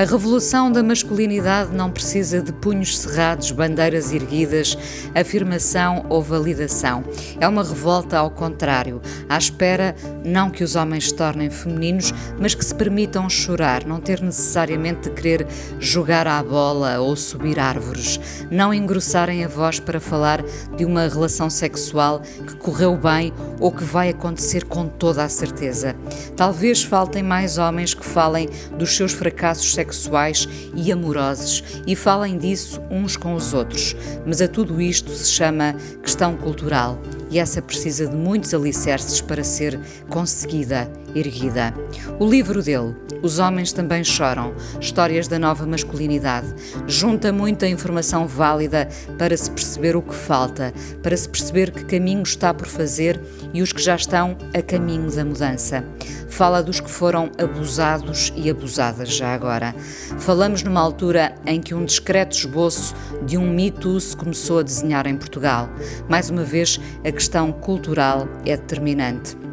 A 0.00 0.04
revolução 0.04 0.72
da 0.72 0.82
masculinidade 0.82 1.76
não 1.76 1.90
precisa 1.90 2.40
de 2.40 2.54
punhos 2.54 2.98
cerrados, 2.98 3.50
bandeiras 3.50 4.14
erguidas, 4.14 4.74
afirmação 5.14 6.06
ou 6.08 6.22
validação. 6.22 7.04
É 7.38 7.46
uma 7.46 7.62
revolta 7.62 8.16
ao 8.16 8.30
contrário, 8.30 9.02
à 9.28 9.36
espera 9.36 9.94
não 10.24 10.48
que 10.48 10.64
os 10.64 10.74
homens 10.74 11.08
se 11.08 11.14
tornem 11.14 11.50
femininos, 11.50 12.14
mas 12.38 12.54
que 12.54 12.64
se 12.64 12.74
permitam 12.74 13.28
chorar, 13.28 13.84
não 13.84 14.00
ter 14.00 14.22
necessariamente 14.22 15.10
de 15.10 15.14
querer 15.14 15.46
jogar 15.78 16.26
à 16.26 16.42
bola 16.42 16.98
ou 16.98 17.14
subir 17.14 17.58
árvores, 17.58 18.18
não 18.50 18.72
engrossarem 18.72 19.44
a 19.44 19.48
voz 19.48 19.78
para 19.80 20.00
falar 20.00 20.42
de 20.78 20.86
uma 20.86 21.08
relação 21.08 21.50
sexual 21.50 22.22
que 22.46 22.56
correu 22.56 22.96
bem 22.96 23.34
ou 23.58 23.70
que 23.70 23.84
vai 23.84 24.08
acontecer 24.08 24.64
com 24.64 24.88
toda 24.88 25.22
a 25.22 25.28
certeza. 25.28 25.94
Talvez 26.34 26.82
faltem 26.82 27.22
mais 27.22 27.58
homens 27.58 27.92
que 27.92 28.06
falem 28.06 28.48
dos 28.78 28.96
seus 28.96 29.12
fracassos 29.12 29.74
sexuais 29.74 29.89
sexuais 29.90 30.48
e 30.74 30.92
amorosos 30.92 31.62
e 31.86 31.96
falem 31.96 32.38
disso 32.38 32.80
uns 32.90 33.16
com 33.16 33.34
os 33.34 33.52
outros. 33.52 33.96
Mas 34.24 34.40
a 34.40 34.48
tudo 34.48 34.80
isto 34.80 35.10
se 35.10 35.30
chama 35.30 35.74
questão 36.02 36.36
cultural 36.36 37.00
e 37.30 37.38
essa 37.38 37.60
precisa 37.60 38.06
de 38.06 38.16
muitos 38.16 38.54
alicerces 38.54 39.20
para 39.20 39.44
ser 39.44 39.78
conseguida, 40.08 40.90
erguida. 41.14 41.74
O 42.18 42.28
livro 42.28 42.62
dele, 42.62 42.94
Os 43.22 43.38
Homens 43.38 43.72
Também 43.72 44.04
Choram, 44.04 44.54
Histórias 44.80 45.28
da 45.28 45.38
Nova 45.38 45.66
Masculinidade, 45.66 46.54
junta 46.86 47.32
muita 47.32 47.66
informação 47.66 48.26
válida 48.26 48.88
para 49.18 49.36
se 49.36 49.50
perceber 49.50 49.96
o 49.96 50.02
que 50.02 50.14
falta, 50.14 50.72
para 51.02 51.16
se 51.16 51.28
perceber 51.28 51.70
que 51.70 51.84
caminho 51.84 52.22
está 52.22 52.52
por 52.52 52.66
fazer 52.66 53.20
e 53.52 53.62
os 53.62 53.72
que 53.72 53.82
já 53.82 53.96
estão 53.96 54.36
a 54.54 54.62
caminho 54.62 55.10
da 55.10 55.24
mudança. 55.24 55.84
Fala 56.28 56.62
dos 56.62 56.80
que 56.80 56.90
foram 56.90 57.30
abusados 57.42 58.32
e 58.36 58.48
abusadas 58.48 59.08
já 59.10 59.34
agora. 59.34 59.74
Falamos 60.18 60.62
numa 60.62 60.80
altura 60.80 61.34
em 61.44 61.60
que 61.60 61.74
um 61.74 61.84
discreto 61.84 62.36
esboço 62.36 62.94
de 63.26 63.36
um 63.36 63.50
mito 63.50 63.98
se 64.00 64.16
começou 64.16 64.60
a 64.60 64.62
desenhar 64.62 65.06
em 65.06 65.16
Portugal. 65.16 65.68
Mais 66.08 66.30
uma 66.30 66.44
vez, 66.44 66.80
a 67.04 67.10
questão 67.10 67.52
cultural 67.52 68.28
é 68.46 68.56
determinante. 68.56 69.49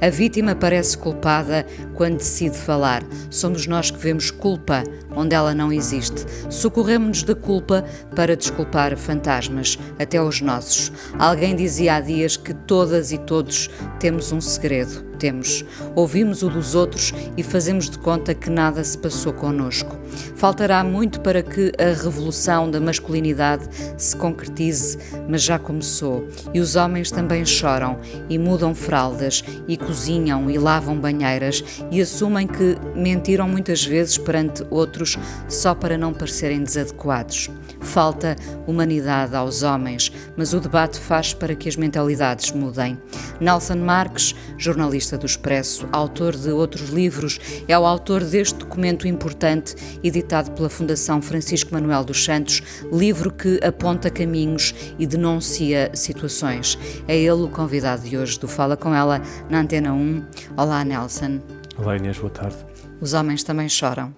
A 0.00 0.10
vítima 0.10 0.54
parece 0.54 0.96
culpada 0.96 1.66
quando 1.94 2.18
decide 2.18 2.56
falar. 2.56 3.02
Somos 3.30 3.66
nós 3.66 3.90
que 3.90 3.98
vemos 3.98 4.30
culpa 4.30 4.84
onde 5.16 5.34
ela 5.34 5.54
não 5.54 5.72
existe. 5.72 6.24
Socorremos-nos 6.48 7.24
da 7.24 7.34
culpa 7.34 7.84
para 8.14 8.36
desculpar 8.36 8.96
fantasmas, 8.96 9.76
até 9.98 10.22
os 10.22 10.40
nossos. 10.40 10.92
Alguém 11.18 11.56
dizia 11.56 11.96
há 11.96 12.00
dias 12.00 12.36
que 12.36 12.54
todas 12.54 13.10
e 13.10 13.18
todos 13.18 13.68
temos 13.98 14.30
um 14.30 14.40
segredo. 14.40 15.07
Temos. 15.18 15.64
Ouvimos 15.94 16.42
o 16.42 16.48
dos 16.48 16.74
outros 16.74 17.12
e 17.36 17.42
fazemos 17.42 17.90
de 17.90 17.98
conta 17.98 18.34
que 18.34 18.48
nada 18.48 18.82
se 18.84 18.96
passou 18.96 19.32
connosco. 19.32 19.96
Faltará 20.36 20.82
muito 20.84 21.20
para 21.20 21.42
que 21.42 21.72
a 21.78 22.02
revolução 22.02 22.70
da 22.70 22.80
masculinidade 22.80 23.68
se 23.96 24.16
concretize, 24.16 24.98
mas 25.28 25.42
já 25.42 25.58
começou. 25.58 26.26
E 26.54 26.60
os 26.60 26.76
homens 26.76 27.10
também 27.10 27.44
choram 27.44 27.98
e 28.28 28.38
mudam 28.38 28.74
fraldas 28.74 29.44
e 29.66 29.76
cozinham 29.76 30.50
e 30.50 30.58
lavam 30.58 30.98
banheiras 30.98 31.62
e 31.90 32.00
assumem 32.00 32.46
que 32.46 32.76
mentiram 32.94 33.48
muitas 33.48 33.84
vezes 33.84 34.16
perante 34.16 34.64
outros 34.70 35.18
só 35.48 35.74
para 35.74 35.98
não 35.98 36.12
parecerem 36.12 36.62
desadequados. 36.62 37.50
Falta 37.80 38.36
humanidade 38.66 39.34
aos 39.34 39.62
homens, 39.62 40.12
mas 40.36 40.52
o 40.52 40.60
debate 40.60 40.98
faz 40.98 41.32
para 41.32 41.54
que 41.54 41.68
as 41.68 41.76
mentalidades 41.76 42.52
mudem. 42.52 42.98
Nelson 43.40 43.76
Marques, 43.76 44.34
jornalista 44.56 45.07
do 45.16 45.24
Expresso, 45.24 45.88
autor 45.92 46.36
de 46.36 46.50
outros 46.50 46.90
livros, 46.90 47.38
é 47.66 47.78
o 47.78 47.86
autor 47.86 48.24
deste 48.24 48.56
documento 48.56 49.06
importante, 49.06 49.74
editado 50.02 50.50
pela 50.50 50.68
Fundação 50.68 51.22
Francisco 51.22 51.72
Manuel 51.72 52.04
dos 52.04 52.24
Santos, 52.24 52.62
livro 52.92 53.32
que 53.32 53.60
aponta 53.64 54.10
caminhos 54.10 54.74
e 54.98 55.06
denuncia 55.06 55.90
situações. 55.94 56.78
É 57.06 57.16
ele 57.16 57.42
o 57.42 57.48
convidado 57.48 58.02
de 58.02 58.18
hoje 58.18 58.38
do 58.38 58.48
Fala 58.48 58.76
Com 58.76 58.94
Ela 58.94 59.22
na 59.48 59.60
Antena 59.60 59.92
1. 59.92 60.24
Olá, 60.56 60.84
Nelson. 60.84 61.40
Olá, 61.78 61.96
Inês, 61.96 62.18
boa 62.18 62.30
tarde. 62.30 62.56
Os 63.00 63.12
homens 63.14 63.44
também 63.44 63.68
choram. 63.68 64.12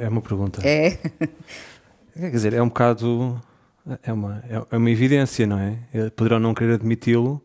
É 0.00 0.08
uma 0.08 0.20
pergunta. 0.20 0.66
É. 0.66 0.98
Quer 2.18 2.30
dizer, 2.30 2.52
é 2.52 2.62
um 2.62 2.68
bocado. 2.68 3.40
É 4.02 4.12
uma, 4.12 4.42
é 4.70 4.76
uma 4.76 4.90
evidência, 4.90 5.46
não 5.46 5.58
é? 5.58 6.10
Poderão 6.10 6.38
não 6.38 6.54
querer 6.54 6.74
admiti-lo 6.74 7.42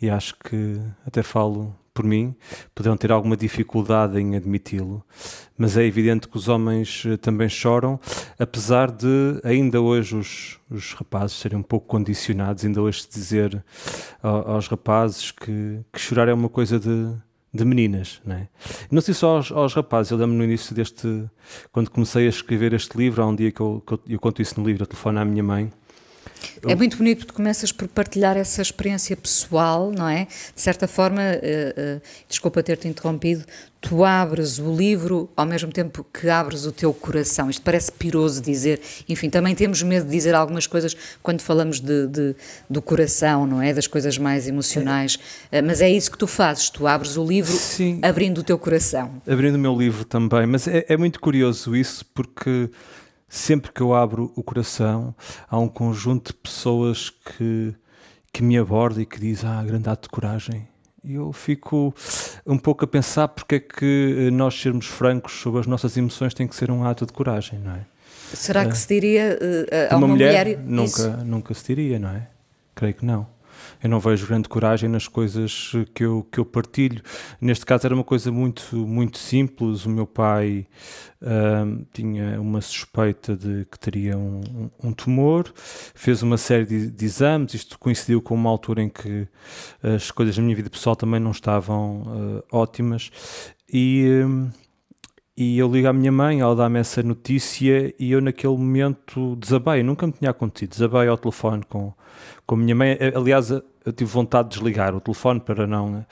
e 0.00 0.10
acho 0.10 0.36
que, 0.38 0.80
até 1.06 1.22
falo 1.22 1.74
por 1.94 2.04
mim, 2.04 2.34
poderão 2.74 2.96
ter 2.96 3.12
alguma 3.12 3.36
dificuldade 3.36 4.18
em 4.18 4.34
admiti-lo, 4.34 5.04
mas 5.56 5.76
é 5.76 5.84
evidente 5.84 6.26
que 6.26 6.36
os 6.36 6.48
homens 6.48 7.04
eh, 7.06 7.16
também 7.16 7.48
choram, 7.48 8.00
apesar 8.36 8.90
de 8.90 9.40
ainda 9.44 9.80
hoje 9.80 10.16
os, 10.16 10.58
os 10.68 10.92
rapazes 10.94 11.36
serem 11.36 11.56
um 11.56 11.62
pouco 11.62 11.86
condicionados, 11.86 12.64
ainda 12.64 12.82
hoje 12.82 13.02
se 13.02 13.10
dizer 13.10 13.64
aos 14.20 14.66
rapazes 14.66 15.30
que, 15.30 15.80
que 15.92 16.00
chorar 16.00 16.26
é 16.26 16.34
uma 16.34 16.48
coisa 16.48 16.80
de, 16.80 17.14
de 17.52 17.64
meninas, 17.64 18.20
não 18.24 18.34
é? 18.34 18.48
Não 18.90 19.00
sei 19.00 19.14
só 19.14 19.36
aos, 19.36 19.52
aos 19.52 19.72
rapazes, 19.72 20.10
eu 20.10 20.18
lembro 20.18 20.34
no 20.34 20.42
início 20.42 20.74
deste, 20.74 21.24
quando 21.70 21.90
comecei 21.90 22.26
a 22.26 22.28
escrever 22.28 22.72
este 22.72 22.98
livro, 22.98 23.22
há 23.22 23.26
um 23.28 23.36
dia 23.36 23.52
que 23.52 23.60
eu, 23.60 23.80
que 23.86 23.94
eu, 23.94 24.00
eu 24.08 24.18
conto 24.18 24.42
isso 24.42 24.60
no 24.60 24.66
livro, 24.66 24.82
eu 24.82 24.86
telefono 24.88 25.20
à 25.20 25.24
minha 25.24 25.44
mãe. 25.44 25.70
É 26.66 26.74
muito 26.74 26.96
bonito 26.96 27.18
porque 27.18 27.32
começas 27.32 27.72
por 27.72 27.88
partilhar 27.88 28.36
essa 28.36 28.62
experiência 28.62 29.16
pessoal, 29.16 29.90
não 29.90 30.08
é? 30.08 30.26
De 30.54 30.60
certa 30.60 30.86
forma, 30.86 31.20
uh, 31.20 31.96
uh, 31.96 32.02
desculpa 32.28 32.62
ter-te 32.62 32.88
interrompido, 32.88 33.44
tu 33.80 34.02
abres 34.02 34.58
o 34.58 34.74
livro 34.74 35.28
ao 35.36 35.44
mesmo 35.44 35.70
tempo 35.70 36.06
que 36.12 36.28
abres 36.28 36.64
o 36.64 36.72
teu 36.72 36.92
coração. 36.94 37.50
Isto 37.50 37.62
parece 37.62 37.92
piroso 37.92 38.40
dizer, 38.40 38.80
enfim, 39.08 39.28
também 39.28 39.54
temos 39.54 39.82
medo 39.82 40.06
de 40.06 40.12
dizer 40.12 40.34
algumas 40.34 40.66
coisas 40.66 40.96
quando 41.22 41.42
falamos 41.42 41.80
de, 41.80 42.06
de 42.06 42.34
do 42.68 42.80
coração, 42.80 43.46
não 43.46 43.60
é? 43.60 43.74
Das 43.74 43.86
coisas 43.86 44.16
mais 44.16 44.48
emocionais. 44.48 45.18
É. 45.52 45.60
Uh, 45.60 45.64
mas 45.64 45.80
é 45.80 45.90
isso 45.90 46.10
que 46.10 46.18
tu 46.18 46.26
fazes, 46.26 46.70
tu 46.70 46.86
abres 46.86 47.16
o 47.16 47.24
livro 47.24 47.52
Sim. 47.52 48.00
abrindo 48.02 48.38
o 48.38 48.42
teu 48.42 48.58
coração. 48.58 49.22
Abrindo 49.28 49.56
o 49.56 49.58
meu 49.58 49.76
livro 49.76 50.04
também, 50.04 50.46
mas 50.46 50.66
é, 50.66 50.86
é 50.88 50.96
muito 50.96 51.20
curioso 51.20 51.76
isso 51.76 52.04
porque 52.14 52.70
sempre 53.34 53.72
que 53.72 53.80
eu 53.80 53.92
abro 53.92 54.32
o 54.36 54.42
coração, 54.42 55.14
há 55.48 55.58
um 55.58 55.68
conjunto 55.68 56.32
de 56.32 56.38
pessoas 56.38 57.10
que, 57.10 57.74
que 58.32 58.42
me 58.42 58.56
aborda 58.56 59.02
e 59.02 59.06
que 59.06 59.18
diz: 59.18 59.44
Ah, 59.44 59.62
grande 59.64 59.88
ato 59.88 60.02
de 60.02 60.08
coragem. 60.08 60.68
E 61.02 61.14
eu 61.14 61.32
fico 61.32 61.92
um 62.46 62.56
pouco 62.56 62.84
a 62.84 62.88
pensar 62.88 63.28
porque 63.28 63.56
é 63.56 63.60
que 63.60 64.30
nós 64.32 64.58
sermos 64.58 64.86
francos 64.86 65.34
sobre 65.34 65.60
as 65.60 65.66
nossas 65.66 65.96
emoções 65.96 66.32
tem 66.32 66.46
que 66.46 66.56
ser 66.56 66.70
um 66.70 66.84
ato 66.84 67.04
de 67.04 67.12
coragem, 67.12 67.58
não 67.58 67.72
é? 67.72 67.84
Será 68.32 68.64
que 68.64 68.72
uh, 68.72 68.76
se 68.76 68.88
diria 68.88 69.38
uh, 69.38 69.92
a 69.92 69.96
uma, 69.96 70.06
uma 70.06 70.14
mulher, 70.14 70.46
mulher 70.46 70.58
nunca, 70.64 71.08
nunca 71.18 71.52
se 71.52 71.66
diria, 71.66 71.98
não 71.98 72.08
é? 72.08 72.28
Creio 72.74 72.94
que 72.94 73.04
não 73.04 73.33
eu 73.84 73.90
não 73.90 74.00
vejo 74.00 74.26
grande 74.26 74.48
coragem 74.48 74.88
nas 74.88 75.06
coisas 75.06 75.72
que 75.92 76.02
eu, 76.02 76.26
que 76.32 76.40
eu 76.40 76.44
partilho. 76.46 77.02
Neste 77.38 77.66
caso 77.66 77.86
era 77.86 77.94
uma 77.94 78.02
coisa 78.02 78.32
muito, 78.32 78.74
muito 78.74 79.18
simples. 79.18 79.84
O 79.84 79.90
meu 79.90 80.06
pai 80.06 80.66
uh, 81.20 81.86
tinha 81.92 82.40
uma 82.40 82.62
suspeita 82.62 83.36
de 83.36 83.66
que 83.70 83.78
teria 83.78 84.16
um, 84.16 84.70
um 84.82 84.90
tumor, 84.90 85.52
fez 85.54 86.22
uma 86.22 86.38
série 86.38 86.64
de, 86.64 86.90
de, 86.90 87.04
exames. 87.04 87.52
Isto 87.52 87.78
coincidiu 87.78 88.22
com 88.22 88.34
uma 88.34 88.48
altura 88.48 88.82
em 88.82 88.88
que 88.88 89.28
as 89.82 90.10
coisas 90.10 90.34
da 90.34 90.40
minha 90.40 90.56
vida 90.56 90.70
pessoal 90.70 90.96
também 90.96 91.20
não 91.20 91.32
estavam 91.32 92.00
uh, 92.06 92.44
ótimas. 92.50 93.10
E. 93.70 94.24
e 95.36 95.58
eu 95.58 95.70
ligo 95.70 95.88
à 95.88 95.92
minha 95.92 96.12
mãe, 96.12 96.40
ela 96.40 96.56
dá-me 96.56 96.78
essa 96.78 97.02
notícia 97.02 97.94
e 97.98 98.12
eu 98.12 98.22
naquele 98.22 98.56
momento 98.56 99.36
desabei, 99.36 99.82
nunca 99.82 100.06
me 100.06 100.12
tinha 100.14 100.30
acontecido, 100.30 100.70
desabei 100.70 101.06
ao 101.06 101.18
telefone 101.18 101.64
com, 101.68 101.92
com 102.46 102.54
a 102.54 102.58
minha 102.58 102.74
mãe. 102.74 102.98
Aliás, 103.14 103.50
eu 103.50 103.92
tive 103.92 104.10
vontade 104.10 104.48
de 104.48 104.54
desligar 104.56 104.94
o 104.94 105.00
telefone 105.00 105.40
para 105.40 105.66
não. 105.66 106.04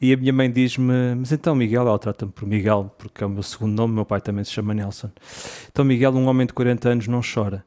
E 0.00 0.12
a 0.12 0.16
minha 0.16 0.32
mãe 0.32 0.50
diz-me: 0.50 1.14
Mas 1.16 1.32
então, 1.32 1.54
Miguel, 1.54 1.86
ela 1.86 1.98
trata-me 1.98 2.32
por 2.32 2.46
Miguel, 2.46 2.90
porque 2.98 3.22
é 3.22 3.26
o 3.26 3.30
meu 3.30 3.42
segundo 3.42 3.74
nome, 3.74 3.94
meu 3.94 4.04
pai 4.04 4.20
também 4.20 4.44
se 4.44 4.52
chama 4.52 4.74
Nelson. 4.74 5.10
Então, 5.70 5.84
Miguel, 5.84 6.12
um 6.12 6.26
homem 6.26 6.46
de 6.46 6.52
40 6.52 6.88
anos, 6.88 7.08
não 7.08 7.20
chora. 7.22 7.64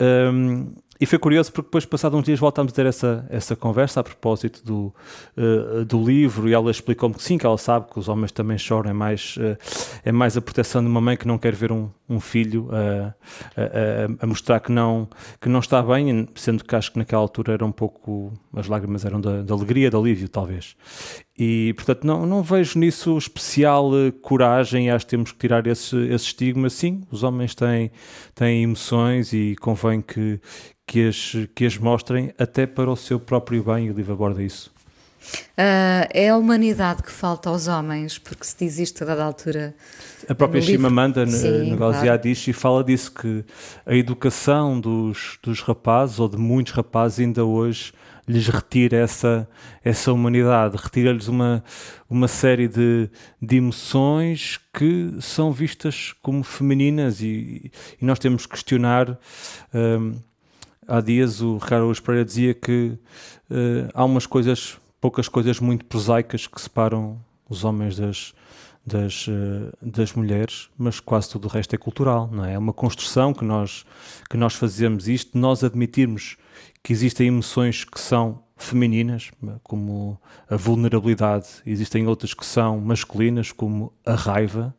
Um, 0.00 0.72
e 1.00 1.06
foi 1.06 1.18
curioso 1.18 1.52
porque 1.52 1.68
depois, 1.68 1.84
passados 1.84 2.18
uns 2.18 2.24
dias, 2.24 2.40
voltámos 2.40 2.72
a 2.72 2.74
ter 2.74 2.86
essa, 2.86 3.24
essa 3.30 3.54
conversa 3.54 4.00
a 4.00 4.02
propósito 4.02 4.64
do, 4.64 4.92
uh, 5.36 5.84
do 5.84 6.04
livro 6.04 6.48
e 6.48 6.52
ela 6.52 6.70
explicou-me 6.70 7.14
que 7.14 7.22
sim, 7.22 7.38
que 7.38 7.46
ela 7.46 7.58
sabe 7.58 7.86
que 7.88 7.98
os 7.98 8.08
homens 8.08 8.32
também 8.32 8.58
choram, 8.58 8.90
é 8.90 8.92
mais, 8.92 9.36
uh, 9.36 9.56
é 10.04 10.10
mais 10.10 10.36
a 10.36 10.40
proteção 10.40 10.82
de 10.82 10.88
uma 10.88 11.00
mãe 11.00 11.16
que 11.16 11.26
não 11.26 11.38
quer 11.38 11.54
ver 11.54 11.70
um, 11.70 11.88
um 12.08 12.20
filho 12.20 12.68
uh, 12.68 13.12
a, 13.56 14.24
a, 14.24 14.26
mostrar 14.26 14.60
que 14.60 14.72
não, 14.72 15.08
que 15.40 15.48
não 15.48 15.60
está 15.60 15.82
bem, 15.82 16.26
sendo 16.34 16.64
que 16.64 16.74
acho 16.74 16.92
que 16.92 16.98
naquela 16.98 17.20
altura 17.20 17.52
era 17.52 17.64
um 17.64 17.72
pouco, 17.72 18.32
as 18.54 18.66
lágrimas 18.66 19.04
eram 19.04 19.20
da, 19.20 19.42
alegria, 19.52 19.90
de 19.90 19.96
alívio, 19.96 20.28
talvez. 20.28 20.74
E, 21.38 21.74
portanto, 21.74 22.04
não, 22.04 22.26
não 22.26 22.42
vejo 22.42 22.78
nisso 22.78 23.16
especial 23.16 23.90
coragem, 24.22 24.90
acho 24.90 25.04
que 25.04 25.10
temos 25.10 25.32
que 25.32 25.38
tirar 25.38 25.66
esse, 25.66 25.96
esse 25.96 26.24
estigma. 26.26 26.70
Sim, 26.70 27.02
os 27.10 27.22
homens 27.22 27.54
têm, 27.54 27.90
têm 28.34 28.62
emoções 28.62 29.32
e 29.32 29.54
convém 29.60 30.00
que, 30.00 30.40
que 30.86 31.08
as, 31.08 31.36
que 31.54 31.66
as 31.66 31.76
mostrem 31.76 32.32
até 32.38 32.66
para 32.66 32.90
o 32.90 32.96
seu 32.96 33.20
próprio 33.20 33.62
bem, 33.62 33.86
e 33.86 33.90
o 33.90 33.94
livro 33.94 34.14
aborda 34.14 34.42
isso. 34.42 34.77
Uh, 35.58 36.06
é 36.10 36.28
a 36.28 36.36
humanidade 36.36 37.02
que 37.02 37.10
falta 37.10 37.50
aos 37.50 37.66
homens, 37.66 38.18
porque 38.18 38.44
se 38.44 38.56
diz 38.58 38.78
isto 38.78 39.02
a 39.02 39.06
dada 39.06 39.24
altura. 39.24 39.74
A 40.28 40.34
própria 40.34 40.62
Chimamanda 40.62 41.24
Ngozi 41.26 41.76
claro. 41.76 42.12
Adichie 42.12 42.52
fala 42.52 42.84
disso, 42.84 43.12
que 43.12 43.44
a 43.84 43.94
educação 43.94 44.78
dos, 44.78 45.38
dos 45.42 45.60
rapazes, 45.60 46.18
ou 46.18 46.28
de 46.28 46.36
muitos 46.36 46.72
rapazes 46.72 47.20
ainda 47.20 47.44
hoje, 47.44 47.92
lhes 48.28 48.46
retira 48.46 48.98
essa, 48.98 49.48
essa 49.82 50.12
humanidade, 50.12 50.76
retira-lhes 50.76 51.28
uma, 51.28 51.64
uma 52.10 52.28
série 52.28 52.68
de, 52.68 53.08
de 53.40 53.56
emoções 53.56 54.60
que 54.72 55.14
são 55.20 55.50
vistas 55.50 56.14
como 56.22 56.44
femininas 56.44 57.22
e, 57.22 57.72
e 58.00 58.04
nós 58.04 58.18
temos 58.18 58.44
que 58.44 58.52
questionar. 58.52 59.18
Um, 59.72 60.16
há 60.86 61.00
dias 61.00 61.40
o 61.40 61.56
Ricardo 61.56 61.90
Pereira 62.02 62.24
dizia 62.24 62.54
que 62.54 62.98
uh, 63.50 63.88
há 63.94 64.04
umas 64.04 64.26
coisas, 64.26 64.78
poucas 65.00 65.28
coisas 65.28 65.60
muito 65.60 65.84
prosaicas 65.84 66.46
que 66.46 66.60
separam 66.60 67.20
os 67.48 67.64
homens 67.64 67.96
das, 67.96 68.34
das, 68.84 69.26
uh, 69.28 69.72
das 69.80 70.12
mulheres, 70.12 70.68
mas 70.76 71.00
quase 71.00 71.30
tudo 71.30 71.46
o 71.46 71.48
resto 71.50 71.74
é 71.74 71.78
cultural, 71.78 72.28
não 72.32 72.44
é? 72.44 72.54
É 72.54 72.58
uma 72.58 72.72
construção 72.72 73.32
que 73.32 73.44
nós, 73.44 73.84
que 74.28 74.36
nós 74.36 74.54
fazemos 74.54 75.08
isto, 75.08 75.38
nós 75.38 75.62
admitirmos 75.62 76.36
que 76.82 76.92
existem 76.92 77.28
emoções 77.28 77.84
que 77.84 78.00
são 78.00 78.42
femininas, 78.58 79.30
como 79.62 80.20
a 80.50 80.56
vulnerabilidade, 80.56 81.46
existem 81.64 82.08
outras 82.08 82.34
que 82.34 82.44
são 82.44 82.80
masculinas, 82.80 83.52
como 83.52 83.92
a 84.04 84.14
raiva, 84.14 84.74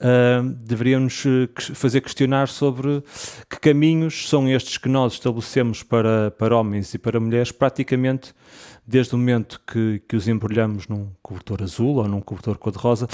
uh, 0.00 0.48
deveríamos 0.48 1.24
eh, 1.26 1.74
fazer 1.74 2.00
questionar 2.00 2.48
sobre 2.48 3.02
que 3.50 3.60
caminhos 3.60 4.28
são 4.30 4.48
estes 4.48 4.78
que 4.78 4.88
nós 4.88 5.12
estabelecemos 5.12 5.82
para, 5.82 6.30
para 6.30 6.56
homens 6.56 6.94
e 6.94 6.98
para 6.98 7.20
mulheres, 7.20 7.52
praticamente 7.52 8.34
desde 8.86 9.14
o 9.14 9.18
momento 9.18 9.60
que, 9.66 10.02
que 10.08 10.16
os 10.16 10.28
embrulhamos 10.28 10.88
num 10.88 11.12
cobertor 11.22 11.62
azul 11.62 11.96
ou 11.96 12.08
num 12.08 12.20
cobertor 12.20 12.58
cor-de-rosa, 12.58 13.08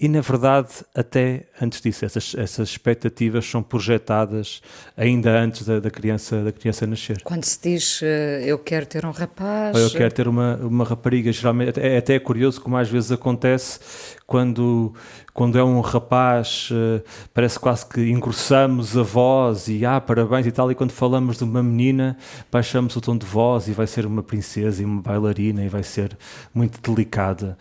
e 0.00 0.08
na 0.08 0.22
verdade, 0.22 0.68
até 0.94 1.44
antes 1.60 1.82
disso, 1.82 2.06
essas, 2.06 2.34
essas 2.34 2.70
expectativas 2.70 3.44
são 3.44 3.62
projetadas 3.62 4.62
ainda 4.96 5.38
antes 5.38 5.66
da, 5.66 5.78
da, 5.78 5.90
criança, 5.90 6.42
da 6.42 6.50
criança 6.50 6.86
nascer. 6.86 7.20
Quando 7.22 7.44
se 7.44 7.60
diz 7.60 8.00
uh, 8.00 8.04
eu 8.42 8.58
quero 8.58 8.86
ter 8.86 9.04
um 9.04 9.10
rapaz. 9.10 9.76
Ou 9.76 9.82
eu 9.82 9.90
quero 9.90 10.10
ter 10.14 10.26
uma, 10.26 10.56
uma 10.56 10.84
rapariga, 10.84 11.30
geralmente 11.30 11.78
é 11.78 11.98
até 11.98 12.14
é 12.14 12.18
curioso 12.18 12.62
como 12.62 12.78
às 12.78 12.88
vezes 12.88 13.12
acontece 13.12 13.78
quando, 14.26 14.94
quando 15.34 15.58
é 15.58 15.62
um 15.62 15.80
rapaz, 15.80 16.70
uh, 16.70 17.04
parece 17.34 17.58
quase 17.58 17.84
que 17.84 18.00
engrossamos 18.10 18.96
a 18.96 19.02
voz 19.02 19.68
e 19.68 19.84
ah, 19.84 20.00
parabéns 20.00 20.46
e 20.46 20.50
tal, 20.50 20.72
e 20.72 20.74
quando 20.74 20.92
falamos 20.92 21.36
de 21.36 21.44
uma 21.44 21.62
menina, 21.62 22.16
baixamos 22.50 22.96
o 22.96 23.02
tom 23.02 23.18
de 23.18 23.26
voz 23.26 23.68
e 23.68 23.72
vai 23.72 23.86
ser 23.86 24.06
uma 24.06 24.22
princesa 24.22 24.80
e 24.80 24.84
uma 24.86 25.02
bailarina 25.02 25.62
e 25.62 25.68
vai 25.68 25.82
ser 25.82 26.16
muito 26.54 26.80
delicada. 26.80 27.58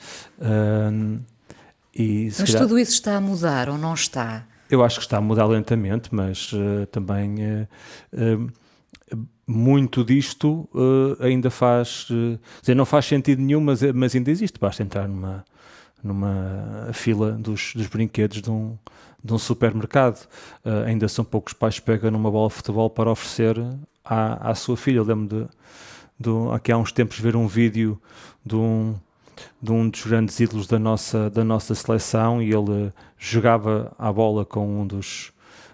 E, 1.96 2.26
mas 2.26 2.52
calhar, 2.52 2.62
tudo 2.64 2.80
isso 2.80 2.94
está 2.94 3.16
a 3.18 3.22
mudar 3.22 3.70
ou 3.70 3.78
não 3.78 3.94
está? 3.94 4.46
Eu 4.70 4.84
acho 4.84 4.98
que 4.98 5.06
está 5.06 5.18
a 5.18 5.22
mudar 5.22 5.46
lentamente, 5.46 6.14
mas 6.14 6.54
uh, 6.54 6.86
também 6.92 7.36
uh, 7.44 7.68
uh, 8.14 9.18
muito 9.48 10.06
disto 10.06 10.70
ainda 11.20 11.50
faz. 11.50 12.08
dizer, 12.62 12.76
não 12.76 12.86
faz 12.86 13.06
sentido 13.06 13.42
nenhum, 13.42 13.60
mas, 13.60 13.82
mas 13.94 14.14
ainda 14.16 14.30
existe. 14.30 14.60
Basta 14.60 14.84
entrar 14.84 15.08
numa, 15.08 15.44
numa 16.04 16.90
fila 16.94 17.32
dos, 17.32 17.74
dos 17.74 17.88
brinquedos 17.88 18.44
de 18.44 18.52
um, 18.52 18.78
de 19.24 19.34
um 19.34 19.40
supermercado. 19.40 20.28
ainda 20.86 21.08
são 21.08 21.26
poucos 21.26 21.54
pais 21.54 21.80
que 21.80 21.86
pegam 21.86 22.12
numa 22.12 22.30
bola 22.30 22.50
de 22.50 22.54
futebol 22.54 22.92
para 22.92 23.10
oferecer 23.10 23.58
à, 24.06 24.52
à 24.52 24.54
sua 24.54 24.78
filha. 24.78 24.98
Eu 24.98 25.04
lembro 25.04 25.28
de, 25.28 25.50
de, 26.20 26.30
aqui 26.54 26.72
há 26.72 26.78
uns 26.78 26.92
tempos 26.92 27.20
ver 27.20 27.36
um 27.36 27.48
vídeo 27.48 28.00
de 28.46 28.56
um 28.56 28.96
de 29.62 29.72
um 29.72 29.90
dos 29.90 30.06
grandes 30.06 30.40
ídolos 30.40 30.68
da 30.68 30.80
nossa, 30.80 31.30
da 31.30 31.44
nossa 31.44 31.76
seleção 31.76 32.42
e 32.42 32.54
ele 32.54 32.92
jogava 33.18 33.94
a 33.98 34.12
bola 34.12 34.46
com 34.46 34.82
um 34.82 34.88
dos, 34.88 35.32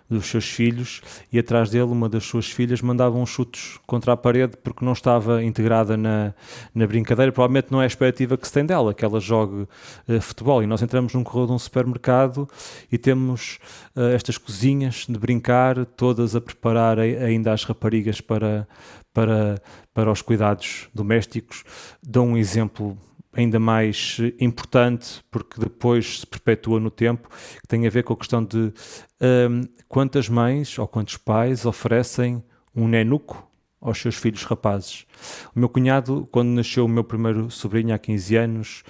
dos 0.09 0.27
seus 0.27 0.45
filhos 0.45 1.01
e 1.31 1.39
atrás 1.39 1.69
dele 1.69 1.85
uma 1.85 2.07
das 2.07 2.23
suas 2.23 2.49
filhas 2.49 2.81
mandava 2.81 3.17
uns 3.17 3.29
chutes 3.29 3.79
contra 3.87 4.13
a 4.13 4.17
parede 4.17 4.55
porque 4.57 4.85
não 4.85 4.93
estava 4.93 5.43
integrada 5.43 5.97
na, 5.97 6.33
na 6.73 6.85
brincadeira, 6.85 7.31
provavelmente 7.31 7.71
não 7.71 7.81
é 7.81 7.85
a 7.85 7.87
expectativa 7.87 8.37
que 8.37 8.47
se 8.47 8.53
tem 8.53 8.65
dela, 8.65 8.93
que 8.93 9.03
ela 9.03 9.19
jogue 9.19 9.67
uh, 10.07 10.21
futebol. 10.21 10.61
E 10.61 10.67
nós 10.67 10.81
entramos 10.81 11.13
num 11.13 11.23
corredor 11.23 11.47
de 11.47 11.53
um 11.53 11.59
supermercado 11.59 12.47
e 12.91 12.97
temos 12.97 13.59
uh, 13.95 14.01
estas 14.13 14.37
cozinhas 14.37 15.05
de 15.09 15.17
brincar, 15.17 15.85
todas 15.85 16.35
a 16.35 16.41
preparar 16.41 16.99
a, 16.99 17.03
ainda 17.03 17.51
as 17.51 17.63
raparigas 17.63 18.21
para, 18.21 18.67
para, 19.13 19.59
para 19.93 20.11
os 20.11 20.21
cuidados 20.21 20.87
domésticos, 20.93 21.63
dão 22.03 22.29
um 22.29 22.37
exemplo 22.37 22.97
ainda 23.35 23.59
mais 23.59 24.17
eh, 24.19 24.33
importante, 24.39 25.23
porque 25.29 25.59
depois 25.59 26.21
se 26.21 26.27
perpetua 26.27 26.79
no 26.79 26.89
tempo, 26.89 27.29
que 27.61 27.67
tem 27.67 27.85
a 27.85 27.89
ver 27.89 28.03
com 28.03 28.13
a 28.13 28.17
questão 28.17 28.43
de 28.43 28.73
um, 29.21 29.61
quantas 29.87 30.29
mães 30.29 30.79
ou 30.79 30.87
quantos 30.87 31.17
pais 31.17 31.65
oferecem 31.65 32.43
um 32.73 32.87
nenuco 32.87 33.45
aos 33.81 33.99
seus 33.99 34.15
filhos 34.15 34.43
rapazes. 34.43 35.05
O 35.55 35.59
meu 35.59 35.69
cunhado, 35.69 36.27
quando 36.31 36.49
nasceu 36.49 36.85
o 36.85 36.89
meu 36.89 37.03
primeiro 37.03 37.51
sobrinho 37.51 37.93
há 37.93 37.99
15 37.99 38.35
anos, 38.37 38.83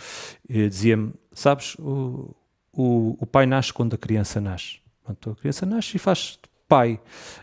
eh, 0.48 0.68
dizia-me: 0.68 1.12
Sabes, 1.34 1.76
o, 1.80 2.36
o, 2.72 3.18
o 3.20 3.26
pai 3.26 3.46
nasce 3.46 3.74
quando 3.74 3.96
a 3.96 3.98
criança 3.98 4.40
nasce. 4.40 4.80
Portanto, 5.04 5.32
a 5.32 5.36
criança 5.36 5.66
nasce 5.66 5.98
e 5.98 6.00
faz 6.00 6.40
pai, 6.68 7.00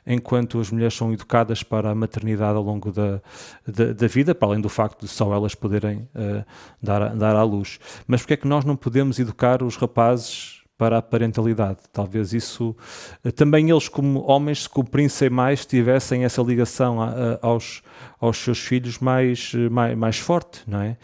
enquanto 0.07 0.61
as 0.61 0.71
mulheres 0.71 0.95
são 0.95 1.13
educadas 1.13 1.63
para 1.63 1.91
a 1.91 1.95
maternidade 1.95 2.57
ao 2.57 2.63
longo 2.63 2.91
da, 2.91 3.21
da, 3.67 3.93
da 3.93 4.07
vida, 4.07 4.35
para 4.35 4.49
além 4.49 4.61
do 4.61 4.69
facto 4.69 5.01
de 5.01 5.09
só 5.09 5.33
elas 5.33 5.55
poderem 5.55 6.09
uh, 6.15 6.45
dar, 6.83 7.15
dar 7.15 7.37
à 7.37 7.43
luz. 7.43 7.79
Mas 8.07 8.21
porque 8.21 8.35
é 8.35 8.37
que 8.37 8.49
nós 8.49 8.65
não 8.65 8.77
podemos 8.77 9.19
educar 9.19 9.63
os 9.63 9.77
rapazes 9.77 10.63
para 10.77 10.99
a 10.99 11.03
parentalidade? 11.03 11.79
Talvez 11.93 12.33
isso, 12.33 12.77
uh, 13.25 13.33
também 13.33 13.71
eles 13.71 13.89
como 13.89 14.25
homens, 14.27 14.63
se 14.63 14.69
cumprissem 14.69 15.31
mais, 15.31 15.65
tivessem 15.65 16.25
essa 16.25 16.43
ligação 16.43 17.01
a, 17.01 17.09
a, 17.11 17.39
aos, 17.43 17.83
aos 18.21 18.39
seus 18.39 18.59
filhos 18.59 18.99
mais, 18.99 19.53
mais, 19.71 19.97
mais 19.97 20.19
forte, 20.19 20.63
não 20.67 20.81
é? 20.81 20.97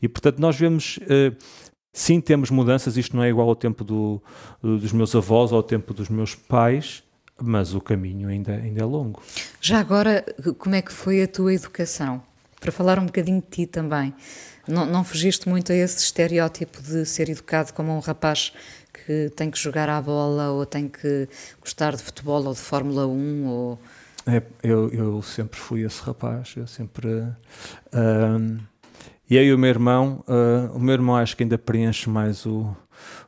E 0.00 0.08
portanto 0.08 0.38
nós 0.38 0.56
vemos... 0.56 0.98
Uh, 0.98 1.36
Sim, 1.98 2.20
temos 2.20 2.50
mudanças, 2.50 2.98
isto 2.98 3.16
não 3.16 3.22
é 3.24 3.30
igual 3.30 3.48
ao 3.48 3.56
tempo 3.56 3.82
do, 3.82 4.22
dos 4.62 4.92
meus 4.92 5.16
avós 5.16 5.50
ou 5.50 5.56
ao 5.56 5.62
tempo 5.62 5.94
dos 5.94 6.10
meus 6.10 6.34
pais, 6.34 7.02
mas 7.40 7.74
o 7.74 7.80
caminho 7.80 8.28
ainda, 8.28 8.54
ainda 8.54 8.80
é 8.80 8.84
longo. 8.84 9.22
Já 9.60 9.78
agora, 9.80 10.24
como 10.58 10.74
é 10.74 10.82
que 10.82 10.92
foi 10.92 11.22
a 11.22 11.28
tua 11.28 11.52
educação? 11.52 12.22
Para 12.60 12.72
falar 12.72 12.98
um 12.98 13.06
bocadinho 13.06 13.40
de 13.40 13.48
ti 13.48 13.66
também. 13.66 14.14
Não, 14.66 14.84
não 14.84 15.04
fugiste 15.04 15.48
muito 15.48 15.70
a 15.70 15.74
esse 15.74 15.98
estereótipo 15.98 16.82
de 16.82 17.04
ser 17.04 17.28
educado 17.28 17.72
como 17.72 17.94
um 17.94 18.00
rapaz 18.00 18.52
que 18.92 19.30
tem 19.36 19.50
que 19.50 19.58
jogar 19.58 19.88
à 19.88 20.00
bola 20.00 20.50
ou 20.50 20.66
tem 20.66 20.88
que 20.88 21.28
gostar 21.60 21.94
de 21.94 22.02
futebol 22.02 22.44
ou 22.44 22.52
de 22.52 22.58
Fórmula 22.58 23.06
1 23.06 23.46
ou... 23.46 23.78
É, 24.26 24.42
eu, 24.62 24.88
eu 24.88 25.22
sempre 25.22 25.56
fui 25.58 25.84
esse 25.84 26.02
rapaz, 26.02 26.54
eu 26.56 26.66
sempre... 26.66 27.08
Uh, 27.92 28.58
e 29.30 29.38
aí 29.38 29.52
o 29.52 29.58
meu 29.58 29.70
irmão, 29.70 30.24
uh, 30.26 30.76
o 30.76 30.80
meu 30.80 30.94
irmão 30.94 31.14
acho 31.14 31.36
que 31.36 31.44
ainda 31.44 31.56
preenche 31.56 32.10
mais 32.10 32.44
o, 32.44 32.74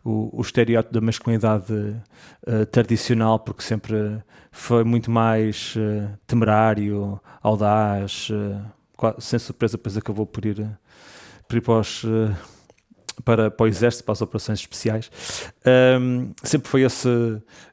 o, 0.09 0.31
o 0.33 0.41
estereótipo 0.41 0.95
da 0.95 1.01
masculinidade 1.01 1.73
uh, 1.73 2.67
tradicional, 2.67 3.39
porque 3.39 3.63
sempre 3.63 4.23
foi 4.51 4.83
muito 4.83 5.11
mais 5.11 5.75
uh, 5.77 6.09
temerário, 6.27 7.21
audaz, 7.43 8.29
uh, 8.31 9.21
sem 9.21 9.39
surpresa, 9.39 9.77
depois 9.77 9.97
acabou 9.97 10.25
por 10.27 10.45
ir, 10.47 10.67
por 11.47 11.57
ir 11.57 11.61
para 11.61 11.81
os 11.81 12.05
para, 13.25 13.51
para 13.51 13.65
o 13.65 13.67
exército, 13.67 14.05
para 14.05 14.13
as 14.13 14.23
operações 14.23 14.61
especiais. 14.61 15.11
Um, 16.01 16.33
sempre 16.43 16.69
foi 16.69 16.83
esse, 16.83 17.09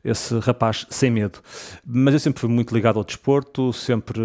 esse 0.03 0.37
rapaz 0.39 0.85
sem 0.89 1.09
medo. 1.09 1.39
Mas 1.85 2.13
eu 2.13 2.19
sempre 2.19 2.41
fui 2.41 2.49
muito 2.49 2.73
ligado 2.73 2.97
ao 2.97 3.03
desporto, 3.03 3.71
sempre 3.73 4.19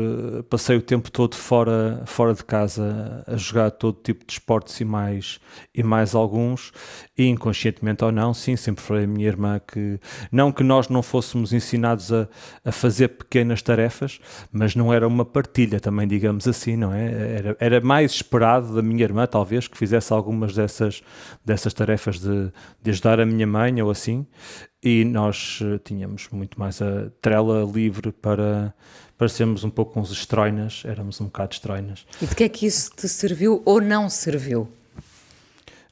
passei 0.49 0.77
o 0.77 0.83
tempo 0.83 1.11
todo 1.11 1.35
fora, 1.35 2.03
fora 2.07 2.35
de 2.35 2.45
casa 2.45 3.25
a 3.27 3.37
jogar 3.37 3.71
todo 3.71 3.99
tipo 4.03 4.25
de 4.25 4.33
esportes 4.33 4.81
e 4.81 4.85
mais, 4.85 5.41
e 5.75 5.83
mais 5.83 6.15
alguns. 6.15 6.73
E 7.17 7.27
inconscientemente 7.27 8.05
ou 8.05 8.13
não, 8.13 8.33
sim, 8.33 8.57
sempre 8.57 8.83
foi 8.83 9.05
a 9.05 9.07
minha 9.07 9.27
irmã 9.27 9.61
que. 9.61 9.99
Não 10.33 10.51
que 10.51 10.63
nós 10.63 10.89
não 10.89 11.03
fôssemos 11.03 11.53
ensinados 11.53 12.13
a, 12.13 12.29
a 12.65 12.73
fazer 12.73 13.09
pequenas 13.09 13.63
tarefas, 13.63 14.21
mas 14.53 14.75
não 14.75 14.93
era 14.93 15.07
uma 15.07 15.25
partilha 15.25 15.81
também, 15.81 16.07
digamos 16.07 16.47
assim, 16.49 16.77
não 16.77 16.93
é? 16.93 17.37
Era, 17.37 17.57
era 17.61 17.81
mais 17.81 18.13
esperado 18.13 18.75
da 18.75 18.83
minha 18.83 19.03
irmã, 19.03 19.27
talvez, 19.27 19.69
que 19.69 19.77
fizesse 19.77 20.13
algumas 20.13 20.55
dessas, 20.55 21.03
dessas 21.45 21.75
tarefas 21.75 22.19
de, 22.19 22.53
de 22.83 22.91
ajudar 22.91 23.21
a 23.21 23.27
minha 23.27 23.47
mãe 23.47 23.81
ou 23.83 23.91
assim. 23.91 24.27
E 24.83 25.05
nós 25.05 25.61
eh, 25.63 25.79
tínhamos 25.85 26.29
muito 26.31 26.59
mais 26.59 26.81
a 26.81 27.11
trela 27.21 27.65
livre 27.65 28.13
para, 28.13 28.75
para 29.19 29.29
sermos 29.29 29.65
um 29.65 29.71
pouco 29.71 30.01
uns 30.01 30.11
estroinas, 30.11 30.83
éramos 30.87 31.21
um 31.21 31.27
bocado 31.27 31.53
estroinas. 31.55 32.07
E 32.23 32.27
de 32.27 32.35
que 32.35 32.45
é 32.45 32.49
que 32.49 32.67
isso 32.67 32.91
te 32.97 33.09
serviu 33.09 33.63
ou 33.65 33.81
não 33.81 34.09
serviu? 34.09 34.69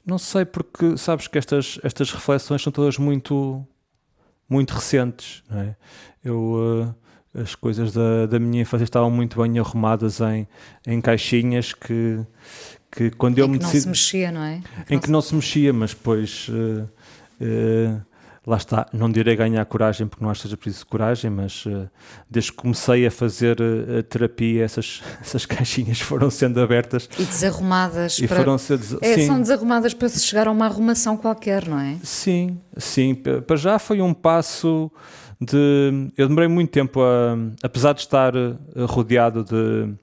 Não 0.05 0.17
sei, 0.17 0.47
porque 0.47 0.97
sabes 0.97 1.29
que 1.29 1.37
estas, 1.37 1.79
estas 1.83 2.11
reflexões 2.11 2.63
são 2.63 2.73
todas 2.73 2.97
muito, 2.97 3.63
muito 4.49 4.73
recentes. 4.73 5.43
Não 5.51 5.61
é? 5.61 5.77
Eu, 6.25 6.95
uh, 6.95 6.95
as 7.39 7.55
coisas 7.55 7.93
da, 7.93 8.25
da 8.25 8.39
minha 8.39 8.63
infância 8.63 8.85
estavam 8.85 9.11
muito 9.11 9.41
bem 9.41 9.59
arrumadas 9.59 10.21
em, 10.21 10.49
em 10.87 11.01
caixinhas 11.01 11.75
que, 11.75 12.25
que 12.91 13.11
quando 13.11 13.39
em 13.39 13.41
eu 13.41 13.47
que 13.47 13.53
me 13.53 13.59
não 13.59 13.67
decidi, 13.67 13.83
se 13.83 13.89
mexia, 13.89 14.33
não 14.33 14.43
é? 14.43 14.61
Em 14.89 14.99
que 14.99 15.11
não 15.11 15.21
se 15.21 15.35
mexia, 15.35 15.73
mas 15.73 15.91
depois. 15.91 16.49
Uh, 16.49 16.89
uh, 17.41 18.09
lá 18.49 18.57
está, 18.57 18.87
não 18.95 19.11
direi 19.13 19.37
ganhar 19.37 19.63
coragem 19.67 20.07
porque 20.07 20.25
não 20.25 20.31
acho 20.31 20.41
que 20.41 20.49
seja 20.49 20.57
preciso 20.57 20.87
coragem, 20.87 21.31
mas 21.31 21.67
uh, 21.67 21.89
desde 22.31 22.51
que 22.51 22.57
comecei 22.57 23.07
a 23.07 23.11
fazer 23.11 23.59
a 23.61 24.03
terapia, 24.03 24.65
essas, 24.65 25.03
essas 25.21 25.45
caixinhas 25.45 26.01
foram 26.01 26.31
sendo 26.31 26.59
abertas 26.61 27.09
e 27.19 27.25
desarrumadas. 27.25 28.19
E 28.19 28.27
para... 28.27 28.39
foram 28.39 28.57
sendo, 28.57 28.99
é, 29.03 29.15
sim. 29.15 29.27
são 29.27 29.41
desarrumadas 29.41 29.93
para 29.93 30.09
se 30.09 30.21
chegar 30.21 30.49
a 30.49 30.51
uma 30.51 30.65
arrumação 30.65 31.17
qualquer, 31.17 31.69
não 31.69 31.79
é? 31.79 31.97
Sim, 32.03 32.59
sim. 32.77 33.15
Para 33.15 33.57
já 33.57 33.79
foi 33.79 34.01
um 34.01 34.15
passo 34.15 34.91
de. 35.39 36.11
Eu 36.17 36.27
demorei 36.29 36.49
muito 36.49 36.71
tempo, 36.71 37.01
a, 37.03 37.37
apesar 37.63 37.93
de 37.93 38.01
estar 38.01 38.35
eh, 38.35 38.55
rodeado 38.87 39.45
de 39.45 39.95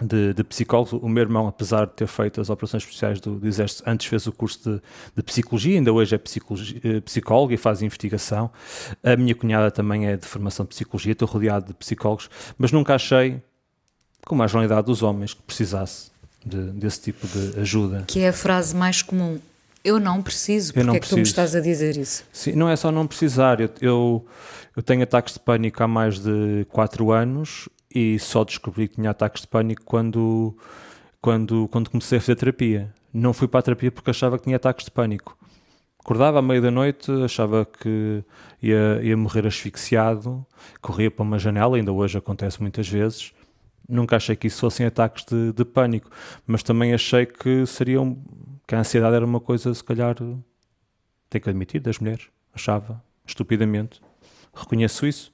de, 0.00 0.32
de 0.34 0.44
psicólogos. 0.44 0.92
O 0.92 1.08
meu 1.08 1.22
irmão, 1.22 1.46
apesar 1.48 1.86
de 1.86 1.92
ter 1.92 2.06
feito 2.06 2.40
as 2.40 2.50
operações 2.50 2.82
especiais 2.82 3.20
do, 3.20 3.36
do 3.36 3.46
Exército, 3.46 3.82
antes 3.86 4.06
fez 4.06 4.26
o 4.26 4.32
curso 4.32 4.70
de, 4.70 4.82
de 5.16 5.22
psicologia, 5.22 5.76
ainda 5.76 5.92
hoje 5.92 6.14
é 6.14 6.18
eh, 6.18 7.00
psicólogo 7.00 7.52
e 7.52 7.56
faz 7.56 7.82
investigação. 7.82 8.50
A 9.02 9.16
minha 9.16 9.34
cunhada 9.34 9.70
também 9.70 10.06
é 10.06 10.16
de 10.16 10.26
formação 10.26 10.64
de 10.64 10.70
psicologia, 10.70 11.12
estou 11.12 11.28
rodeado 11.28 11.66
de 11.66 11.74
psicólogos, 11.74 12.30
mas 12.56 12.72
nunca 12.72 12.94
achei, 12.94 13.42
como 14.24 14.42
a 14.42 14.46
generalidade 14.46 14.86
dos 14.86 15.02
homens, 15.02 15.34
que 15.34 15.42
precisasse 15.42 16.10
de, 16.44 16.70
desse 16.72 17.00
tipo 17.02 17.26
de 17.26 17.60
ajuda. 17.60 18.04
Que 18.06 18.20
é 18.20 18.28
a 18.28 18.32
frase 18.32 18.74
mais 18.74 19.02
comum. 19.02 19.38
Eu 19.84 19.98
não 19.98 20.20
preciso, 20.20 20.72
porque 20.74 20.86
não 20.86 20.94
é 20.94 21.00
que 21.00 21.08
tu 21.08 21.16
me 21.16 21.22
estás 21.22 21.54
a 21.54 21.60
dizer 21.60 21.96
isso? 21.96 22.24
Sim, 22.32 22.52
não 22.52 22.68
é 22.68 22.76
só 22.76 22.90
não 22.90 23.06
precisar. 23.06 23.60
Eu, 23.60 23.70
eu, 23.80 24.26
eu 24.76 24.82
tenho 24.82 25.02
ataques 25.02 25.34
de 25.34 25.40
pânico 25.40 25.82
há 25.82 25.88
mais 25.88 26.18
de 26.18 26.66
4 26.68 27.10
anos 27.12 27.68
e 27.94 28.18
só 28.18 28.44
descobri 28.44 28.88
que 28.88 28.96
tinha 28.96 29.10
ataques 29.10 29.42
de 29.42 29.48
pânico 29.48 29.82
quando, 29.84 30.56
quando, 31.20 31.68
quando 31.68 31.90
comecei 31.90 32.18
a 32.18 32.20
fazer 32.20 32.36
terapia. 32.36 32.92
Não 33.12 33.32
fui 33.32 33.48
para 33.48 33.60
a 33.60 33.62
terapia 33.62 33.90
porque 33.90 34.10
achava 34.10 34.38
que 34.38 34.44
tinha 34.44 34.56
ataques 34.56 34.84
de 34.84 34.90
pânico. 34.90 35.36
Acordava 35.98 36.38
à 36.38 36.42
meia 36.42 36.60
da 36.60 36.70
noite, 36.70 37.10
achava 37.22 37.66
que 37.66 38.24
ia, 38.62 39.00
ia 39.02 39.16
morrer 39.16 39.46
asfixiado, 39.46 40.46
corria 40.80 41.10
para 41.10 41.22
uma 41.22 41.38
janela, 41.38 41.76
ainda 41.76 41.92
hoje 41.92 42.16
acontece 42.16 42.60
muitas 42.62 42.88
vezes. 42.88 43.32
Nunca 43.88 44.16
achei 44.16 44.36
que 44.36 44.46
isso 44.46 44.60
fossem 44.60 44.86
ataques 44.86 45.24
de, 45.24 45.52
de 45.52 45.64
pânico, 45.64 46.10
mas 46.46 46.62
também 46.62 46.94
achei 46.94 47.26
que 47.26 47.66
seriam 47.66 48.16
que 48.66 48.74
a 48.74 48.80
ansiedade 48.80 49.16
era 49.16 49.24
uma 49.24 49.40
coisa, 49.40 49.72
se 49.72 49.82
calhar, 49.82 50.14
tenho 50.14 51.42
que 51.42 51.48
admitir, 51.48 51.80
das 51.80 51.98
mulheres. 51.98 52.28
Achava, 52.54 53.02
estupidamente. 53.26 54.00
Reconheço 54.54 55.06
isso. 55.06 55.32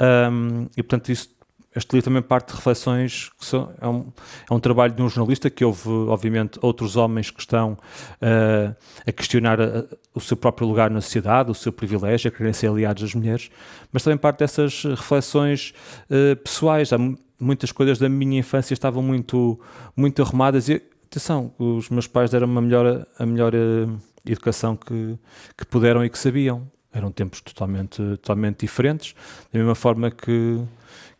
Um, 0.00 0.68
e, 0.76 0.82
portanto, 0.82 1.10
isso 1.10 1.33
este 1.74 1.92
livro 1.92 2.04
também 2.04 2.22
parte 2.22 2.48
de 2.48 2.54
reflexões 2.54 3.30
que 3.38 3.44
são, 3.44 3.72
é, 3.80 3.88
um, 3.88 4.12
é 4.48 4.54
um 4.54 4.60
trabalho 4.60 4.94
de 4.94 5.02
um 5.02 5.08
jornalista 5.08 5.50
que 5.50 5.64
houve, 5.64 5.88
obviamente, 5.88 6.58
outros 6.62 6.96
homens 6.96 7.30
que 7.30 7.40
estão 7.40 7.72
uh, 7.72 8.74
a 9.06 9.12
questionar 9.12 9.60
a, 9.60 9.84
o 10.14 10.20
seu 10.20 10.36
próprio 10.36 10.68
lugar 10.68 10.88
na 10.90 11.00
sociedade, 11.00 11.50
o 11.50 11.54
seu 11.54 11.72
privilégio, 11.72 12.28
a 12.28 12.30
quererem 12.30 12.52
ser 12.52 12.68
aliados 12.68 13.02
das 13.02 13.14
mulheres, 13.14 13.50
mas 13.92 14.04
também 14.04 14.16
parte 14.16 14.38
dessas 14.38 14.84
reflexões 14.84 15.74
uh, 16.08 16.36
pessoais. 16.36 16.92
Há 16.92 16.98
muitas 17.40 17.72
coisas 17.72 17.98
da 17.98 18.08
minha 18.08 18.38
infância 18.38 18.72
estavam 18.72 19.02
muito, 19.02 19.60
muito 19.96 20.22
arrumadas 20.22 20.68
e, 20.68 20.80
atenção, 21.06 21.52
os 21.58 21.90
meus 21.90 22.06
pais 22.06 22.30
deram 22.30 22.46
uma 22.46 22.62
melhor, 22.62 23.04
a 23.18 23.26
melhor 23.26 23.52
uh, 23.52 23.98
educação 24.24 24.76
que, 24.76 25.18
que 25.56 25.66
puderam 25.66 26.04
e 26.04 26.08
que 26.08 26.18
sabiam. 26.18 26.70
Eram 26.92 27.10
tempos 27.10 27.40
totalmente, 27.40 27.96
totalmente 27.96 28.60
diferentes, 28.60 29.16
da 29.52 29.58
mesma 29.58 29.74
forma 29.74 30.12
que 30.12 30.62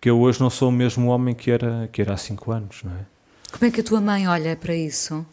que 0.04 0.10
eu 0.10 0.20
hoje 0.20 0.38
não 0.38 0.50
sou 0.50 0.68
o 0.68 0.72
mesmo 0.72 1.08
homem 1.08 1.34
que 1.34 1.50
era, 1.50 1.88
que 1.90 2.02
era 2.02 2.12
há 2.12 2.16
cinco 2.18 2.52
anos, 2.52 2.82
não 2.84 2.92
é? 2.92 3.06
Como 3.50 3.64
é 3.64 3.70
que 3.70 3.80
a 3.80 3.82
tua 3.82 4.02
mãe 4.02 4.28
olha 4.28 4.54
para 4.54 4.76
isso? 4.76 5.24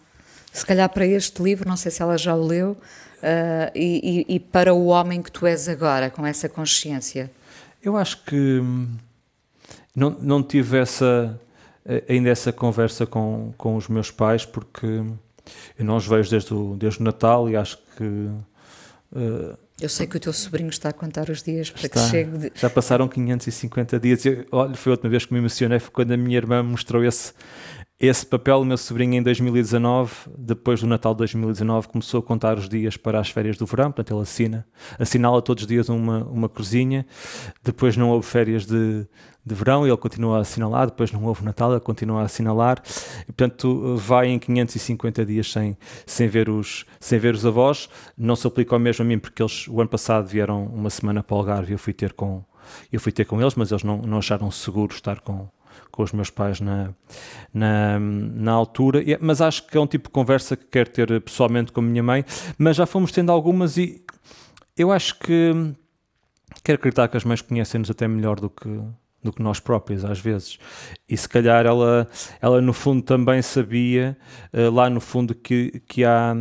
Se 0.49 0.65
calhar 0.65 0.87
para 0.87 1.05
este 1.05 1.43
livro, 1.43 1.67
não 1.67 1.75
sei 1.75 1.91
se 1.91 2.01
ela 2.01 2.17
já 2.17 2.33
o 2.33 2.41
leu, 2.41 2.69
uh, 2.71 3.71
e, 3.75 4.25
e, 4.29 4.35
e, 4.35 4.39
para 4.39 4.73
o 4.73 4.85
homem 4.85 5.21
que 5.21 5.29
tu 5.29 5.45
és 5.45 5.67
agora, 5.67 6.09
com 6.09 6.25
essa 6.25 6.47
consciência? 6.47 7.29
Eu 7.83 7.97
acho 7.97 8.23
que 8.23 8.61
hum, 8.61 8.95
não, 9.93 10.11
não 10.21 10.41
tive 10.41 10.77
essa, 10.77 11.37
eh, 11.85 12.05
ainda 12.07 12.29
essa 12.29 12.53
conversa 12.53 13.05
com, 13.05 13.53
com 13.57 13.75
os 13.75 13.89
meus 13.89 14.09
pais, 14.09 14.45
porque 14.45 14.87
eu 14.87 15.83
não 15.83 15.97
os 15.97 16.07
vejo 16.07 16.29
desde 16.29 16.53
o, 16.53 16.77
desde 16.77 17.01
o 17.01 17.03
Natal 17.03 17.49
e 17.49 17.57
acho 17.57 17.77
que. 17.97 18.05
Uh, 19.11 19.57
eu 19.81 19.89
sei 19.89 20.05
que 20.05 20.15
o 20.15 20.19
teu 20.19 20.31
sobrinho 20.31 20.69
está 20.69 20.89
a 20.89 20.93
contar 20.93 21.29
os 21.29 21.41
dias 21.41 21.69
para 21.71 21.85
está. 21.85 22.03
que 22.03 22.09
chegue. 22.09 22.37
De... 22.37 22.51
Já 22.55 22.69
passaram 22.69 23.07
550 23.07 23.99
dias. 23.99 24.25
Eu, 24.25 24.45
olha, 24.51 24.75
foi 24.75 24.91
a 24.91 24.93
última 24.93 25.09
vez 25.09 25.25
que 25.25 25.33
me 25.33 25.39
emocionei 25.39 25.79
foi 25.79 25.91
quando 25.91 26.11
a 26.11 26.17
minha 26.17 26.37
irmã 26.37 26.61
mostrou 26.61 27.03
esse, 27.03 27.33
esse 28.01 28.25
papel. 28.25 28.61
O 28.61 28.65
meu 28.65 28.77
sobrinho, 28.77 29.13
em 29.13 29.23
2019, 29.23 30.11
depois 30.37 30.81
do 30.81 30.87
Natal 30.87 31.13
de 31.13 31.19
2019, 31.19 31.87
começou 31.87 32.19
a 32.19 32.23
contar 32.23 32.57
os 32.57 32.67
dias 32.67 32.97
para 32.97 33.19
as 33.19 33.29
férias 33.29 33.57
do 33.57 33.65
verão. 33.65 33.91
Portanto, 33.91 34.13
ele 34.13 34.23
assina, 34.23 34.65
assinala 34.97 35.41
todos 35.41 35.63
os 35.63 35.67
dias 35.67 35.87
uma, 35.87 36.23
uma 36.25 36.49
cruzinha. 36.49 37.05
Depois 37.63 37.95
não 37.95 38.09
houve 38.09 38.25
férias 38.25 38.65
de, 38.65 39.05
de 39.45 39.55
verão, 39.55 39.85
ele 39.85 39.97
continua 39.97 40.37
a 40.37 40.41
assinalar, 40.41 40.87
depois 40.87 41.11
não 41.11 41.23
houve 41.25 41.43
Natal, 41.43 41.71
ele 41.71 41.79
continua 41.79 42.21
a 42.21 42.25
assinalar, 42.25 42.81
e, 43.23 43.31
portanto 43.31 43.95
vai 43.97 44.27
em 44.27 44.37
550 44.37 45.25
dias 45.25 45.51
sem, 45.51 45.77
sem, 46.05 46.27
ver 46.27 46.49
os, 46.49 46.85
sem 46.99 47.17
ver 47.17 47.33
os 47.33 47.45
avós, 47.45 47.89
não 48.17 48.35
se 48.35 48.45
aplica 48.45 48.75
ao 48.75 48.79
mesmo 48.79 49.03
a 49.03 49.07
mim, 49.07 49.17
porque 49.17 49.41
eles 49.41 49.67
o 49.67 49.81
ano 49.81 49.89
passado 49.89 50.27
vieram 50.27 50.65
uma 50.65 50.89
semana 50.89 51.23
para 51.23 51.35
o 51.35 51.39
Algarve 51.39 51.71
eu 51.71 51.79
fui 51.79 51.93
ter 51.93 52.13
com, 52.13 52.43
eu 52.91 52.99
fui 52.99 53.11
ter 53.11 53.25
com 53.25 53.41
eles, 53.41 53.55
mas 53.55 53.71
eles 53.71 53.83
não, 53.83 53.97
não 53.97 54.19
acharam 54.19 54.49
seguro 54.51 54.93
estar 54.93 55.19
com, 55.21 55.49
com 55.91 56.03
os 56.03 56.11
meus 56.11 56.29
pais 56.29 56.61
na, 56.61 56.89
na, 57.53 57.99
na 57.99 58.51
altura, 58.51 59.03
mas 59.19 59.41
acho 59.41 59.67
que 59.67 59.77
é 59.77 59.81
um 59.81 59.87
tipo 59.87 60.07
de 60.07 60.13
conversa 60.13 60.55
que 60.55 60.65
quero 60.65 60.89
ter 60.89 61.21
pessoalmente 61.21 61.71
com 61.71 61.81
a 61.81 61.83
minha 61.83 62.03
mãe, 62.03 62.25
mas 62.57 62.75
já 62.75 62.85
fomos 62.85 63.11
tendo 63.11 63.31
algumas 63.31 63.77
e 63.77 64.03
eu 64.77 64.91
acho 64.91 65.19
que 65.19 65.53
quero 66.63 66.77
acreditar 66.77 67.07
que 67.07 67.17
as 67.17 67.23
mães 67.23 67.41
conhecem-nos 67.41 67.89
até 67.89 68.07
melhor 68.07 68.39
do 68.39 68.49
que 68.49 68.69
do 69.23 69.31
que 69.31 69.43
nós 69.43 69.59
próprios 69.59 70.03
às 70.03 70.19
vezes. 70.19 70.57
E 71.07 71.15
se 71.15 71.29
calhar 71.29 71.65
ela 71.65 72.07
ela 72.41 72.61
no 72.61 72.73
fundo 72.73 73.03
também 73.03 73.41
sabia 73.41 74.17
uh, 74.53 74.71
lá 74.71 74.89
no 74.89 74.99
fundo 74.99 75.35
que 75.35 75.81
que 75.87 76.03
há 76.03 76.35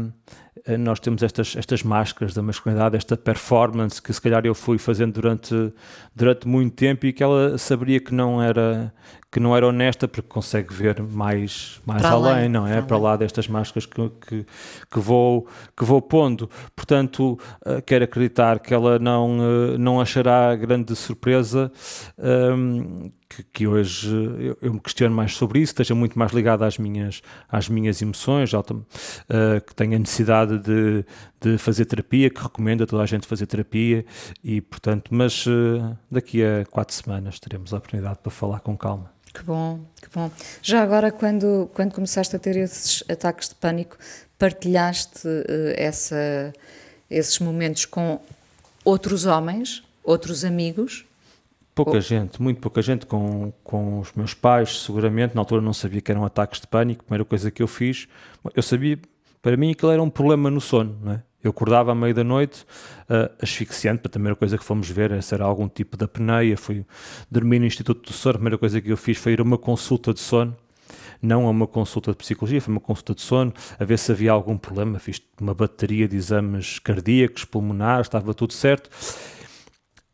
nós 0.79 0.99
temos 1.01 1.23
estas 1.23 1.57
estas 1.57 1.83
máscaras 1.83 2.35
da 2.35 2.43
masculinidade 2.43 2.97
esta 2.97 3.17
performance 3.17 4.03
que 4.03 4.13
se 4.13 4.21
calhar 4.21 4.45
eu 4.45 4.55
fui 4.55 4.79
fazendo 4.79 5.15
durante 5.15 5.73
durante 6.15 6.47
muito 6.47 6.75
tempo 6.75 7.07
e 7.07 7.13
que 7.13 7.23
ela 7.23 7.57
saberia 7.57 8.01
que 8.01 8.13
não 8.13 8.43
era 8.43 8.93
que 9.31 9.39
não 9.39 9.57
era 9.57 9.67
honesta 9.67 10.09
porque 10.09 10.29
consegue 10.29 10.75
ver 10.75 11.01
mais 11.03 11.81
mais 11.87 12.03
para 12.03 12.11
além, 12.11 12.33
além, 12.33 12.49
não 12.49 12.67
é? 12.67 12.75
para, 12.75 12.83
para 12.83 12.99
lá 12.99 13.17
destas 13.17 13.47
máscaras 13.47 13.87
que, 13.87 14.11
que, 14.27 14.47
que 14.91 14.99
vou 14.99 15.47
que 15.77 15.85
vou 15.85 16.03
pondo. 16.03 16.51
Portanto 16.75 17.39
uh, 17.65 17.81
quero 17.87 18.05
acreditar 18.05 18.59
que 18.59 18.75
ela 18.75 18.99
não 18.99 19.39
uh, 19.39 19.79
não 19.79 20.01
achará 20.01 20.55
grande 20.57 20.97
surpresa 20.97 21.71
um, 22.19 23.11
que, 23.31 23.45
que, 23.45 23.67
hoje 23.67 24.13
eu, 24.13 24.59
eu, 24.61 24.75
me 24.75 24.81
questiono 24.81 25.15
mais 25.15 25.35
sobre 25.35 25.61
isso, 25.61 25.71
esteja 25.71 25.95
muito 25.95 26.19
mais 26.19 26.33
ligado 26.33 26.65
às 26.65 26.77
minhas, 26.79 27.23
às 27.49 27.69
minhas 27.69 28.03
emoções, 28.03 28.53
uh, 28.53 28.65
que 29.65 29.73
tenha 29.73 29.97
necessidade 29.97 30.59
de, 30.59 31.05
de 31.41 31.57
fazer 31.57 31.85
terapia, 31.85 32.29
que 32.29 32.43
recomendo 32.43 32.83
a 32.83 32.87
toda 32.87 33.05
a 33.05 33.07
gente 33.07 33.29
fazer 33.29 33.47
terapia, 33.47 34.05
e 34.43 34.61
portanto, 34.61 35.15
mas 35.15 35.47
uh, 35.47 35.97
daqui 36.11 36.43
a 36.43 36.67
quatro 36.69 36.93
semanas 36.93 37.39
teremos 37.39 37.73
a 37.73 37.77
oportunidade 37.77 38.19
para 38.21 38.33
falar 38.33 38.59
com 38.61 38.77
calma. 38.77 39.13
Que 39.33 39.45
bom, 39.45 39.81
que 40.03 40.09
bom. 40.13 40.29
Já 40.61 40.83
agora, 40.83 41.13
quando, 41.13 41.71
quando 41.73 41.95
começaste 41.95 42.35
a 42.35 42.39
ter 42.39 42.57
esses 42.57 43.05
ataques 43.09 43.49
de 43.49 43.55
pânico, 43.55 43.97
partilhaste 44.37 45.29
uh, 45.29 45.73
essa, 45.77 46.53
esses 47.09 47.39
momentos 47.39 47.85
com 47.85 48.21
outros 48.85 49.25
homens, 49.25 49.85
outros 50.03 50.45
amigos? 50.45 51.07
Pouca 51.85 51.99
oh. 51.99 52.01
gente, 52.01 52.43
muito 52.43 52.61
pouca 52.61 52.83
gente, 52.83 53.07
com, 53.07 53.53
com 53.65 54.01
os 54.01 54.13
meus 54.13 54.35
pais, 54.35 54.83
seguramente. 54.83 55.35
Na 55.35 55.41
altura 55.41 55.63
não 55.63 55.73
sabia 55.73 56.01
que 56.01 56.11
eram 56.11 56.25
ataques 56.25 56.61
de 56.61 56.67
pânico. 56.67 57.03
A 57.03 57.05
primeira 57.05 57.25
coisa 57.25 57.51
que 57.51 57.63
eu 57.63 57.67
fiz, 57.67 58.07
eu 58.55 58.63
sabia, 58.63 58.99
para 59.41 59.57
mim, 59.57 59.75
ele 59.83 59.93
era 59.93 60.03
um 60.03 60.11
problema 60.11 60.51
no 60.51 60.61
sono, 60.61 60.99
não 61.03 61.13
é? 61.13 61.23
Eu 61.43 61.53
acordava 61.53 61.93
à 61.93 61.95
meia 61.95 62.13
da 62.13 62.23
noite, 62.23 62.67
uh, 63.09 63.33
asfixiante, 63.43 64.03
a 64.05 64.11
primeira 64.11 64.37
coisa 64.37 64.59
que 64.59 64.65
fomos 64.65 64.91
ver 64.91 65.23
se 65.23 65.35
era 65.35 65.43
algum 65.43 65.67
tipo 65.69 65.97
de 65.97 66.05
apneia, 66.05 66.55
fui 66.55 66.85
dormir 67.31 67.59
no 67.59 67.65
Instituto 67.65 68.11
do 68.11 68.13
Sono, 68.13 68.35
a 68.35 68.39
primeira 68.39 68.59
coisa 68.59 68.79
que 68.79 68.91
eu 68.91 68.97
fiz 68.97 69.17
foi 69.17 69.33
ir 69.33 69.41
a 69.41 69.43
uma 69.43 69.57
consulta 69.57 70.13
de 70.13 70.21
sono, 70.21 70.55
não 71.23 71.47
a 71.47 71.51
uma 71.51 71.67
consulta 71.67 72.11
de 72.11 72.19
psicologia, 72.19 72.61
foi 72.61 72.73
uma 72.73 72.81
consulta 72.81 73.15
de 73.15 73.23
sono, 73.23 73.55
a 73.79 73.85
ver 73.85 73.99
se 73.99 74.13
havia 74.13 74.33
algum 74.33 74.59
problema, 74.59 74.99
fiz 74.99 75.23
uma 75.41 75.55
bateria 75.55 76.07
de 76.07 76.15
exames 76.15 76.79
cardíacos, 76.79 77.47
pulmonares, 77.47 78.07
estava 78.07 78.35
tudo 78.35 78.53
certo. 78.53 78.91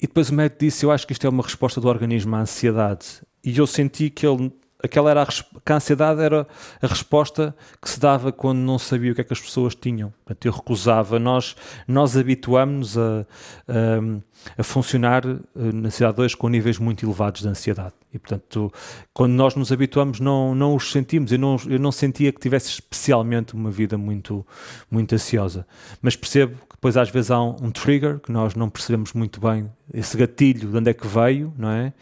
E 0.01 0.07
depois 0.07 0.29
o 0.29 0.35
médico 0.35 0.61
disse, 0.61 0.85
eu 0.85 0.91
acho 0.91 1.07
que 1.07 1.13
isto 1.13 1.27
é 1.27 1.31
uma 1.31 1.43
resposta 1.43 1.81
do 1.81 1.89
organismo 1.89 2.37
à 2.37 2.41
ansiedade. 2.41 3.23
E 3.43 3.57
eu 3.57 3.67
senti 3.67 4.11
que 4.11 4.27
ele 4.27 4.53
aquela 4.83 5.11
era 5.11 5.23
a, 5.23 5.27
que 5.27 5.73
a 5.73 5.77
ansiedade 5.77 6.21
era 6.21 6.47
a 6.81 6.87
resposta 6.87 7.55
que 7.81 7.89
se 7.89 7.99
dava 7.99 8.33
quando 8.33 8.59
não 8.59 8.79
sabia 8.79 9.13
o 9.13 9.15
que 9.15 9.21
é 9.21 9.25
que 9.25 9.33
as 9.33 9.41
pessoas 9.41 9.75
tinham. 9.75 10.13
Portanto, 10.25 10.47
eu 10.47 10.53
recusava. 10.53 11.19
Nós, 11.19 11.57
nós 11.87 12.17
habituamos 12.17 12.97
a, 12.97 13.27
a, 13.69 14.21
a 14.57 14.63
funcionar 14.63 15.25
eh, 15.25 15.39
na 15.55 15.89
ansiedade 15.89 16.17
2 16.17 16.35
com 16.35 16.49
níveis 16.49 16.79
muito 16.79 17.05
elevados 17.05 17.43
de 17.43 17.49
ansiedade. 17.49 17.95
E, 18.13 18.19
portanto, 18.19 18.73
quando 19.13 19.33
nós 19.33 19.55
nos 19.55 19.73
habituamos, 19.73 20.21
não, 20.21 20.55
não 20.55 20.75
os 20.75 20.91
sentimos. 20.91 21.33
Eu 21.33 21.39
não, 21.39 21.57
eu 21.69 21.79
não 21.79 21.93
sentia 21.93 22.33
que 22.33 22.41
tivesse 22.41 22.71
especialmente 22.71 23.55
uma 23.55 23.71
vida 23.71 23.99
muito, 23.99 24.47
muito 24.91 25.15
ansiosa. 25.15 25.67
Mas 26.01 26.17
percebo 26.17 26.55
que 26.69 26.77
depois, 26.77 26.97
às 26.97 27.11
vezes, 27.11 27.31
há 27.31 27.41
um, 27.43 27.57
um 27.63 27.71
trigger 27.71 28.19
que 28.19 28.31
nós 28.31 28.55
não 28.55 28.69
percebemos 28.69 29.13
muito 29.13 29.41
bem, 29.41 29.71
esse 29.93 30.17
gatilho 30.17 30.71
de 30.71 30.77
onde 30.77 30.91
é 30.91 30.95
que 30.95 31.07
veio, 31.07 31.53
não 31.57 31.71
é? 31.71 31.93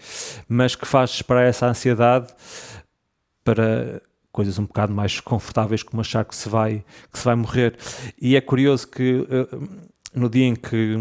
Mas 0.48 0.74
que 0.74 0.86
faz 0.86 1.10
esperar 1.10 1.42
essa 1.42 1.66
ansiedade 1.66 2.32
para 3.42 4.00
coisas 4.32 4.58
um 4.58 4.64
bocado 4.64 4.92
mais 4.92 5.20
confortáveis 5.20 5.82
como 5.82 6.00
achar 6.00 6.24
que 6.24 6.34
se 6.34 6.48
vai 6.48 6.84
que 7.12 7.18
se 7.18 7.24
vai 7.24 7.36
morrer 7.36 7.76
e 8.20 8.34
é 8.34 8.40
curioso 8.40 8.88
que 8.88 9.18
uh, 9.20 9.68
no 10.14 10.28
dia 10.28 10.46
em 10.46 10.54
que, 10.54 10.96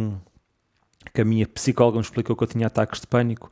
que 1.14 1.22
a 1.22 1.26
minha 1.26 1.48
psicóloga 1.48 1.98
me 1.98 2.04
explicou 2.04 2.36
que 2.36 2.44
eu 2.44 2.48
tinha 2.48 2.68
ataques 2.68 3.02
de 3.02 3.08
pânico 3.08 3.52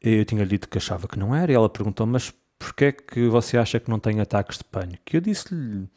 eu 0.00 0.24
tinha 0.24 0.44
dito 0.46 0.68
que 0.68 0.78
achava 0.78 1.06
que 1.08 1.18
não 1.18 1.34
era 1.34 1.50
e 1.52 1.54
ela 1.54 1.68
perguntou 1.68 2.06
mas 2.06 2.32
porquê 2.58 2.86
é 2.86 2.92
que 2.92 3.28
você 3.28 3.56
acha 3.58 3.80
que 3.80 3.90
não 3.90 3.98
tem 3.98 4.20
ataques 4.20 4.58
de 4.58 4.64
pânico 4.64 5.02
e 5.12 5.16
eu 5.16 5.20
disse-lhe 5.20 5.88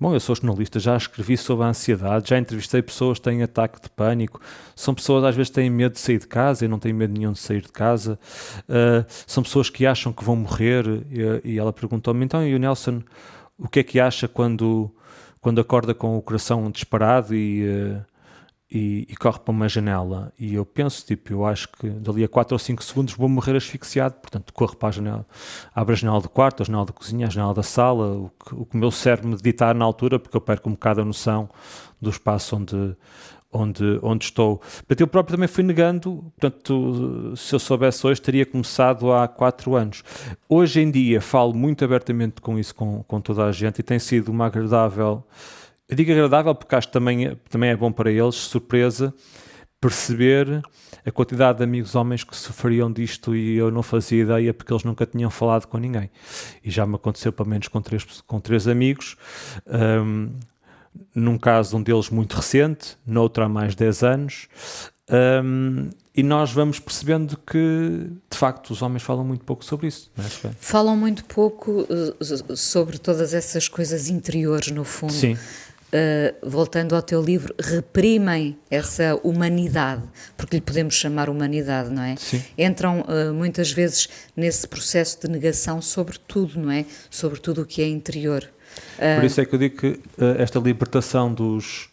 Bom, 0.00 0.14
eu 0.14 0.20
sou 0.20 0.34
jornalista, 0.34 0.78
já 0.78 0.96
escrevi 0.96 1.36
sobre 1.36 1.64
a 1.64 1.68
ansiedade, 1.68 2.30
já 2.30 2.38
entrevistei 2.38 2.82
pessoas 2.82 3.18
que 3.18 3.24
têm 3.24 3.42
ataque 3.42 3.80
de 3.80 3.90
pânico. 3.90 4.40
São 4.74 4.94
pessoas 4.94 5.24
às 5.24 5.34
vezes 5.34 5.50
têm 5.50 5.68
medo 5.70 5.92
de 5.92 6.00
sair 6.00 6.18
de 6.18 6.26
casa, 6.26 6.64
eu 6.64 6.68
não 6.68 6.78
tenho 6.78 6.94
medo 6.94 7.12
nenhum 7.12 7.32
de 7.32 7.38
sair 7.38 7.60
de 7.60 7.68
casa. 7.68 8.18
Uh, 8.68 9.04
são 9.26 9.42
pessoas 9.42 9.70
que 9.70 9.86
acham 9.86 10.12
que 10.12 10.24
vão 10.24 10.36
morrer. 10.36 10.84
E, 11.10 11.52
e 11.52 11.58
ela 11.58 11.72
perguntou-me: 11.72 12.24
então, 12.24 12.46
e 12.46 12.54
o 12.54 12.58
Nelson, 12.58 13.02
o 13.58 13.68
que 13.68 13.80
é 13.80 13.82
que 13.82 13.98
acha 14.00 14.28
quando, 14.28 14.90
quando 15.40 15.60
acorda 15.60 15.94
com 15.94 16.16
o 16.16 16.22
coração 16.22 16.70
disparado 16.70 17.34
e. 17.34 17.66
Uh, 17.68 18.17
e, 18.70 19.06
e, 19.08 19.16
corre 19.16 19.38
para 19.38 19.50
uma 19.50 19.68
janela. 19.68 20.32
E 20.38 20.54
eu 20.54 20.64
penso, 20.64 21.04
tipo, 21.04 21.32
eu 21.32 21.46
acho 21.46 21.68
que 21.70 21.88
dali 21.88 22.22
a 22.22 22.28
4 22.28 22.54
ou 22.54 22.58
5 22.58 22.84
segundos 22.84 23.14
vou 23.14 23.28
morrer 23.28 23.56
asfixiado. 23.56 24.16
Portanto, 24.16 24.52
corro 24.52 24.76
para 24.76 24.88
a 24.88 24.92
janela, 24.92 25.26
abro 25.74 25.94
a 25.94 25.96
janela 25.96 26.20
do 26.20 26.28
quarto, 26.28 26.62
a 26.62 26.66
janela 26.66 26.84
da 26.84 26.92
cozinha, 26.92 27.26
a 27.26 27.30
janela 27.30 27.54
da 27.54 27.62
sala, 27.62 28.06
o 28.16 28.30
que 28.30 28.54
o, 28.54 28.66
que 28.66 28.76
meu 28.76 28.90
cérebro 28.90 29.30
me 29.30 29.36
ditar 29.36 29.74
na 29.74 29.84
altura, 29.84 30.18
porque 30.18 30.36
eu 30.36 30.40
perco 30.40 30.68
um 30.68 30.72
bocado 30.72 31.00
a 31.00 31.04
noção 31.04 31.48
do 32.00 32.10
espaço 32.10 32.56
onde, 32.56 32.96
onde, 33.50 33.98
onde 34.02 34.26
estou. 34.26 34.58
Portanto, 34.58 35.00
eu 35.00 35.06
próprio 35.06 35.36
também 35.36 35.48
fui 35.48 35.64
negando. 35.64 36.30
Portanto, 36.38 37.32
se 37.36 37.54
eu 37.54 37.58
soubesse 37.58 38.06
hoje, 38.06 38.20
teria 38.20 38.44
começado 38.44 39.10
há 39.12 39.26
4 39.26 39.76
anos. 39.76 40.04
Hoje 40.46 40.80
em 40.80 40.90
dia, 40.90 41.22
falo 41.22 41.54
muito 41.54 41.82
abertamente 41.84 42.42
com 42.42 42.58
isso 42.58 42.74
com, 42.74 43.02
com 43.04 43.18
toda 43.18 43.44
a 43.44 43.52
gente 43.52 43.78
e 43.78 43.82
tem 43.82 43.98
sido 43.98 44.28
uma 44.28 44.46
agradável 44.46 45.24
eu 45.88 45.96
digo 45.96 46.12
agradável 46.12 46.54
porque 46.54 46.74
acho 46.74 46.88
que 46.88 46.92
também, 46.92 47.36
também 47.48 47.70
é 47.70 47.76
bom 47.76 47.90
para 47.90 48.10
eles, 48.10 48.34
surpresa, 48.34 49.14
perceber 49.80 50.62
a 51.06 51.10
quantidade 51.10 51.58
de 51.58 51.64
amigos 51.64 51.94
homens 51.94 52.24
que 52.24 52.36
sofriam 52.36 52.92
disto 52.92 53.34
e 53.34 53.56
eu 53.56 53.70
não 53.70 53.82
fazia 53.82 54.22
ideia 54.22 54.52
porque 54.52 54.72
eles 54.72 54.84
nunca 54.84 55.06
tinham 55.06 55.30
falado 55.30 55.66
com 55.66 55.78
ninguém. 55.78 56.10
E 56.62 56.70
já 56.70 56.86
me 56.86 56.96
aconteceu 56.96 57.32
pelo 57.32 57.48
menos 57.48 57.68
com 57.68 57.80
três, 57.80 58.04
com 58.26 58.38
três 58.38 58.68
amigos. 58.68 59.16
Um, 59.66 60.30
num 61.14 61.38
caso, 61.38 61.76
um 61.76 61.82
deles 61.82 62.10
muito 62.10 62.34
recente, 62.34 62.96
noutro 63.06 63.44
há 63.44 63.48
mais 63.48 63.72
de 63.72 63.78
10 63.78 64.02
anos. 64.02 64.48
Um, 65.10 65.88
e 66.14 66.22
nós 66.22 66.52
vamos 66.52 66.80
percebendo 66.80 67.38
que, 67.38 68.10
de 68.28 68.36
facto, 68.36 68.70
os 68.70 68.82
homens 68.82 69.02
falam 69.02 69.24
muito 69.24 69.44
pouco 69.44 69.64
sobre 69.64 69.86
isso. 69.86 70.10
É? 70.18 70.50
Falam 70.58 70.96
muito 70.96 71.24
pouco 71.24 71.82
uh, 71.82 72.56
sobre 72.56 72.98
todas 72.98 73.32
essas 73.32 73.68
coisas 73.68 74.08
interiores, 74.08 74.70
no 74.70 74.84
fundo. 74.84 75.12
Sim 75.12 75.38
uh, 75.92 76.48
voltando 76.48 76.94
ao 76.94 77.02
teu 77.02 77.22
livro, 77.22 77.54
reprimem 77.58 78.58
essa 78.70 79.18
humanidade, 79.22 80.02
porque 80.36 80.56
lhe 80.56 80.62
podemos 80.62 80.94
chamar 80.94 81.28
humanidade, 81.28 81.90
não 81.90 82.02
é? 82.02 82.16
Sim. 82.16 82.42
Entram 82.56 83.02
uh, 83.02 83.32
muitas 83.32 83.72
vezes 83.72 84.08
nesse 84.36 84.66
processo 84.66 85.20
de 85.20 85.28
negação 85.28 85.80
sobre 85.82 86.18
tudo, 86.18 86.58
não 86.58 86.70
é? 86.70 86.84
Sobre 87.10 87.40
tudo 87.40 87.62
o 87.62 87.66
que 87.66 87.82
é 87.82 87.88
interior. 87.88 88.48
Por 89.16 89.24
isso 89.24 89.40
é 89.40 89.44
que 89.44 89.54
eu 89.54 89.58
digo 89.58 89.76
que 89.76 90.00
esta 90.38 90.58
libertação 90.60 91.32
dos, 91.32 91.88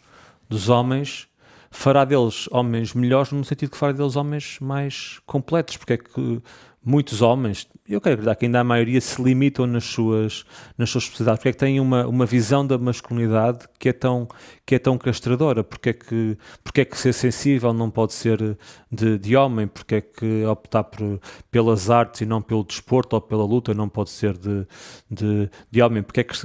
dos 0.48 0.68
homens 0.68 1.26
fará 1.70 2.04
deles 2.04 2.48
homens 2.50 2.94
melhores 2.94 3.32
no 3.32 3.44
sentido 3.44 3.70
que 3.70 3.76
fará 3.76 3.92
deles 3.92 4.16
homens 4.16 4.58
mais 4.60 5.18
completos, 5.26 5.76
porque 5.76 5.94
é 5.94 5.96
que 5.98 6.40
muitos 6.86 7.20
homens, 7.20 7.66
eu 7.88 8.00
quero 8.00 8.14
acreditar 8.14 8.36
que 8.36 8.44
ainda 8.44 8.60
a 8.60 8.64
maioria 8.64 9.00
se 9.00 9.20
limitam 9.20 9.66
nas 9.66 9.82
suas, 9.82 10.44
nas 10.78 10.88
suas 10.88 11.02
especialidades, 11.02 11.40
porque 11.40 11.48
é 11.48 11.52
que 11.52 11.58
têm 11.58 11.80
uma, 11.80 12.06
uma 12.06 12.24
visão 12.24 12.64
da 12.64 12.78
masculinidade 12.78 13.66
que 13.76 13.88
é 13.88 13.92
tão, 13.92 14.28
que 14.64 14.76
é 14.76 14.78
tão 14.78 14.96
castradora, 14.96 15.64
porque 15.64 15.88
é, 15.88 15.92
que, 15.92 16.38
porque 16.62 16.82
é 16.82 16.84
que 16.84 16.96
ser 16.96 17.12
sensível 17.12 17.72
não 17.72 17.90
pode 17.90 18.14
ser 18.14 18.56
de, 18.88 19.18
de 19.18 19.36
homem, 19.36 19.66
porque 19.66 19.96
é 19.96 20.00
que 20.00 20.44
optar 20.44 20.84
por, 20.84 21.20
pelas 21.50 21.90
artes 21.90 22.20
e 22.20 22.24
não 22.24 22.40
pelo 22.40 22.62
desporto 22.62 23.16
ou 23.16 23.20
pela 23.20 23.44
luta 23.44 23.74
não 23.74 23.88
pode 23.88 24.10
ser 24.10 24.38
de, 24.38 24.64
de, 25.10 25.50
de 25.68 25.82
homem, 25.82 26.04
porque 26.04 26.20
é 26.20 26.24
que 26.24 26.36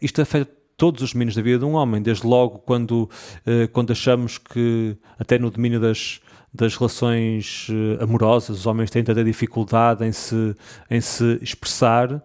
isto 0.00 0.22
afeta 0.22 0.48
todos 0.76 1.02
os 1.02 1.12
domínios 1.12 1.34
da 1.34 1.42
vida 1.42 1.58
de 1.58 1.64
um 1.64 1.72
homem, 1.72 2.00
desde 2.00 2.24
logo 2.24 2.58
quando, 2.58 3.10
eh, 3.46 3.66
quando 3.66 3.92
achamos 3.92 4.38
que 4.38 4.96
até 5.18 5.38
no 5.38 5.50
domínio 5.50 5.80
das 5.80 6.20
das 6.56 6.76
relações 6.76 7.68
uh, 7.68 8.02
amorosas, 8.02 8.58
os 8.58 8.66
homens 8.66 8.90
têm 8.90 9.04
tanta 9.04 9.22
dificuldade 9.22 10.04
em 10.04 10.12
se, 10.12 10.54
em 10.90 11.00
se 11.00 11.38
expressar, 11.40 12.22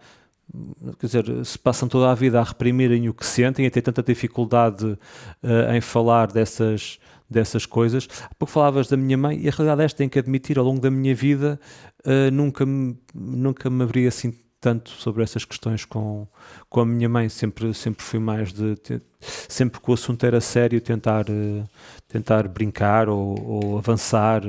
quer 0.99 1.05
dizer, 1.05 1.45
se 1.45 1.57
passam 1.57 1.87
toda 1.87 2.11
a 2.11 2.15
vida 2.15 2.39
a 2.39 2.43
reprimirem 2.43 3.07
o 3.07 3.13
que 3.13 3.25
sentem, 3.25 3.65
a 3.65 3.71
ter 3.71 3.81
tanta 3.81 4.01
dificuldade 4.01 4.85
uh, 4.85 5.73
em 5.73 5.81
falar 5.81 6.31
dessas, 6.31 6.99
dessas 7.29 7.65
coisas. 7.65 8.07
Há 8.23 8.33
pouco 8.35 8.51
falavas 8.51 8.87
da 8.87 8.97
minha 8.97 9.17
mãe, 9.17 9.39
e 9.39 9.47
a 9.47 9.51
realidade 9.51 9.81
é 9.81 9.85
esta, 9.85 9.97
tenho 9.97 10.09
que 10.09 10.19
admitir, 10.19 10.57
ao 10.57 10.65
longo 10.65 10.81
da 10.81 10.91
minha 10.91 11.15
vida, 11.15 11.59
uh, 12.05 12.31
nunca, 12.31 12.65
me, 12.65 12.97
nunca 13.13 13.69
me 13.69 13.83
abri 13.83 14.07
assim 14.07 14.33
tanto 14.61 14.91
sobre 14.91 15.23
essas 15.23 15.43
questões 15.43 15.83
com, 15.83 16.27
com 16.69 16.81
a 16.81 16.85
minha 16.85 17.09
mãe. 17.09 17.27
Sempre, 17.27 17.73
sempre 17.73 18.03
fui 18.05 18.19
mais 18.19 18.53
de. 18.53 18.77
Sempre 19.19 19.81
que 19.81 19.89
o 19.89 19.93
assunto 19.93 20.23
era 20.23 20.39
sério, 20.39 20.79
tentar, 20.79 21.25
tentar 22.11 22.47
brincar 22.47 23.09
ou, 23.09 23.39
ou, 23.41 23.77
avançar. 23.77 24.41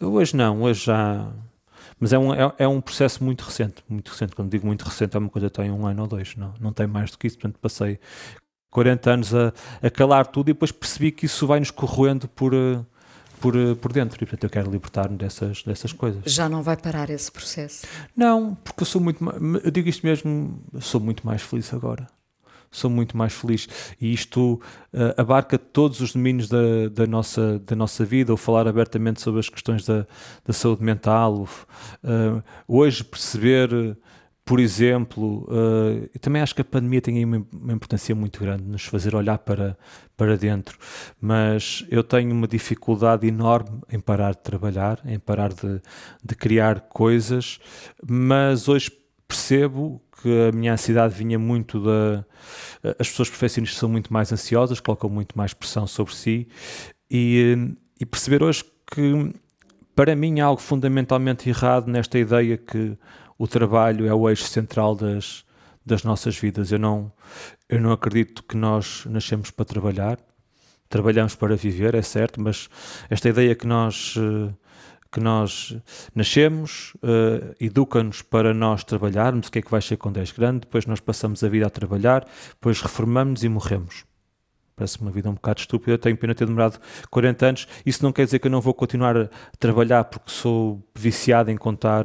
Hoje 0.00 0.36
não, 0.36 0.62
hoje 0.62 0.86
já. 0.86 1.26
Mas 1.98 2.12
é 2.12 2.18
um, 2.18 2.34
é, 2.34 2.52
é, 2.58 2.68
um 2.68 2.80
processo 2.80 3.24
muito 3.24 3.42
recente, 3.42 3.82
muito 3.88 4.10
recente. 4.10 4.34
Quando 4.34 4.50
digo 4.50 4.66
muito 4.66 4.84
recente, 4.84 5.16
é 5.16 5.18
uma 5.18 5.28
coisa 5.28 5.48
que 5.48 5.56
tem 5.56 5.70
um 5.70 5.86
ano 5.86 6.02
ou 6.02 6.08
dois, 6.08 6.36
não, 6.36 6.52
não 6.60 6.72
tem 6.72 6.86
mais 6.86 7.10
do 7.10 7.18
que 7.18 7.26
isso. 7.26 7.38
Portanto, 7.38 7.58
passei 7.60 7.98
40 8.70 9.10
anos 9.10 9.34
a, 9.34 9.52
a 9.82 9.90
calar 9.90 10.26
tudo 10.26 10.50
e 10.50 10.52
depois 10.52 10.72
percebi 10.72 11.10
que 11.10 11.26
isso 11.26 11.46
vai 11.46 11.58
nos 11.58 11.70
corroendo 11.70 12.28
por. 12.28 12.52
Por, 13.38 13.54
por 13.82 13.92
dentro. 13.92 14.16
E 14.16 14.20
portanto 14.20 14.44
eu 14.44 14.50
quero 14.50 14.70
libertar-me 14.70 15.14
dessas, 15.14 15.62
dessas 15.62 15.92
coisas. 15.92 16.22
Já 16.24 16.48
não 16.48 16.62
vai 16.62 16.74
parar 16.74 17.10
esse 17.10 17.30
processo? 17.30 17.86
Não, 18.16 18.54
porque 18.54 18.82
eu 18.82 18.86
sou 18.86 18.98
muito 18.98 19.22
eu 19.62 19.70
digo 19.70 19.90
isto 19.90 20.06
mesmo, 20.06 20.58
sou 20.80 20.98
muito 21.02 21.24
mais 21.24 21.42
feliz 21.42 21.72
agora. 21.74 22.06
Sou 22.76 22.90
muito 22.90 23.16
mais 23.16 23.32
feliz. 23.32 23.68
E 24.00 24.12
isto 24.12 24.60
uh, 24.92 25.20
abarca 25.20 25.58
todos 25.58 26.00
os 26.00 26.12
domínios 26.12 26.48
da, 26.48 26.88
da, 26.92 27.06
nossa, 27.06 27.58
da 27.60 27.74
nossa 27.74 28.04
vida, 28.04 28.32
ou 28.32 28.36
falar 28.36 28.68
abertamente 28.68 29.20
sobre 29.20 29.40
as 29.40 29.48
questões 29.48 29.84
da, 29.84 30.06
da 30.44 30.52
saúde 30.52 30.82
mental. 30.82 31.48
Uh, 32.04 32.42
hoje 32.68 33.02
perceber 33.02 33.96
por 34.46 34.60
exemplo, 34.60 35.44
uh, 35.50 36.08
eu 36.14 36.20
também 36.20 36.40
acho 36.40 36.54
que 36.54 36.60
a 36.60 36.64
pandemia 36.64 37.02
tem 37.02 37.24
uma, 37.24 37.44
uma, 37.52 37.72
importância 37.72 38.14
muito 38.14 38.38
grande, 38.38 38.62
nos 38.62 38.84
fazer 38.84 39.12
olhar 39.16 39.38
para, 39.38 39.76
para 40.16 40.36
dentro, 40.36 40.78
mas 41.20 41.84
eu 41.90 42.04
tenho 42.04 42.30
uma 42.30 42.46
dificuldade 42.46 43.26
enorme 43.26 43.80
em 43.90 43.98
parar 43.98 44.36
de 44.36 44.42
trabalhar, 44.42 45.00
em 45.04 45.18
parar 45.18 45.52
de, 45.52 45.82
de 46.24 46.34
criar 46.36 46.82
coisas, 46.82 47.58
mas 48.08 48.68
hoje 48.68 48.88
percebo 49.26 50.00
que 50.26 50.48
a 50.48 50.52
minha 50.52 50.72
ansiedade 50.72 51.14
vinha 51.14 51.38
muito 51.38 51.80
da. 51.80 52.24
As 52.98 53.08
pessoas 53.08 53.28
profissionistas 53.28 53.78
são 53.78 53.88
muito 53.88 54.12
mais 54.12 54.32
ansiosas, 54.32 54.80
colocam 54.80 55.08
muito 55.08 55.38
mais 55.38 55.54
pressão 55.54 55.86
sobre 55.86 56.12
si, 56.16 56.48
e, 57.08 57.56
e 58.00 58.04
perceber 58.04 58.42
hoje 58.42 58.64
que 58.92 59.32
para 59.94 60.16
mim 60.16 60.40
há 60.40 60.46
algo 60.46 60.60
fundamentalmente 60.60 61.48
errado 61.48 61.86
nesta 61.86 62.18
ideia 62.18 62.56
que 62.56 62.98
o 63.38 63.46
trabalho 63.46 64.04
é 64.04 64.12
o 64.12 64.28
eixo 64.28 64.44
central 64.44 64.96
das, 64.96 65.44
das 65.84 66.02
nossas 66.02 66.36
vidas. 66.36 66.72
Eu 66.72 66.80
não, 66.80 67.12
eu 67.68 67.80
não 67.80 67.92
acredito 67.92 68.42
que 68.42 68.56
nós 68.56 69.06
nascemos 69.06 69.52
para 69.52 69.64
trabalhar. 69.64 70.18
trabalhamos 70.88 71.36
para 71.36 71.54
viver, 71.54 71.94
é 71.94 72.02
certo, 72.02 72.40
mas 72.40 72.68
esta 73.08 73.28
ideia 73.28 73.54
que 73.54 73.66
nós 73.66 74.16
que 75.10 75.20
nós 75.20 75.76
nascemos, 76.14 76.94
uh, 76.96 77.54
educa-nos 77.60 78.22
para 78.22 78.52
nós 78.52 78.84
trabalharmos, 78.84 79.48
o 79.48 79.52
que 79.52 79.58
é 79.58 79.62
que 79.62 79.70
vai 79.70 79.80
ser 79.80 79.96
quando 79.96 80.18
és 80.18 80.32
grande, 80.32 80.60
depois 80.60 80.86
nós 80.86 81.00
passamos 81.00 81.42
a 81.42 81.48
vida 81.48 81.66
a 81.66 81.70
trabalhar, 81.70 82.26
depois 82.50 82.80
reformamos 82.80 83.44
e 83.44 83.48
morremos. 83.48 84.04
Parece 84.76 85.00
uma 85.00 85.10
vida 85.10 85.30
um 85.30 85.34
bocado 85.34 85.60
estúpida, 85.60 85.92
eu 85.92 85.98
tenho 85.98 86.16
pena 86.18 86.34
ter 86.34 86.46
demorado 86.46 86.78
40 87.10 87.46
anos. 87.46 87.68
Isso 87.86 88.02
não 88.02 88.12
quer 88.12 88.26
dizer 88.26 88.38
que 88.38 88.46
eu 88.46 88.50
não 88.50 88.60
vou 88.60 88.74
continuar 88.74 89.16
a 89.16 89.30
trabalhar 89.58 90.04
porque 90.04 90.30
sou 90.30 90.86
viciado 90.94 91.50
em 91.50 91.56
contar 91.56 92.04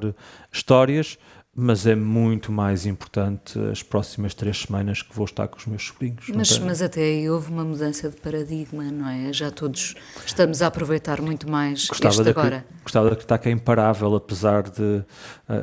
histórias, 0.49 1.17
mas 1.53 1.85
é 1.85 1.95
muito 1.95 2.49
mais 2.49 2.85
importante 2.85 3.59
as 3.71 3.83
próximas 3.83 4.33
três 4.33 4.61
semanas 4.61 5.01
que 5.01 5.13
vou 5.13 5.25
estar 5.25 5.49
com 5.49 5.57
os 5.57 5.65
meus 5.65 5.85
sobrinhos. 5.85 6.29
Mas, 6.33 6.57
mas 6.59 6.81
até 6.81 7.01
aí 7.01 7.29
houve 7.29 7.51
uma 7.51 7.65
mudança 7.65 8.09
de 8.09 8.15
paradigma, 8.15 8.85
não 8.85 9.09
é? 9.09 9.33
Já 9.33 9.51
todos 9.51 9.95
estamos 10.25 10.61
a 10.61 10.67
aproveitar 10.67 11.21
muito 11.21 11.49
mais 11.49 11.87
gostava 11.87 12.15
este 12.15 12.29
agora. 12.29 12.65
Que, 12.65 12.83
gostava 12.83 13.07
de 13.07 13.13
acreditar 13.13 13.37
que 13.37 13.49
é 13.49 13.51
imparável, 13.51 14.15
apesar 14.15 14.63
de 14.63 14.81
uh, 14.81 15.05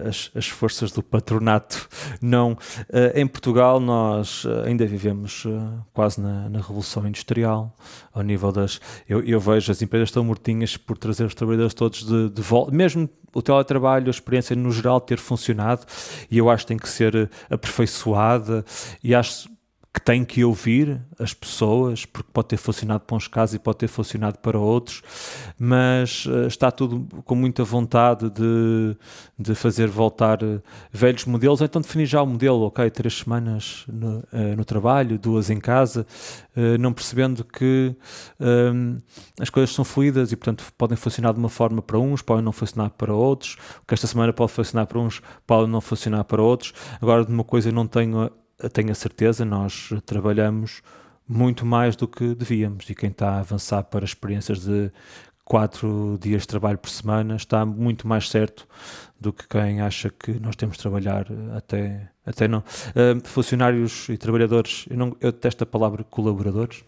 as, 0.08 0.30
as, 0.34 0.46
forças 0.46 0.92
do 0.92 1.02
patronato 1.02 1.88
não. 2.20 2.52
Uh, 2.52 3.14
em 3.14 3.26
Portugal 3.26 3.80
nós 3.80 4.44
uh, 4.44 4.64
ainda 4.66 4.84
vivemos 4.86 5.46
quase 5.94 6.20
na, 6.20 6.50
na, 6.50 6.58
Revolução 6.58 7.06
Industrial, 7.06 7.74
ao 8.12 8.22
nível 8.22 8.52
das... 8.52 8.78
Eu, 9.08 9.22
eu, 9.22 9.40
vejo 9.40 9.72
as 9.72 9.80
empresas 9.80 10.10
estão 10.10 10.22
mortinhas 10.22 10.76
por 10.76 10.98
trazer 10.98 11.24
os 11.24 11.34
trabalhadores 11.34 11.72
todos 11.72 12.04
de, 12.04 12.28
de 12.28 12.42
volta, 12.42 12.72
mesmo 12.72 13.08
o 13.34 13.42
teletrabalho, 13.42 14.08
a 14.08 14.10
experiência 14.10 14.54
no 14.56 14.70
geral 14.70 15.00
ter 15.00 15.18
funcionado 15.18 15.84
e 16.30 16.38
eu 16.38 16.48
acho 16.50 16.64
que 16.64 16.68
tem 16.68 16.76
que 16.76 16.88
ser 16.88 17.30
aperfeiçoada 17.50 18.64
e 19.02 19.14
acho 19.14 19.48
que 19.98 20.04
tem 20.04 20.24
que 20.24 20.44
ouvir 20.44 21.00
as 21.18 21.34
pessoas, 21.34 22.06
porque 22.06 22.30
pode 22.32 22.48
ter 22.48 22.56
funcionado 22.56 23.00
para 23.00 23.16
uns 23.16 23.26
casos 23.26 23.56
e 23.56 23.58
pode 23.58 23.78
ter 23.78 23.88
funcionado 23.88 24.38
para 24.38 24.56
outros, 24.56 25.02
mas 25.58 26.24
uh, 26.26 26.46
está 26.46 26.70
tudo 26.70 27.04
com 27.24 27.34
muita 27.34 27.64
vontade 27.64 28.30
de, 28.30 28.96
de 29.36 29.54
fazer 29.56 29.88
voltar 29.88 30.40
uh, 30.42 30.62
velhos 30.92 31.24
modelos, 31.24 31.60
então 31.60 31.82
definir 31.82 32.06
já 32.06 32.22
o 32.22 32.26
modelo, 32.26 32.66
ok, 32.66 32.88
três 32.90 33.18
semanas 33.18 33.84
no, 33.88 34.18
uh, 34.18 34.56
no 34.56 34.64
trabalho, 34.64 35.18
duas 35.18 35.50
em 35.50 35.58
casa, 35.58 36.06
não 36.80 36.92
percebendo 36.92 37.44
que 37.44 37.94
as 39.40 39.48
coisas 39.48 39.72
são 39.72 39.84
fluídas 39.84 40.32
e, 40.32 40.36
portanto, 40.36 40.64
podem 40.76 40.96
funcionar 40.96 41.32
de 41.32 41.38
uma 41.38 41.48
forma 41.48 41.80
para 41.80 41.96
uns, 42.00 42.20
podem 42.20 42.44
não 42.44 42.50
funcionar 42.50 42.90
para 42.90 43.14
outros, 43.14 43.56
que 43.86 43.94
esta 43.94 44.08
semana 44.08 44.32
pode 44.32 44.50
funcionar 44.50 44.86
para 44.86 44.98
uns, 44.98 45.22
pode 45.46 45.70
não 45.70 45.80
funcionar 45.80 46.24
para 46.24 46.42
outros. 46.42 46.72
Agora, 47.00 47.24
de 47.24 47.32
uma 47.32 47.44
coisa 47.44 47.68
eu 47.68 47.72
não 47.72 47.86
tenho 47.86 48.28
tenho 48.72 48.90
a 48.90 48.94
certeza, 48.94 49.44
nós 49.44 49.90
trabalhamos 50.04 50.82
muito 51.28 51.66
mais 51.66 51.94
do 51.94 52.08
que 52.08 52.34
devíamos 52.34 52.88
e 52.88 52.94
quem 52.94 53.10
está 53.10 53.32
a 53.32 53.40
avançar 53.40 53.82
para 53.84 54.04
experiências 54.04 54.60
de 54.60 54.90
quatro 55.44 56.18
dias 56.20 56.42
de 56.42 56.48
trabalho 56.48 56.78
por 56.78 56.90
semana 56.90 57.36
está 57.36 57.64
muito 57.64 58.06
mais 58.06 58.28
certo 58.28 58.68
do 59.18 59.32
que 59.32 59.48
quem 59.48 59.80
acha 59.80 60.10
que 60.10 60.38
nós 60.38 60.54
temos 60.56 60.76
de 60.76 60.82
trabalhar 60.82 61.26
até, 61.56 62.10
até 62.24 62.46
não. 62.46 62.58
Uh, 62.58 63.26
funcionários 63.26 64.08
e 64.10 64.16
trabalhadores, 64.16 64.86
eu, 64.90 64.96
não, 64.96 65.16
eu 65.20 65.32
detesto 65.32 65.64
a 65.64 65.66
palavra 65.66 66.04
colaboradores, 66.04 66.84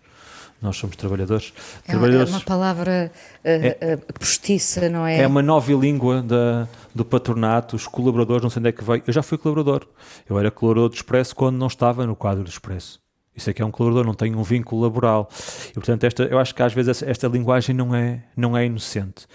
nós 0.62 0.76
somos 0.76 0.96
trabalhadores. 0.96 1.52
É, 1.86 1.92
trabalhadores, 1.92 2.32
é 2.32 2.36
uma 2.36 2.40
palavra 2.42 3.12
uh, 3.14 3.40
é, 3.44 3.94
uh, 3.94 4.12
postiça, 4.12 4.88
não 4.88 5.06
é? 5.06 5.20
É 5.20 5.26
uma 5.26 5.42
nova 5.42 5.72
língua 5.72 6.22
da, 6.22 6.68
do 6.94 7.04
patronato, 7.04 7.76
os 7.76 7.86
colaboradores, 7.86 8.42
não 8.42 8.50
sei 8.50 8.60
onde 8.60 8.68
é 8.68 8.72
que 8.72 8.84
veio. 8.84 9.02
Eu 9.06 9.12
já 9.12 9.22
fui 9.22 9.38
colaborador. 9.38 9.86
Eu 10.28 10.38
era 10.38 10.50
colaborador 10.50 10.90
do 10.90 10.94
Expresso 10.94 11.34
quando 11.34 11.56
não 11.56 11.66
estava 11.66 12.06
no 12.06 12.14
quadro 12.14 12.44
do 12.44 12.50
Expresso. 12.50 13.00
Isso 13.34 13.48
é 13.48 13.52
que 13.54 13.62
é 13.62 13.64
um 13.64 13.70
colaborador, 13.70 14.06
não 14.06 14.14
tem 14.14 14.34
um 14.34 14.42
vínculo 14.42 14.82
laboral. 14.82 15.28
E, 15.70 15.74
portanto, 15.74 16.04
esta, 16.04 16.24
eu 16.24 16.38
acho 16.38 16.54
que 16.54 16.62
às 16.62 16.74
vezes 16.74 16.90
esta, 16.90 17.10
esta 17.10 17.28
linguagem 17.28 17.74
não 17.74 17.94
é, 17.94 18.24
não 18.36 18.56
é 18.56 18.66
inocente. 18.66 19.26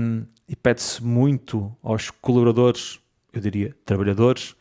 Um, 0.00 0.24
e 0.48 0.56
pede-se 0.56 1.04
muito 1.04 1.70
aos 1.82 2.10
colaboradores, 2.10 2.98
eu 3.32 3.40
diria, 3.40 3.74
trabalhadores, 3.84 4.54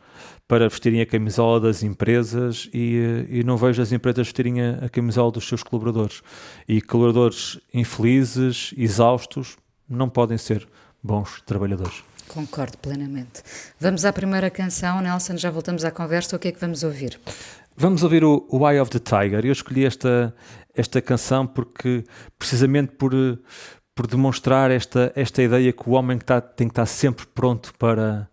para 0.49 0.67
vestirem 0.67 0.99
a 0.99 1.05
camisola 1.05 1.59
das 1.59 1.83
empresas 1.83 2.67
e, 2.73 2.97
eh, 2.97 3.37
e 3.37 3.43
não 3.43 3.55
vejo 3.55 3.83
as 3.83 3.91
empresas 3.91 4.25
vestirem 4.25 4.59
a, 4.59 4.85
a, 4.85 4.89
camisola 4.89 5.31
dos 5.31 5.47
seus 5.47 5.61
colaboradores. 5.61 6.23
E 6.67 6.81
colaboradores 6.81 7.59
infelizes, 7.71 8.73
exaustos, 8.75 9.57
não 9.87 10.09
podem 10.09 10.39
ser 10.39 10.67
bons 11.03 11.39
trabalhadores. 11.45 12.03
Concordo 12.27 12.79
plenamente. 12.79 13.43
Vamos 13.79 14.03
à 14.05 14.11
primeira 14.11 14.49
canção, 14.49 15.01
Nelson, 15.01 15.37
já 15.37 15.51
voltamos 15.51 15.85
à 15.85 15.91
conversa. 15.91 16.35
O 16.35 16.39
que 16.39 16.47
é 16.47 16.51
que 16.51 16.59
vamos 16.59 16.81
ouvir? 16.81 17.19
Vamos 17.77 18.01
ouvir 18.01 18.23
o, 18.23 18.43
o 18.49 18.67
Eye 18.67 18.81
of 18.81 18.89
the 18.89 18.97
Tiger. 18.97 19.45
Eu 19.45 19.51
escolhi 19.51 19.85
esta, 19.85 20.35
esta 20.73 20.99
canção 20.99 21.45
porque, 21.45 22.03
precisamente 22.39 22.93
por, 22.93 23.13
por 23.93 24.07
demonstrar 24.07 24.71
esta, 24.71 25.11
esta 25.15 25.43
ideia 25.43 25.71
que 25.71 25.87
o 25.87 25.91
homem 25.91 26.17
que 26.17 26.23
está, 26.23 26.41
tem 26.41 26.67
que 26.67 26.71
estar 26.71 26.87
sempre 26.87 27.27
pronto 27.27 27.71
para, 27.77 28.27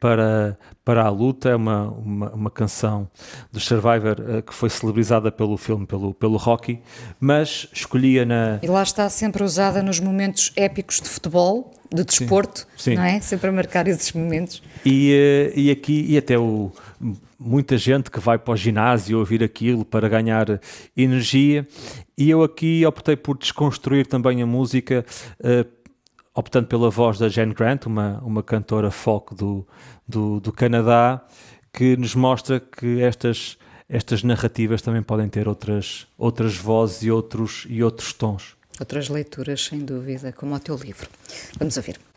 para, 0.00 0.58
para 0.84 1.04
a 1.04 1.10
luta. 1.10 1.50
É 1.50 1.54
uma, 1.54 1.88
uma, 1.88 2.30
uma 2.30 2.50
canção 2.50 3.08
do 3.52 3.60
Survivor 3.60 4.16
uh, 4.18 4.42
que 4.42 4.54
foi 4.54 4.70
celebrizada 4.70 5.30
pelo 5.30 5.56
filme, 5.56 5.86
pelo, 5.86 6.14
pelo 6.14 6.38
Rocky, 6.38 6.80
mas 7.20 7.68
escolhia 7.72 8.24
na. 8.24 8.58
E 8.62 8.66
lá 8.66 8.82
está 8.82 9.08
sempre 9.10 9.44
usada 9.44 9.82
nos 9.82 10.00
momentos 10.00 10.52
épicos 10.56 11.00
de 11.00 11.08
futebol, 11.08 11.72
de 11.94 12.02
desporto, 12.02 12.66
sim, 12.76 12.92
sim. 12.92 12.94
não 12.96 13.04
é? 13.04 13.20
Sempre 13.20 13.50
a 13.50 13.52
marcar 13.52 13.86
esses 13.86 14.10
momentos. 14.12 14.62
E, 14.84 15.52
uh, 15.54 15.58
e 15.58 15.70
aqui, 15.70 16.06
e 16.08 16.16
até 16.16 16.38
o 16.38 16.72
muita 17.40 17.78
gente 17.78 18.10
que 18.10 18.20
vai 18.20 18.38
para 18.38 18.52
o 18.52 18.56
ginásio 18.56 19.18
ouvir 19.18 19.42
aquilo 19.42 19.82
para 19.82 20.06
ganhar 20.10 20.60
energia. 20.94 21.66
E 22.16 22.28
eu 22.28 22.42
aqui 22.42 22.84
optei 22.84 23.16
por 23.16 23.38
desconstruir 23.38 24.06
também 24.06 24.42
a 24.42 24.46
música, 24.46 25.06
uh, 25.40 25.79
optando 26.34 26.66
pela 26.66 26.90
voz 26.90 27.18
da 27.18 27.28
Jane 27.28 27.54
Grant, 27.54 27.86
uma, 27.86 28.20
uma 28.22 28.42
cantora 28.42 28.90
folk 28.90 29.34
do, 29.34 29.66
do, 30.06 30.40
do 30.40 30.52
Canadá, 30.52 31.24
que 31.72 31.96
nos 31.96 32.14
mostra 32.14 32.60
que 32.60 33.00
estas, 33.02 33.58
estas 33.88 34.22
narrativas 34.22 34.82
também 34.82 35.02
podem 35.02 35.28
ter 35.28 35.48
outras, 35.48 36.06
outras 36.16 36.56
vozes 36.56 37.02
e 37.02 37.10
outros, 37.10 37.66
e 37.68 37.82
outros 37.82 38.12
tons. 38.12 38.56
Outras 38.78 39.08
leituras, 39.08 39.64
sem 39.64 39.80
dúvida, 39.80 40.32
como 40.32 40.54
o 40.54 40.60
teu 40.60 40.76
livro. 40.76 41.08
Vamos 41.58 41.76
ouvir. 41.76 42.09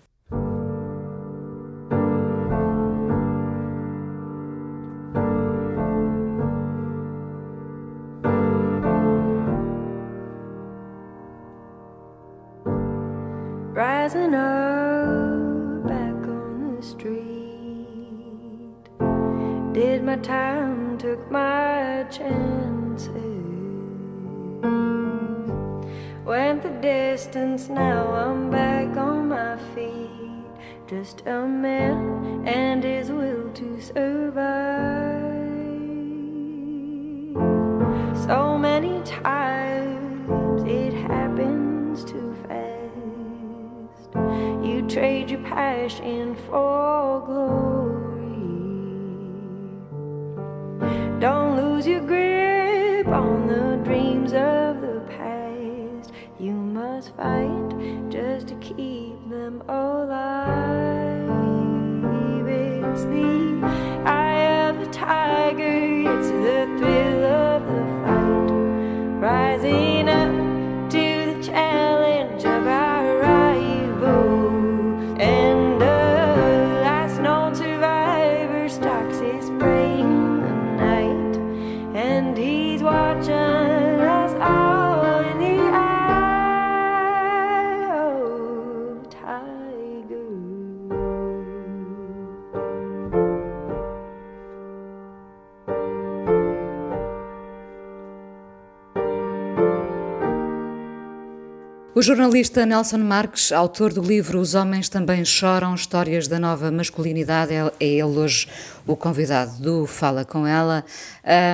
Jornalista 102.03 102.65
Nelson 102.65 102.97
Marques, 102.97 103.53
autor 103.53 103.93
do 103.93 104.01
livro 104.01 104.37
Os 104.37 104.55
Homens 104.55 104.89
Também 104.89 105.23
Choram, 105.23 105.73
Histórias 105.73 106.27
da 106.27 106.37
Nova 106.37 106.69
Masculinidade, 106.69 107.53
é, 107.53 107.71
é 107.79 107.85
ele 107.85 108.03
hoje 108.03 108.45
o 108.85 108.95
convidado 108.95 109.61
do 109.61 109.85
Fala 109.85 110.25
Com 110.25 110.45
Ela. 110.45 110.83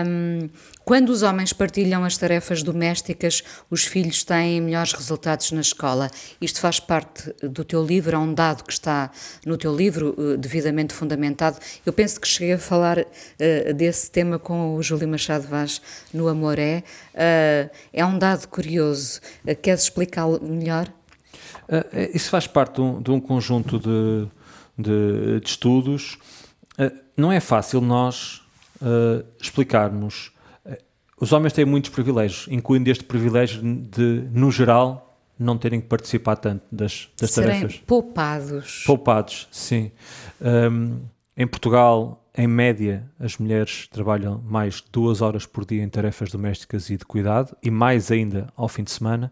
Um, 0.05 0.49
quando 0.89 1.09
os 1.09 1.21
homens 1.21 1.53
partilham 1.53 2.03
as 2.03 2.17
tarefas 2.17 2.63
domésticas, 2.63 3.43
os 3.69 3.85
filhos 3.85 4.23
têm 4.23 4.59
melhores 4.59 4.91
resultados 4.93 5.51
na 5.51 5.61
escola. 5.61 6.09
Isto 6.41 6.59
faz 6.59 6.79
parte 6.79 7.31
do 7.43 7.63
teu 7.63 7.85
livro, 7.85 8.15
é 8.15 8.17
um 8.17 8.33
dado 8.33 8.63
que 8.63 8.73
está 8.73 9.11
no 9.45 9.55
teu 9.55 9.75
livro, 9.75 10.15
eh, 10.17 10.37
devidamente 10.37 10.91
fundamentado. 10.91 11.59
Eu 11.85 11.93
penso 11.93 12.19
que 12.19 12.27
cheguei 12.27 12.53
a 12.53 12.57
falar 12.57 12.97
uh, 12.97 13.73
desse 13.75 14.09
tema 14.09 14.39
com 14.39 14.75
o 14.75 14.81
Júlio 14.81 15.07
Machado 15.07 15.47
Vaz 15.47 15.79
no 16.11 16.27
Amoré. 16.27 16.83
Uh, 17.13 17.69
é 17.93 18.03
um 18.03 18.17
dado 18.17 18.47
curioso. 18.47 19.21
Uh, 19.47 19.55
queres 19.55 19.83
explicá-lo 19.83 20.43
melhor? 20.43 20.91
isso 22.15 22.31
faz 22.31 22.47
parte 22.47 22.75
de 22.75 22.81
um, 22.81 22.99
de 22.99 23.11
um 23.11 23.19
conjunto 23.19 23.77
de, 23.77 24.27
de, 24.75 25.39
de 25.39 25.47
estudos. 25.47 26.17
Não 27.19 27.31
é 27.31 27.39
fácil 27.39 27.81
nós 27.81 28.41
explicarmos 29.39 30.31
os 31.19 31.33
homens 31.33 31.51
têm 31.51 31.65
muitos 31.65 31.89
privilégios, 31.89 32.47
incluindo 32.49 32.89
este 32.89 33.03
privilégio 33.03 33.61
de, 33.61 34.23
no 34.31 34.49
geral, 34.49 35.17
não 35.37 35.57
terem 35.57 35.81
que 35.81 35.87
participar 35.87 36.37
tanto 36.37 36.63
das, 36.71 37.09
das 37.19 37.31
Serem 37.31 37.61
tarefas. 37.61 37.77
poupados. 37.85 38.83
Poupados, 38.85 39.47
sim. 39.51 39.91
Um, 40.41 40.99
em 41.35 41.47
Portugal, 41.47 42.25
em 42.37 42.47
média, 42.47 43.09
as 43.19 43.37
mulheres 43.37 43.87
trabalham 43.87 44.41
mais 44.45 44.81
duas 44.91 45.21
horas 45.21 45.45
por 45.45 45.65
dia 45.65 45.83
em 45.83 45.89
tarefas 45.89 46.31
domésticas 46.31 46.89
e 46.89 46.97
de 46.97 47.05
cuidado, 47.05 47.55
e 47.61 47.69
mais 47.69 48.11
ainda 48.11 48.47
ao 48.55 48.67
fim 48.67 48.83
de 48.83 48.91
semana, 48.91 49.31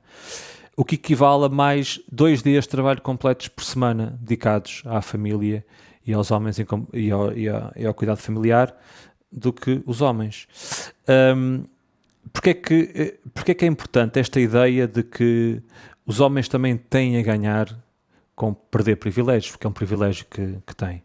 o 0.75 0.83
que 0.83 0.95
equivale 0.95 1.45
a 1.45 1.49
mais 1.49 2.01
dois 2.11 2.43
dias 2.43 2.65
de 2.65 2.69
trabalho 2.69 3.01
completos 3.01 3.47
por 3.47 3.63
semana 3.63 4.17
dedicados 4.21 4.83
à 4.85 5.01
família 5.01 5.65
e 6.07 6.13
aos 6.13 6.31
homens 6.31 6.57
e, 6.57 6.65
ao, 7.11 7.33
e, 7.35 7.49
ao, 7.49 7.71
e 7.75 7.85
ao 7.85 7.93
cuidado 7.93 8.17
familiar 8.17 8.75
do 9.31 9.51
que 9.51 9.83
os 9.85 10.01
homens. 10.01 10.47
Um, 11.35 11.65
porque 12.31 12.49
é 12.51 12.53
que, 12.53 12.91
eh, 12.95 13.17
porque 13.33 13.51
é 13.51 13.53
que 13.53 13.65
é 13.65 13.67
importante 13.67 14.19
esta 14.19 14.39
ideia 14.39 14.87
de 14.87 15.03
que 15.03 15.61
os 16.05 16.19
homens 16.19 16.47
também 16.47 16.77
têm 16.77 17.17
a 17.17 17.21
ganhar 17.21 17.67
com 18.35 18.53
perder 18.53 18.97
privilégios, 18.97 19.51
porque 19.51 19.67
é 19.67 19.69
um 19.69 19.73
privilégio 19.73 20.25
que, 20.29 20.57
que 20.65 20.75
têm. 20.75 21.03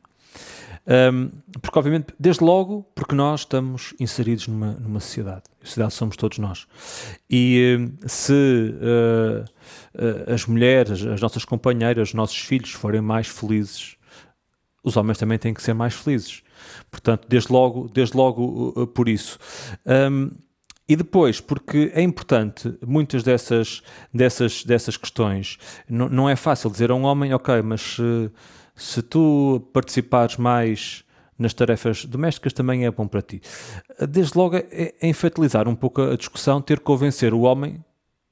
Um, 0.84 1.30
porque, 1.60 1.78
obviamente, 1.78 2.12
desde 2.18 2.42
logo, 2.42 2.84
porque 2.94 3.14
nós 3.14 3.40
estamos 3.40 3.94
inseridos 4.00 4.48
numa, 4.48 4.72
numa 4.72 5.00
sociedade. 5.00 5.42
A 5.62 5.66
sociedade 5.66 5.94
somos 5.94 6.16
todos 6.16 6.38
nós. 6.38 6.66
E 7.30 7.88
se 8.04 8.32
uh, 8.32 9.44
uh, 9.94 10.32
as 10.32 10.44
mulheres, 10.44 11.04
as 11.06 11.20
nossas 11.20 11.44
companheiras, 11.44 12.08
os 12.08 12.14
nossos 12.14 12.38
filhos 12.38 12.72
forem 12.72 13.00
mais 13.00 13.28
felizes, 13.28 13.96
os 14.82 14.96
homens 14.96 15.18
também 15.18 15.38
têm 15.38 15.54
que 15.54 15.62
ser 15.62 15.74
mais 15.74 15.94
felizes. 15.94 16.42
Portanto, 16.90 17.26
desde 17.28 17.52
logo, 17.52 17.88
desde 17.92 18.16
logo 18.16 18.72
uh, 18.76 18.86
por 18.86 19.08
isso. 19.08 19.38
Um, 19.86 20.30
e 20.88 20.96
depois, 20.96 21.40
porque 21.40 21.90
é 21.94 22.02
importante, 22.02 22.76
muitas 22.86 23.22
dessas, 23.22 23.82
dessas, 24.12 24.64
dessas 24.64 24.96
questões, 24.96 25.58
não, 25.88 26.08
não 26.08 26.28
é 26.28 26.36
fácil 26.36 26.70
dizer 26.70 26.90
a 26.90 26.94
um 26.94 27.04
homem, 27.04 27.32
ok, 27.32 27.62
mas 27.62 27.80
se, 27.80 28.30
se 28.74 29.02
tu 29.02 29.68
participares 29.72 30.36
mais 30.36 31.04
nas 31.38 31.54
tarefas 31.54 32.04
domésticas 32.04 32.52
também 32.52 32.84
é 32.84 32.90
bom 32.90 33.06
para 33.06 33.22
ti. 33.22 33.40
Desde 34.08 34.36
logo 34.36 34.56
é, 34.56 34.94
é 35.00 35.08
infantilizar 35.08 35.68
um 35.68 35.74
pouco 35.74 36.02
a 36.02 36.16
discussão, 36.16 36.60
ter 36.60 36.78
que 36.78 36.84
convencer 36.84 37.32
o 37.32 37.40
homem 37.40 37.82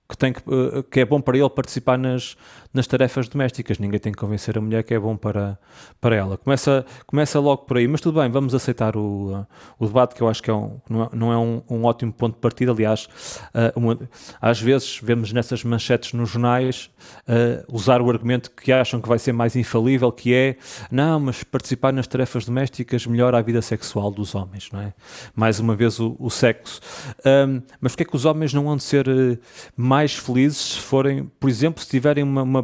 que, 0.09 0.17
tem 0.17 0.33
que, 0.33 0.43
que 0.91 1.01
é 1.01 1.05
bom 1.05 1.21
para 1.21 1.39
ele 1.39 1.49
participar 1.49 1.97
nas, 1.97 2.37
nas 2.75 2.87
tarefas 2.87 3.29
domésticas. 3.29 3.79
Ninguém 3.79 3.99
tem 3.99 4.13
que 4.13 4.19
convencer 4.19 4.59
a 4.59 4.61
mulher 4.61 4.83
que 4.83 4.93
é 4.93 4.99
bom 4.99 5.17
para, 5.17 5.59
para 6.01 6.17
ela. 6.17 6.37
Começa, 6.37 6.85
começa 7.07 7.39
logo 7.41 7.63
por 7.65 7.77
aí, 7.77 7.89
mas 7.89 8.01
tudo 8.01 8.21
bem, 8.21 8.31
vamos 8.31 8.55
aceitar 8.55 8.97
o, 8.97 9.47
o 9.79 9.87
debate, 9.87 10.15
que 10.15 10.23
eu 10.23 10.29
acho 10.29 10.43
que 10.43 10.51
é 10.51 10.55
um, 10.55 10.81
não 10.89 11.03
é, 11.03 11.09
não 11.13 11.33
é 11.33 11.39
um, 11.39 11.63
um 11.71 11.85
ótimo 11.85 12.13
ponto 12.13 12.35
de 12.35 12.41
partida. 12.41 12.73
Aliás, 12.73 13.09
uh, 13.55 13.79
uma, 13.79 13.99
às 14.41 14.61
vezes 14.61 15.01
vemos 15.03 15.33
nessas 15.33 15.65
manchetes 15.65 16.13
nos 16.13 16.31
jornais 16.31 16.91
uh, 17.29 17.65
usar 17.73 18.03
o 18.03 18.11
argumento 18.11 18.51
que 18.51 18.73
acham 18.73 19.01
que 19.01 19.09
vai 19.09 19.19
ser 19.19 19.33
mais 19.33 19.57
infalível, 19.57 20.13
que 20.13 20.35
é 20.35 20.57
não, 20.91 21.21
mas 21.21 21.43
participar 21.43 21.93
nas 21.93 22.07
tarefas 22.07 22.45
domésticas 22.45 23.07
melhora 23.07 23.39
a 23.39 23.43
vida 23.43 23.63
sexual 23.63 24.11
dos 24.11 24.35
homens, 24.35 24.71
não 24.73 24.81
é? 24.81 24.93
Mais 25.35 25.61
uma 25.61 25.75
vez 25.75 25.99
o, 25.99 26.17
o 26.19 26.31
sexo. 26.31 26.81
Um, 27.25 27.63
mas 27.81 27.93
porquê 27.93 28.03
é 28.03 28.07
que 28.07 28.17
os 28.17 28.25
homens 28.25 28.53
não 28.53 28.65
vão 28.65 28.79
ser 28.79 29.09
uh, 29.09 29.39
mais 29.77 30.01
mais 30.01 30.15
felizes 30.15 30.57
se 30.57 30.79
forem, 30.79 31.31
por 31.39 31.49
exemplo, 31.49 31.83
se 31.83 31.89
tiverem 31.89 32.25
uma, 32.25 32.43
uma, 32.43 32.60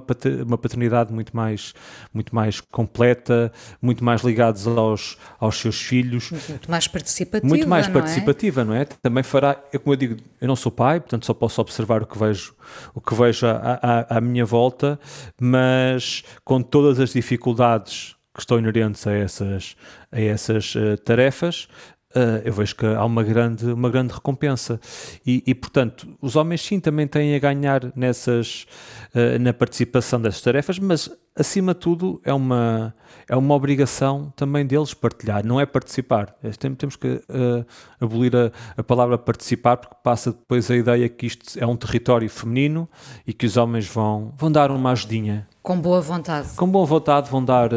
uma 0.47 0.59
paternidade 0.59 1.13
muito 1.13 1.35
mais, 1.37 1.75
muito 2.13 2.35
mais 2.35 2.61
completa, 2.61 3.53
muito 3.81 4.05
mais 4.05 4.23
ligados 4.23 4.67
aos, 4.67 5.17
aos 5.39 5.59
seus 5.59 5.81
filhos. 5.81 6.31
Muito 6.49 6.71
mais 6.71 6.89
participativa. 6.89 7.47
Muito 7.49 7.69
mais 7.69 7.87
não 7.87 7.95
participativa, 7.95 8.61
é? 8.61 8.65
não 8.65 8.75
é? 8.75 8.85
Também 8.85 9.23
fará, 9.23 9.57
eu, 9.73 9.81
como 9.81 9.95
eu 9.95 9.97
digo, 9.97 10.17
eu 10.41 10.49
não 10.49 10.57
sou 10.57 10.71
pai, 10.73 11.01
portanto 11.01 11.27
só 11.27 11.35
posso 11.35 11.61
observar 11.61 12.03
o 12.03 12.07
que 12.07 12.19
vejo, 12.19 12.55
o 12.95 13.01
que 13.01 13.15
vejo 13.15 13.47
à, 13.47 13.79
à, 13.83 14.19
à 14.19 14.21
minha 14.21 14.45
volta, 14.45 14.99
mas 15.41 16.23
com 16.45 16.63
todas 16.63 17.01
as 17.01 17.13
dificuldades 17.13 18.17
que 18.37 18.41
estão 18.41 18.59
inerentes 18.59 19.07
a 19.07 19.13
essas, 19.13 19.77
a 20.13 20.21
essas 20.21 20.75
uh, 20.75 20.99
tarefas, 20.99 21.69
Uh, 22.17 22.41
eu 22.47 22.53
vejo 22.55 22.75
que 22.75 22.87
há 22.87 23.05
uma 23.05 23.23
grande, 23.23 23.67
uma 23.67 23.91
grande 23.91 24.15
recompensa. 24.15 24.81
E, 25.27 25.43
e, 25.47 25.55
portanto, 25.55 26.09
os 26.19 26.35
homens 26.35 26.63
sim 26.63 26.81
também 26.81 27.07
têm 27.07 27.35
a 27.35 27.39
ganhar 27.39 27.93
nessas, 27.95 28.67
uh, 29.15 29.39
na 29.39 29.53
participação 29.53 30.19
dessas 30.19 30.41
tarefas, 30.41 30.79
mas 30.79 31.11
acima 31.39 31.75
de 31.75 31.81
tudo 31.81 32.19
é 32.25 32.33
uma, 32.33 32.95
é 33.29 33.37
uma 33.37 33.55
obrigação 33.55 34.33
também 34.35 34.65
deles 34.65 34.95
partilhar, 34.95 35.45
não 35.45 35.61
é 35.61 35.67
participar. 35.67 36.35
É, 36.43 36.49
temos 36.51 36.97
que 36.97 37.07
uh, 37.29 37.67
abolir 38.01 38.35
a, 38.35 38.51
a, 38.79 38.83
palavra 38.83 39.19
participar, 39.19 39.77
porque 39.77 39.97
passa 40.03 40.33
depois 40.33 40.71
a 40.71 40.77
ideia 40.77 41.07
que 41.11 41.27
isto 41.27 41.59
é 41.59 41.67
um 41.67 41.77
território 41.77 42.31
feminino 42.31 42.89
e 43.27 43.35
que 43.35 43.45
os 43.45 43.59
homens 43.59 43.87
vão, 43.87 44.33
vão 44.39 44.51
dar 44.51 44.71
uma 44.71 44.93
ajudinha. 44.93 45.47
Com 45.63 45.79
boa 45.79 46.01
vontade. 46.01 46.49
Com 46.57 46.67
boa 46.67 46.87
vontade 46.87 47.31
vão 47.31 47.45
dar, 47.45 47.69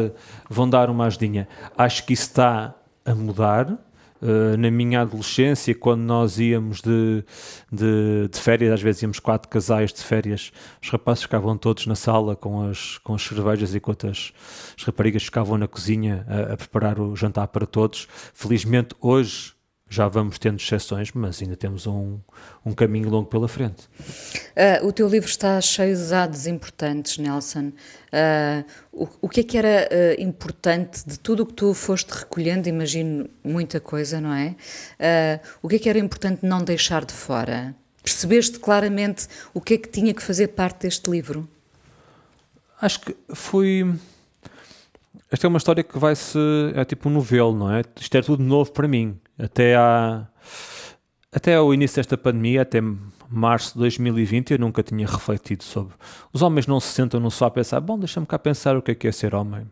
vão 0.48 0.66
dar 0.66 0.88
uma 0.88 1.04
ajudinha. 1.04 1.46
Acho 1.76 2.06
que 2.06 2.14
isso 2.14 2.28
está 2.28 2.74
a 3.04 3.14
mudar 3.14 3.78
Uh, 4.22 4.56
na 4.58 4.70
minha 4.70 5.00
adolescência, 5.00 5.74
quando 5.74 6.02
nós 6.02 6.38
íamos 6.38 6.80
de, 6.82 7.24
de, 7.72 8.28
de, 8.28 8.38
férias, 8.38 8.74
às 8.74 8.82
vezes 8.82 9.02
íamos 9.02 9.18
quatro 9.18 9.48
casais 9.48 9.92
de 9.92 10.02
férias, 10.02 10.52
os 10.82 10.90
rapazes 10.90 11.22
ficavam 11.22 11.56
todos 11.56 11.86
na 11.86 11.94
sala 11.94 12.36
com 12.36 12.68
as, 12.68 12.98
com 12.98 13.14
as 13.14 13.22
cervejas, 13.22 13.74
enquanto 13.74 14.06
as, 14.06 14.32
as 14.76 14.84
raparigas 14.84 15.24
ficavam 15.24 15.56
na 15.56 15.66
cozinha 15.66 16.26
a, 16.28 16.52
a 16.52 16.56
preparar 16.56 17.00
o 17.00 17.16
jantar 17.16 17.48
para 17.48 17.64
todos. 17.64 18.06
Felizmente, 18.34 18.94
hoje 19.00 19.54
já 19.90 20.06
vamos 20.06 20.38
tendo 20.38 20.60
exceções, 20.60 21.10
mas 21.12 21.42
ainda 21.42 21.56
temos 21.56 21.84
um, 21.84 22.20
um 22.64 22.72
caminho 22.72 23.10
longo 23.10 23.28
pela 23.28 23.48
frente. 23.48 23.88
Uh, 24.80 24.86
o 24.86 24.92
teu 24.92 25.08
livro 25.08 25.28
está 25.28 25.60
cheio 25.60 25.96
de 25.96 26.08
dados 26.08 26.46
importantes, 26.46 27.18
Nelson. 27.18 27.72
Uh, 28.12 28.64
o, 28.92 29.08
o, 29.22 29.28
que 29.28 29.40
é 29.40 29.42
que 29.42 29.58
era 29.58 29.88
uh, 29.90 30.22
importante 30.22 31.02
de 31.04 31.18
tudo 31.18 31.42
o 31.42 31.46
que 31.46 31.54
tu 31.54 31.74
foste 31.74 32.08
recolhendo? 32.10 32.68
Imagino 32.68 33.28
muita 33.42 33.80
coisa, 33.80 34.20
não 34.20 34.32
é? 34.32 34.54
o 35.60 35.68
que 35.68 35.76
é 35.76 35.78
que 35.80 35.88
era 35.88 35.98
importante 35.98 36.46
não 36.46 36.62
deixar 36.62 37.04
de 37.04 37.12
fora? 37.12 37.74
Percebeste 38.00 38.60
claramente 38.60 39.26
o 39.52 39.60
que 39.60 39.74
é 39.74 39.78
que 39.78 39.88
tinha 39.88 40.14
que 40.14 40.22
fazer 40.22 40.48
parte 40.48 40.82
deste 40.82 41.10
livro? 41.10 41.48
Acho 42.80 43.00
que 43.00 43.16
foi. 43.34 43.92
Esta 45.30 45.46
é 45.46 45.48
uma 45.48 45.58
história 45.58 45.82
que 45.82 45.98
vai 45.98 46.14
se. 46.14 46.38
É 46.74 46.84
tipo 46.84 47.08
um 47.08 47.12
novelo, 47.12 47.56
não 47.56 47.72
é? 47.72 47.82
Isto 48.00 48.16
é 48.16 48.22
tudo 48.22 48.42
novo 48.42 48.70
para 48.70 48.86
mim 48.86 49.18
até, 49.42 49.76
à, 49.76 50.26
até 51.32 51.54
ao 51.54 51.72
início 51.72 51.96
desta 51.96 52.16
pandemia, 52.16 52.62
até 52.62 52.80
março 53.28 53.74
de 53.74 53.80
2020, 53.80 54.52
eu 54.52 54.58
nunca 54.58 54.82
tinha 54.82 55.06
refletido 55.06 55.62
sobre. 55.62 55.94
Os 56.32 56.42
homens 56.42 56.66
não 56.66 56.80
se 56.80 56.88
sentam 56.88 57.20
no 57.20 57.30
só 57.30 57.46
a 57.46 57.50
pensar, 57.50 57.80
bom, 57.80 57.98
deixa-me 57.98 58.26
cá 58.26 58.38
pensar 58.38 58.76
o 58.76 58.82
que 58.82 58.90
é 58.90 58.94
que 58.94 59.08
é 59.08 59.12
ser 59.12 59.34
homem. 59.34 59.66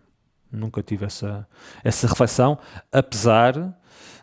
Nunca 0.50 0.83
tive 0.83 1.04
essa, 1.04 1.46
essa 1.85 2.07
reflexão, 2.07 2.59
apesar 2.90 3.76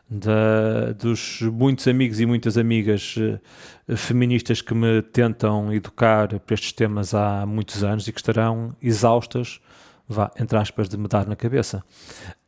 da, 0.09 0.93
dos 0.93 1.41
muitos 1.41 1.87
amigos 1.87 2.19
e 2.19 2.25
muitas 2.25 2.57
amigas 2.57 3.15
uh, 3.17 3.97
feministas 3.97 4.61
que 4.61 4.73
me 4.73 5.01
tentam 5.01 5.73
educar 5.73 6.39
para 6.39 6.53
estes 6.53 6.71
temas 6.71 7.13
há 7.13 7.45
muitos 7.45 7.83
anos 7.83 8.07
e 8.07 8.13
que 8.13 8.19
estarão 8.19 8.75
exaustas, 8.81 9.59
vá, 10.07 10.31
entre 10.39 10.57
aspas, 10.57 10.87
de 10.87 10.97
me 10.97 11.07
dar 11.07 11.27
na 11.27 11.35
cabeça. 11.35 11.83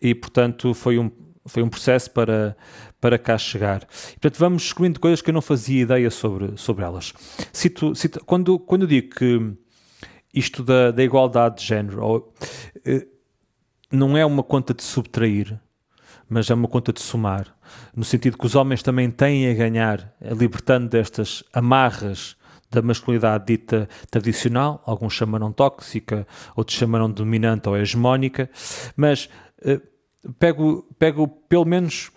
E, 0.01 0.13
portanto, 0.13 0.73
foi 0.73 0.99
um, 0.99 1.12
foi 1.45 1.63
um 1.63 1.69
processo 1.69 2.12
para, 2.12 2.55
para 2.99 3.17
cá 3.17 3.38
chegar. 3.38 3.83
E, 3.83 4.19
portanto, 4.19 4.39
vamos 4.39 4.63
descobrindo 4.63 4.99
coisas 4.99 5.21
que 5.21 5.29
eu 5.29 5.33
não 5.33 5.41
fazia 5.41 5.83
ideia 5.83 6.10
sobre, 6.10 6.57
sobre 6.57 6.83
elas. 6.83 7.13
Cito, 7.53 7.95
cito, 7.95 8.23
quando, 8.25 8.57
quando 8.60 8.83
eu 8.83 8.88
digo 8.88 9.15
que 9.15 9.53
isto 10.33 10.63
da, 10.63 10.91
da 10.91 11.03
igualdade 11.03 11.57
de 11.57 11.65
género 11.65 12.03
ou, 12.03 12.33
eh, 12.86 13.07
não 13.91 14.17
é 14.17 14.25
uma 14.25 14.43
conta 14.43 14.73
de 14.73 14.83
subtrair, 14.83 15.60
mas 16.29 16.49
é 16.49 16.53
uma 16.53 16.67
conta 16.67 16.91
de 16.91 17.01
somar, 17.01 17.55
no 17.95 18.03
sentido 18.03 18.38
que 18.38 18.45
os 18.45 18.55
homens 18.55 18.83
também 18.83 19.10
têm 19.10 19.49
a 19.49 19.53
ganhar, 19.53 20.13
libertando 20.21 20.89
destas 20.89 21.43
amarras 21.53 22.36
da 22.69 22.81
masculinidade 22.81 23.45
dita 23.45 23.88
tradicional, 24.12 24.83
alguns 24.86 25.13
chamarão 25.13 25.53
tóxica, 25.53 26.27
outros 26.55 26.77
chamarão 26.77 27.10
dominante 27.10 27.69
ou 27.69 27.77
hegemónica, 27.77 28.49
mas 28.95 29.29
uh, 29.65 29.81
pego, 30.38 30.86
pego 30.99 31.27
pelo 31.27 31.63
menos 31.65 32.12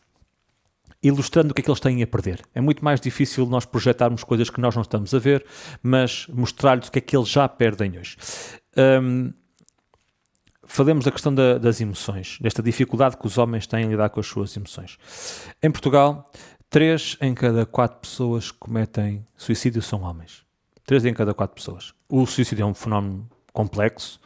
ilustrando 1.02 1.50
o 1.50 1.54
que 1.54 1.60
é 1.60 1.64
que 1.64 1.70
eles 1.70 1.80
têm 1.80 2.02
a 2.02 2.06
perder. 2.06 2.42
É 2.54 2.60
muito 2.60 2.84
mais 2.84 3.00
difícil 3.00 3.46
nós 3.46 3.64
projetarmos 3.64 4.22
coisas 4.22 4.50
que 4.50 4.60
nós 4.60 4.74
não 4.74 4.82
estamos 4.82 5.14
a 5.14 5.18
ver, 5.18 5.44
mas 5.82 6.26
mostrar-lhes 6.28 6.88
o 6.88 6.92
que 6.92 6.98
é 6.98 7.02
que 7.02 7.16
eles 7.16 7.28
já 7.28 7.48
perdem 7.48 7.98
hoje. 7.98 8.16
Um, 8.76 9.32
falemos 10.64 11.04
da 11.04 11.10
questão 11.10 11.34
da, 11.34 11.58
das 11.58 11.80
emoções, 11.80 12.38
desta 12.40 12.62
dificuldade 12.62 13.16
que 13.16 13.26
os 13.26 13.38
homens 13.38 13.66
têm 13.66 13.86
em 13.86 13.88
lidar 13.88 14.10
com 14.10 14.20
as 14.20 14.26
suas 14.26 14.56
emoções. 14.56 14.98
Em 15.62 15.70
Portugal, 15.70 16.30
três 16.68 17.16
em 17.20 17.34
cada 17.34 17.64
quatro 17.64 17.98
pessoas 17.98 18.50
que 18.50 18.58
cometem 18.58 19.26
suicídio 19.36 19.82
são 19.82 20.02
homens. 20.02 20.44
Três 20.84 21.04
em 21.04 21.14
cada 21.14 21.32
quatro 21.32 21.54
pessoas. 21.54 21.94
O 22.08 22.26
suicídio 22.26 22.62
é 22.62 22.66
um 22.66 22.74
fenómeno 22.74 23.28
complexo, 23.52 24.20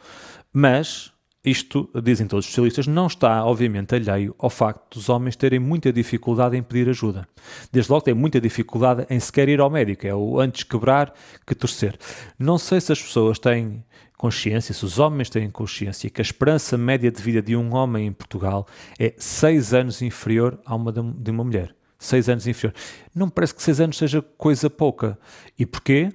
mas 0.51 1.11
isto, 1.45 1.89
dizem 2.03 2.27
todos 2.27 2.45
os 2.45 2.49
especialistas, 2.49 2.87
não 2.87 3.07
está, 3.07 3.45
obviamente, 3.45 3.93
alheio 3.93 4.35
ao 4.39 4.49
facto 4.49 4.97
dos 4.97 5.09
homens 5.09 5.35
terem 5.35 5.59
muita 5.59 5.93
dificuldade 5.93 6.57
em 6.57 6.63
pedir 6.63 6.89
ajuda. 6.89 7.27
Desde 7.71 7.91
logo 7.91 8.03
têm 8.03 8.13
muita 8.13 8.41
dificuldade 8.41 9.05
em 9.09 9.19
sequer 9.19 9.47
ir 9.49 9.59
ao 9.59 9.69
médico, 9.69 10.07
é 10.07 10.13
o 10.15 10.39
antes 10.39 10.63
quebrar 10.63 11.13
que 11.45 11.53
torcer. 11.53 11.97
Não 12.39 12.57
sei 12.57 12.81
se 12.81 12.91
as 12.91 13.01
pessoas 13.01 13.37
têm 13.37 13.83
consciência, 14.17 14.73
se 14.73 14.83
os 14.83 14.97
homens 14.97 15.29
têm 15.29 15.49
consciência 15.51 16.09
que 16.09 16.21
a 16.21 16.23
esperança 16.23 16.77
média 16.77 17.11
de 17.11 17.21
vida 17.21 17.41
de 17.41 17.55
um 17.55 17.75
homem 17.75 18.07
em 18.07 18.11
Portugal 18.11 18.65
é 18.97 19.13
seis 19.17 19.73
anos 19.73 20.01
inferior 20.01 20.59
a 20.65 20.75
uma 20.75 20.91
de 20.91 21.31
uma 21.31 21.43
mulher. 21.43 21.75
Seis 21.97 22.27
anos 22.27 22.45
inferior. 22.45 22.73
Não 23.15 23.29
parece 23.29 23.55
que 23.55 23.63
seis 23.63 23.79
anos 23.79 23.97
seja 23.97 24.21
coisa 24.21 24.69
pouca. 24.69 25.17
E 25.57 25.65
porquê? 25.65 26.13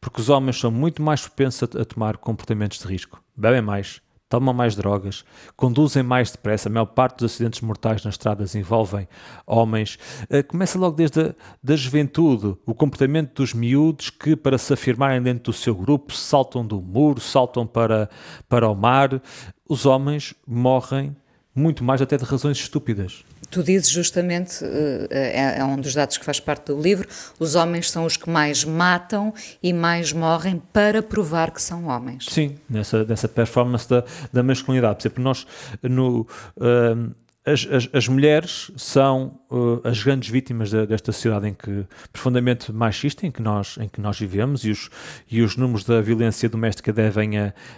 Porque 0.00 0.20
os 0.20 0.28
homens 0.28 0.58
são 0.58 0.70
muito 0.70 1.00
mais 1.00 1.22
propensos 1.22 1.62
a, 1.62 1.82
a 1.82 1.84
tomar 1.84 2.16
comportamentos 2.16 2.78
de 2.78 2.86
risco. 2.86 3.22
Bebem 3.36 3.62
mais, 3.62 4.02
tomam 4.30 4.54
mais 4.54 4.76
drogas, 4.76 5.24
conduzem 5.56 6.02
mais 6.04 6.30
depressa. 6.30 6.68
A 6.68 6.72
maior 6.72 6.86
parte 6.86 7.18
dos 7.18 7.32
acidentes 7.32 7.60
mortais 7.60 8.02
nas 8.04 8.14
estradas 8.14 8.54
envolvem 8.54 9.06
homens. 9.44 9.98
Uh, 10.30 10.46
começa 10.46 10.78
logo 10.78 10.96
desde 10.96 11.20
a 11.20 11.34
da 11.62 11.76
juventude, 11.76 12.56
o 12.64 12.74
comportamento 12.74 13.34
dos 13.34 13.52
miúdos 13.52 14.08
que, 14.08 14.36
para 14.36 14.56
se 14.56 14.72
afirmarem 14.72 15.20
dentro 15.20 15.52
do 15.52 15.52
seu 15.52 15.74
grupo, 15.74 16.14
saltam 16.14 16.64
do 16.64 16.80
muro, 16.80 17.20
saltam 17.20 17.66
para, 17.66 18.08
para 18.48 18.70
o 18.70 18.74
mar. 18.74 19.20
Os 19.68 19.84
homens 19.84 20.32
morrem 20.46 21.14
muito 21.52 21.82
mais 21.82 22.00
até 22.00 22.16
de 22.16 22.24
razões 22.24 22.56
estúpidas. 22.56 23.24
Tu 23.50 23.62
dizes 23.62 23.90
justamente, 23.90 24.64
eh, 24.64 25.08
é, 25.10 25.58
é, 25.58 25.64
um 25.64 25.76
dos 25.76 25.92
dados 25.92 26.16
que 26.16 26.24
faz 26.24 26.38
parte 26.38 26.66
do 26.66 26.80
livro, 26.80 27.08
os 27.38 27.54
homens 27.54 27.90
são 27.90 28.04
os 28.04 28.16
que 28.16 28.30
mais 28.30 28.64
matam 28.64 29.34
e 29.62 29.72
mais 29.72 30.12
morrem 30.12 30.62
para 30.72 31.02
provar 31.02 31.50
que 31.50 31.60
são 31.60 31.86
homens. 31.86 32.26
Sim, 32.28 32.56
nessa, 32.68 33.04
nessa 33.04 33.28
performance 33.28 33.88
da, 33.88 34.04
da 34.32 34.42
masculinidade. 34.42 34.96
Por 34.96 35.02
exemplo, 35.02 35.24
nós 35.24 35.46
no, 35.82 36.20
uh, 36.56 37.14
as, 37.44 37.66
as, 37.70 37.88
as, 37.92 38.06
mulheres 38.06 38.70
são 38.76 39.40
uh, 39.50 39.80
as 39.82 40.02
grandes 40.02 40.28
vítimas 40.28 40.70
de, 40.70 40.86
desta 40.86 41.10
sociedade 41.10 41.48
em 41.48 41.54
que 41.54 41.86
profundamente 42.12 42.70
machista 42.70 43.26
em 43.26 43.30
que 43.30 43.40
nós 43.40 43.78
em 43.80 43.88
que 43.88 44.00
nós 44.00 44.18
vivemos 44.18 44.64
e 44.64 44.70
os 44.70 44.90
e 45.30 45.40
os 45.40 45.56
números 45.56 45.84
da 45.84 46.02
violência 46.02 46.48
doméstica 46.48 46.92
devem 46.92 47.32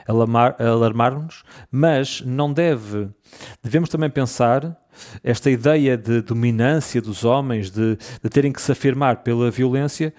alarmar-nos, 0.07 1.44
mas 1.70 2.20
não 2.22 2.53
deve 2.53 3.09
devemos 3.62 3.88
também 3.88 4.11
pensar 4.11 4.77
esta 5.22 5.51
ideia 5.51 5.96
de 5.96 6.20
dominância 6.20 7.01
dos 7.01 7.25
homens 7.25 7.70
de, 7.70 7.96
de 8.22 8.29
terem 8.29 8.53
que 8.53 8.61
se 8.61 8.72
afirmar 8.72 9.18
pela 9.18 9.51
violência 9.51 10.12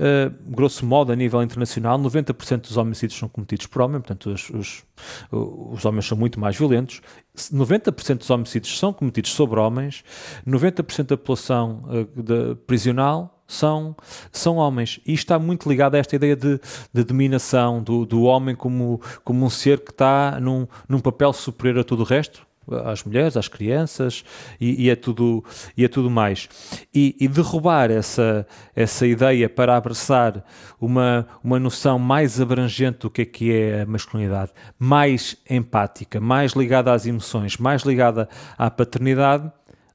Uh, 0.00 0.34
grosso 0.46 0.86
modo, 0.86 1.12
a 1.12 1.16
nível 1.16 1.42
internacional, 1.42 1.98
90% 1.98 2.62
dos 2.62 2.78
homicídios 2.78 3.18
são 3.18 3.28
cometidos 3.28 3.66
por 3.66 3.82
homens, 3.82 4.00
portanto, 4.00 4.30
os, 4.30 4.48
os, 4.48 4.84
os 5.30 5.84
homens 5.84 6.06
são 6.06 6.16
muito 6.16 6.40
mais 6.40 6.56
violentos. 6.56 7.02
90% 7.36 8.16
dos 8.16 8.30
homicídios 8.30 8.78
são 8.78 8.94
cometidos 8.94 9.30
sobre 9.32 9.60
homens, 9.60 10.02
90% 10.48 11.04
da 11.08 11.18
população 11.18 11.84
uh, 11.84 12.22
de, 12.22 12.54
prisional 12.66 13.44
são, 13.46 13.94
são 14.32 14.56
homens. 14.56 15.00
E 15.06 15.12
está 15.12 15.38
muito 15.38 15.68
ligado 15.68 15.96
a 15.96 15.98
esta 15.98 16.16
ideia 16.16 16.34
de, 16.34 16.58
de 16.90 17.04
dominação 17.04 17.82
do, 17.82 18.06
do 18.06 18.22
homem 18.22 18.56
como, 18.56 19.02
como 19.22 19.44
um 19.44 19.50
ser 19.50 19.80
que 19.80 19.90
está 19.90 20.40
num, 20.40 20.66
num 20.88 20.98
papel 20.98 21.34
superior 21.34 21.80
a 21.80 21.84
todo 21.84 22.00
o 22.00 22.04
resto 22.04 22.48
às 22.84 23.04
mulheres, 23.04 23.36
às 23.36 23.48
crianças 23.48 24.24
e, 24.60 24.86
e, 24.86 24.90
a, 24.90 24.96
tudo, 24.96 25.44
e 25.76 25.84
a 25.84 25.88
tudo 25.88 26.10
mais. 26.10 26.48
E, 26.94 27.16
e, 27.20 27.28
derrubar 27.28 27.90
essa, 27.90 28.46
essa 28.74 29.06
ideia 29.06 29.48
para 29.48 29.76
abraçar 29.76 30.44
uma, 30.80 31.26
uma 31.42 31.58
noção 31.58 31.98
mais 31.98 32.40
abrangente 32.40 33.00
do 33.00 33.10
que 33.10 33.22
é 33.22 33.24
que 33.24 33.52
é 33.52 33.82
a 33.82 33.86
masculinidade, 33.86 34.52
mais 34.78 35.36
empática, 35.48 36.20
mais 36.20 36.52
ligada 36.52 36.92
às 36.92 37.06
emoções, 37.06 37.56
mais 37.56 37.82
ligada 37.82 38.28
à 38.56 38.70
paternidade, 38.70 39.50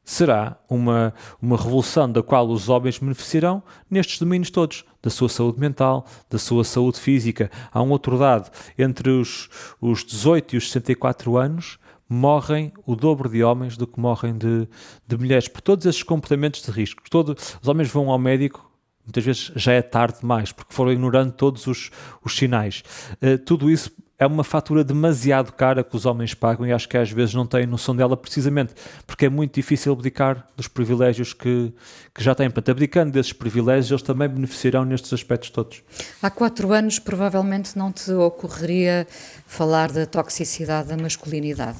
será 0.05 0.55
uma, 0.69 1.13
uma 1.41 1.57
revolução 1.57 2.09
da 2.09 2.21
qual 2.21 2.47
os 2.47 2.69
homens 2.69 2.99
beneficiarão 2.99 3.63
nestes 3.89 4.19
domínios 4.19 4.51
todos, 4.51 4.85
da 5.01 5.09
sua 5.09 5.27
saúde 5.27 5.59
mental, 5.59 6.05
da 6.29 6.37
sua 6.37 6.63
saúde 6.63 6.99
física. 6.99 7.49
Há 7.73 7.81
um 7.81 7.89
outro 7.89 8.17
dado, 8.17 8.51
entre 8.77 9.09
os, 9.09 9.49
os 9.81 10.05
18 10.05 10.55
e 10.55 10.57
os 10.57 10.71
64 10.71 11.35
anos, 11.35 11.79
morrem 12.07 12.71
o 12.85 12.95
dobro 12.95 13.29
de 13.29 13.43
homens 13.43 13.77
do 13.77 13.87
que 13.87 13.99
morrem 13.99 14.37
de, 14.37 14.67
de 15.07 15.17
mulheres, 15.17 15.47
por 15.47 15.61
todos 15.61 15.85
esses 15.85 16.03
comportamentos 16.03 16.61
de 16.61 16.71
risco. 16.71 17.03
Todo, 17.09 17.35
os 17.61 17.67
homens 17.67 17.89
vão 17.89 18.09
ao 18.09 18.19
médico, 18.19 18.71
muitas 19.03 19.23
vezes 19.23 19.51
já 19.55 19.73
é 19.73 19.81
tarde 19.81 20.19
demais, 20.21 20.51
porque 20.51 20.73
foram 20.73 20.91
ignorando 20.91 21.31
todos 21.31 21.67
os, 21.67 21.91
os 22.23 22.35
sinais. 22.35 22.83
Uh, 23.21 23.37
tudo 23.37 23.69
isso 23.69 23.91
é 24.17 24.25
uma 24.25 24.43
fatura 24.43 24.83
demasiado 24.83 25.51
cara 25.51 25.83
que 25.83 25.95
os 25.95 26.05
homens 26.05 26.33
pagam 26.33 26.65
e 26.65 26.71
acho 26.71 26.87
que 26.87 26.97
às 26.97 27.11
vezes 27.11 27.33
não 27.33 27.45
têm 27.45 27.65
noção 27.65 27.95
dela 27.95 28.15
precisamente 28.15 28.73
porque 29.05 29.25
é 29.25 29.29
muito 29.29 29.53
difícil 29.55 29.91
abdicar 29.91 30.47
dos 30.55 30.67
privilégios 30.67 31.33
que, 31.33 31.73
que 32.13 32.23
já 32.23 32.33
têm. 32.33 32.49
Portanto, 32.49 32.71
abdicando 32.71 33.11
desses 33.11 33.33
privilégios, 33.33 33.91
eles 33.91 34.01
também 34.01 34.29
beneficiarão 34.29 34.85
nestes 34.85 35.11
aspectos 35.11 35.49
todos. 35.49 35.83
Há 36.21 36.29
quatro 36.29 36.71
anos, 36.71 36.97
provavelmente 36.97 37.77
não 37.77 37.91
te 37.91 38.11
ocorreria 38.13 39.05
falar 39.45 39.91
da 39.91 40.05
toxicidade 40.05 40.87
da 40.87 40.97
masculinidade. 40.97 41.79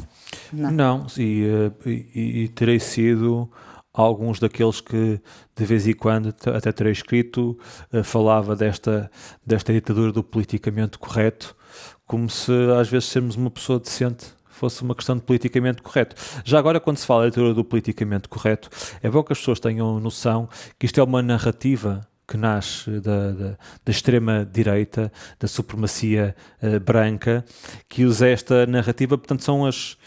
Não, 0.52 0.72
não 0.72 1.08
e, 1.18 1.46
eh, 1.46 1.90
e, 1.90 2.44
e 2.44 2.48
terei 2.50 2.80
sido 2.80 3.50
alguns 3.94 4.40
daqueles 4.40 4.82
que 4.82 5.22
de 5.56 5.66
vez 5.66 5.88
em 5.88 5.94
quando 5.94 6.36
até 6.54 6.72
terei 6.74 6.92
escrito 6.92 7.58
uh, 7.94 8.04
falava 8.04 8.54
desta, 8.54 9.10
desta 9.46 9.72
ditadura 9.72 10.12
do 10.12 10.22
politicamente 10.22 10.98
correto 10.98 11.56
como 12.06 12.30
se 12.30 12.52
às 12.80 12.90
vezes 12.90 13.10
sermos 13.10 13.36
uma 13.36 13.50
pessoa 13.50 13.80
decente 13.80 14.36
fosse 14.56 14.82
uma 14.82 14.96
questão 14.96 15.18
de 15.18 15.22
politicamente 15.22 15.82
correto. 15.82 16.16
Já 16.46 16.58
agora, 16.58 16.80
quando 16.80 16.98
se 16.98 17.06
fala 17.06 17.26
da 17.26 17.32
teoria 17.32 17.54
do 17.54 17.64
politicamente 17.64 18.30
correto, 18.30 18.70
é 19.04 19.10
bom 19.10 19.22
que 19.22 19.34
as 19.34 19.40
pessoas 19.40 19.60
tenham 19.60 20.00
noção 20.00 20.48
que 20.80 20.86
isto 20.86 21.00
é 21.00 21.04
uma 21.04 21.22
narrativa 21.22 22.08
que 22.28 22.38
nasce 22.38 22.90
da, 23.02 23.32
da, 23.32 23.50
da 23.86 23.92
extrema-direita, 23.92 25.12
da 25.40 25.48
supremacia 25.48 26.36
uh, 26.62 26.80
branca, 26.80 27.46
que 27.88 28.04
usa 28.04 28.28
esta 28.28 28.66
narrativa, 28.66 29.18
portanto, 29.18 29.44
são 29.44 29.66
as, 29.66 29.98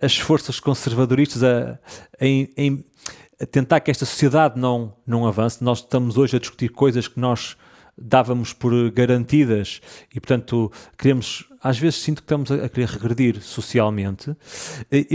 as 0.00 0.16
forças 0.16 0.58
conservadoristas 0.58 1.44
a, 1.44 1.72
a, 2.18 3.42
a 3.42 3.46
tentar 3.46 3.80
que 3.80 3.90
esta 3.90 4.06
sociedade 4.06 4.58
não, 4.58 4.96
não 5.06 5.26
avance. 5.26 5.62
Nós 5.62 5.80
estamos 5.80 6.16
hoje 6.16 6.36
a 6.36 6.40
discutir 6.40 6.70
coisas 6.70 7.06
que 7.06 7.20
nós 7.20 7.56
dávamos 8.00 8.52
por 8.52 8.90
garantidas 8.90 9.80
e, 10.14 10.20
portanto, 10.20 10.70
queremos, 10.96 11.48
às 11.62 11.78
vezes 11.78 12.00
sinto 12.00 12.22
que 12.22 12.24
estamos 12.24 12.50
a, 12.50 12.68
querer 12.68 12.88
regredir 12.88 13.42
socialmente, 13.42 14.34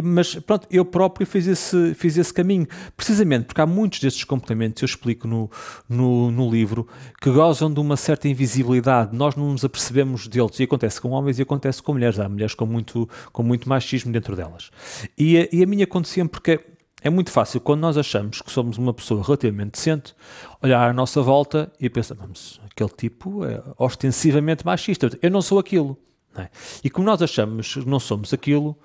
mas 0.04 0.36
pronto, 0.36 0.68
eu 0.70 0.86
próprio 0.86 1.26
fiz 1.26 1.48
esse, 1.48 1.94
fiz 1.96 2.18
esse 2.18 2.34
caminho, 2.34 2.68
precisamente 2.96 3.46
porque 3.46 3.62
há 3.62 3.66
muitos 3.66 4.00
destes 4.00 4.24
comportamentos, 4.24 4.82
eu 4.82 4.86
explico 4.86 5.28
no, 5.28 5.50
no, 5.88 6.32
no 6.32 6.50
livro, 6.50 6.88
que 7.22 7.32
gozam 7.32 7.74
de 7.74 7.80
uma 7.80 7.98
certa 7.98 8.28
invisibilidade, 8.28 9.16
nós 9.16 9.36
não 9.36 9.52
nos 9.52 9.66
apercebemos 9.66 10.28
deles, 10.28 10.60
e 10.60 10.64
acontece 10.64 11.02
com 11.02 11.10
homens 11.12 11.40
e 11.40 11.42
acontece 11.42 11.82
com 11.82 11.94
mulheres, 11.94 12.20
há 12.20 12.28
mulheres 12.28 12.54
com 12.54 12.66
muito, 12.66 13.10
com 13.32 13.44
muito 13.44 13.68
machismo 13.68 14.12
dentro 14.12 14.36
delas. 14.36 14.72
E 15.18 15.36
e 15.52 15.64
a 15.64 15.66
mim 15.66 15.82
acontecia 15.82 16.26
porque 16.26 16.60
é 17.02 17.10
muito 17.10 17.32
fácil, 17.32 17.62
quando 17.62 17.82
nós 17.82 17.98
achamos 17.98 18.42
que 18.42 18.52
somos 18.52 18.78
uma 18.78 18.94
pessoa 18.94 19.24
relativamente 19.24 19.74
decente, 19.74 20.16
olhar 20.62 20.90
à 20.90 20.94
nossa 20.94 21.22
volta 21.22 21.72
e 21.80 21.90
pensar, 21.90 22.16
vamos, 22.16 22.60
aquele 22.70 22.90
tipo 22.90 23.46
é 23.46 23.62
ostensivamente 23.78 24.66
machista. 24.66 25.10
Eu 25.22 25.30
não 25.30 25.42
sou 25.42 25.60
aquilo. 25.60 25.98
Não 26.34 26.44
é? 26.44 26.50
E 26.84 26.90
como 26.90 27.06
nós 27.06 27.22
achamos 27.22 27.74
que 27.74 27.88
não 27.88 28.00
somos 28.00 28.34
aquilo, 28.34 28.78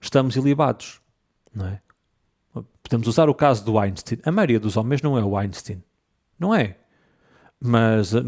estamos 0.00 0.36
ilibados. 0.36 1.00
Não 1.54 1.66
é? 1.66 1.80
Podemos 2.82 3.08
usar 3.08 3.28
o 3.28 3.34
caso 3.34 3.64
do 3.64 3.78
Einstein. 3.78 4.18
A 4.24 4.30
maioria 4.30 4.60
dos 4.60 4.76
homens 4.76 5.02
não 5.02 5.18
é 5.18 5.24
o 5.24 5.36
Einstein. 5.36 5.82
Não 6.38 6.54
é. 6.54 6.76
Mas 7.60 8.14
eh, 8.14 8.22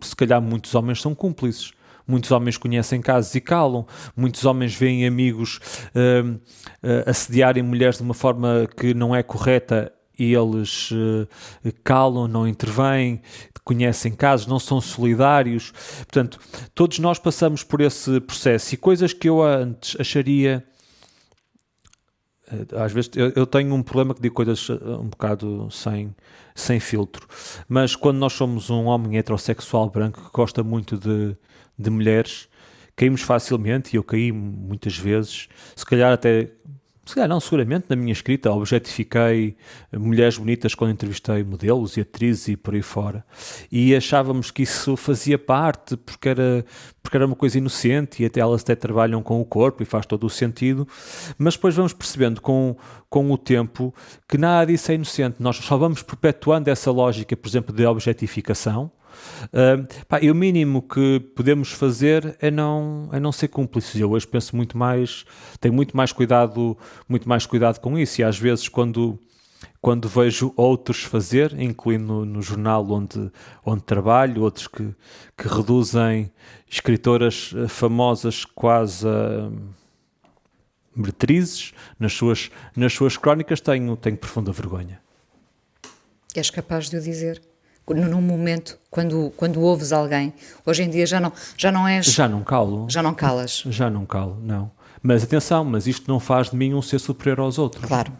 se 0.00 0.14
calhar 0.14 0.40
muitos 0.40 0.74
homens 0.74 1.00
são 1.00 1.14
cúmplices. 1.14 1.72
Muitos 2.08 2.30
homens 2.30 2.56
conhecem 2.56 3.02
casos 3.02 3.34
e 3.34 3.40
calam. 3.40 3.86
Muitos 4.16 4.46
homens 4.46 4.74
veem 4.74 5.06
amigos 5.06 5.60
uh, 5.94 6.26
uh, 6.32 6.38
assediarem 7.06 7.62
mulheres 7.62 7.98
de 7.98 8.02
uma 8.02 8.14
forma 8.14 8.66
que 8.74 8.94
não 8.94 9.14
é 9.14 9.22
correta 9.22 9.92
e 10.18 10.34
eles 10.34 10.90
uh, 10.90 11.28
calam, 11.84 12.26
não 12.26 12.48
intervêm, 12.48 13.20
conhecem 13.62 14.10
casos, 14.10 14.46
não 14.46 14.58
são 14.58 14.80
solidários. 14.80 15.70
Portanto, 15.98 16.40
todos 16.74 16.98
nós 16.98 17.18
passamos 17.18 17.62
por 17.62 17.82
esse 17.82 18.18
processo 18.22 18.74
e 18.74 18.78
coisas 18.78 19.12
que 19.12 19.28
eu 19.28 19.42
antes 19.42 19.94
acharia. 20.00 20.64
Uh, 22.50 22.82
às 22.82 22.90
vezes 22.90 23.10
eu, 23.14 23.30
eu, 23.36 23.46
tenho 23.46 23.74
um 23.74 23.82
problema 23.82 24.14
que 24.14 24.22
digo 24.22 24.34
coisas 24.34 24.70
um 24.70 25.08
bocado 25.08 25.68
sem, 25.70 26.16
sem 26.54 26.80
filtro, 26.80 27.28
mas 27.68 27.94
quando 27.94 28.16
nós 28.16 28.32
somos 28.32 28.70
um 28.70 28.86
homem 28.86 29.18
heterossexual 29.18 29.90
branco 29.90 30.24
que 30.24 30.30
gosta 30.32 30.64
muito 30.64 30.96
de, 30.96 31.36
de 31.78 31.90
mulheres, 31.90 32.48
caímos 32.96 33.22
facilmente, 33.22 33.94
e 33.94 33.96
eu 33.96 34.02
caí 34.02 34.32
muitas 34.32 34.96
vezes, 34.98 35.48
se 35.76 35.86
calhar 35.86 36.12
até 36.12 36.50
se 37.08 37.14
calhar 37.14 37.28
não, 37.30 37.40
seguramente, 37.40 37.86
na 37.88 37.96
minha 37.96 38.12
escrita 38.12 38.52
objetifiquei 38.52 39.56
mulheres 39.90 40.36
bonitas 40.36 40.74
quando 40.74 40.90
entrevistei 40.90 41.42
modelos 41.42 41.96
e 41.96 42.02
atrizes 42.02 42.48
e 42.48 42.56
por 42.56 42.74
aí 42.74 42.82
fora. 42.82 43.24
E 43.72 43.96
achávamos 43.96 44.50
que 44.50 44.62
isso 44.62 44.94
fazia 44.94 45.38
parte, 45.38 45.96
porque 45.96 46.28
era, 46.28 46.62
porque 47.02 47.16
era 47.16 47.24
uma 47.24 47.34
coisa 47.34 47.56
inocente 47.56 48.22
e 48.22 48.26
até 48.26 48.40
elas 48.40 48.60
até 48.60 48.74
trabalham 48.74 49.22
com 49.22 49.40
o 49.40 49.44
corpo 49.46 49.82
e 49.82 49.86
faz 49.86 50.04
todo 50.04 50.24
o 50.24 50.28
sentido. 50.28 50.86
Mas 51.38 51.54
depois 51.54 51.74
vamos 51.74 51.94
percebendo 51.94 52.42
com, 52.42 52.76
com 53.08 53.32
o 53.32 53.38
tempo 53.38 53.94
que 54.28 54.36
nada 54.36 54.66
disso 54.70 54.92
é 54.92 54.96
inocente. 54.96 55.36
Nós 55.38 55.56
só 55.56 55.78
vamos 55.78 56.02
perpetuando 56.02 56.68
essa 56.68 56.90
lógica, 56.90 57.34
por 57.34 57.48
exemplo, 57.48 57.74
de 57.74 57.86
objetificação 57.86 58.92
Uh, 59.44 60.04
pá, 60.06 60.20
e 60.20 60.30
o 60.30 60.34
mínimo 60.34 60.82
que 60.82 61.20
podemos 61.34 61.72
fazer 61.72 62.36
é 62.40 62.50
não, 62.50 63.08
é 63.12 63.20
não 63.20 63.32
ser 63.32 63.48
cúmplices. 63.48 64.00
Eu 64.00 64.10
hoje 64.10 64.26
penso 64.26 64.56
muito 64.56 64.76
mais, 64.76 65.24
tenho 65.60 65.74
muito 65.74 65.96
mais 65.96 66.12
cuidado, 66.12 66.76
muito 67.08 67.28
mais 67.28 67.46
cuidado 67.46 67.80
com 67.80 67.98
isso. 67.98 68.20
E 68.20 68.24
às 68.24 68.38
vezes 68.38 68.68
quando 68.68 69.18
quando 69.80 70.08
vejo 70.08 70.52
outros 70.56 71.02
fazer, 71.02 71.58
incluindo 71.58 72.04
no, 72.04 72.24
no, 72.24 72.42
jornal 72.42 72.88
onde, 72.90 73.30
onde 73.64 73.82
trabalho, 73.82 74.42
outros 74.42 74.66
que, 74.66 74.94
que 75.36 75.48
reduzem 75.48 76.30
escritoras 76.68 77.52
eh, 77.56 77.68
famosas 77.68 78.44
quase 78.44 79.06
a 79.06 79.50
meretrizes 80.94 81.72
nas 81.98 82.12
suas, 82.12 82.50
nas 82.74 82.92
suas 82.92 83.16
crónicas, 83.16 83.60
tenho, 83.60 83.96
tenho 83.96 84.16
profunda 84.16 84.50
vergonha. 84.50 85.00
És 86.34 86.50
capaz 86.50 86.90
de 86.90 86.96
o 86.96 87.00
dizer? 87.00 87.40
Num 87.94 88.20
momento 88.20 88.78
quando 88.90 89.32
quando 89.36 89.60
ouves 89.60 89.92
alguém 89.92 90.32
hoje 90.64 90.82
em 90.82 90.90
dia 90.90 91.06
já 91.06 91.20
não 91.20 91.32
já 91.56 91.72
não 91.72 91.86
és 91.86 92.06
já 92.06 92.28
não 92.28 92.42
calo. 92.42 92.86
Já 92.88 93.02
não 93.02 93.14
calas. 93.14 93.64
Já 93.66 93.90
não 93.90 94.06
calo 94.06 94.38
não. 94.42 94.70
Mas 95.02 95.22
atenção 95.22 95.64
mas 95.64 95.86
isto 95.86 96.10
não 96.10 96.18
faz 96.20 96.50
de 96.50 96.56
mim 96.56 96.74
um 96.74 96.82
ser 96.82 96.98
superior 96.98 97.40
aos 97.40 97.58
outros. 97.58 97.84
Claro. 97.84 98.12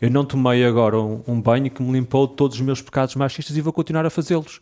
Eu 0.00 0.10
não 0.10 0.24
tomei 0.24 0.64
agora 0.64 0.98
um, 1.00 1.22
um 1.28 1.40
banho 1.40 1.70
que 1.70 1.82
me 1.82 1.92
limpou 1.92 2.26
todos 2.26 2.56
os 2.56 2.62
meus 2.62 2.82
pecados 2.82 3.14
machistas 3.14 3.56
e 3.56 3.60
vou 3.60 3.72
continuar 3.72 4.04
a 4.04 4.10
fazê-los. 4.10 4.60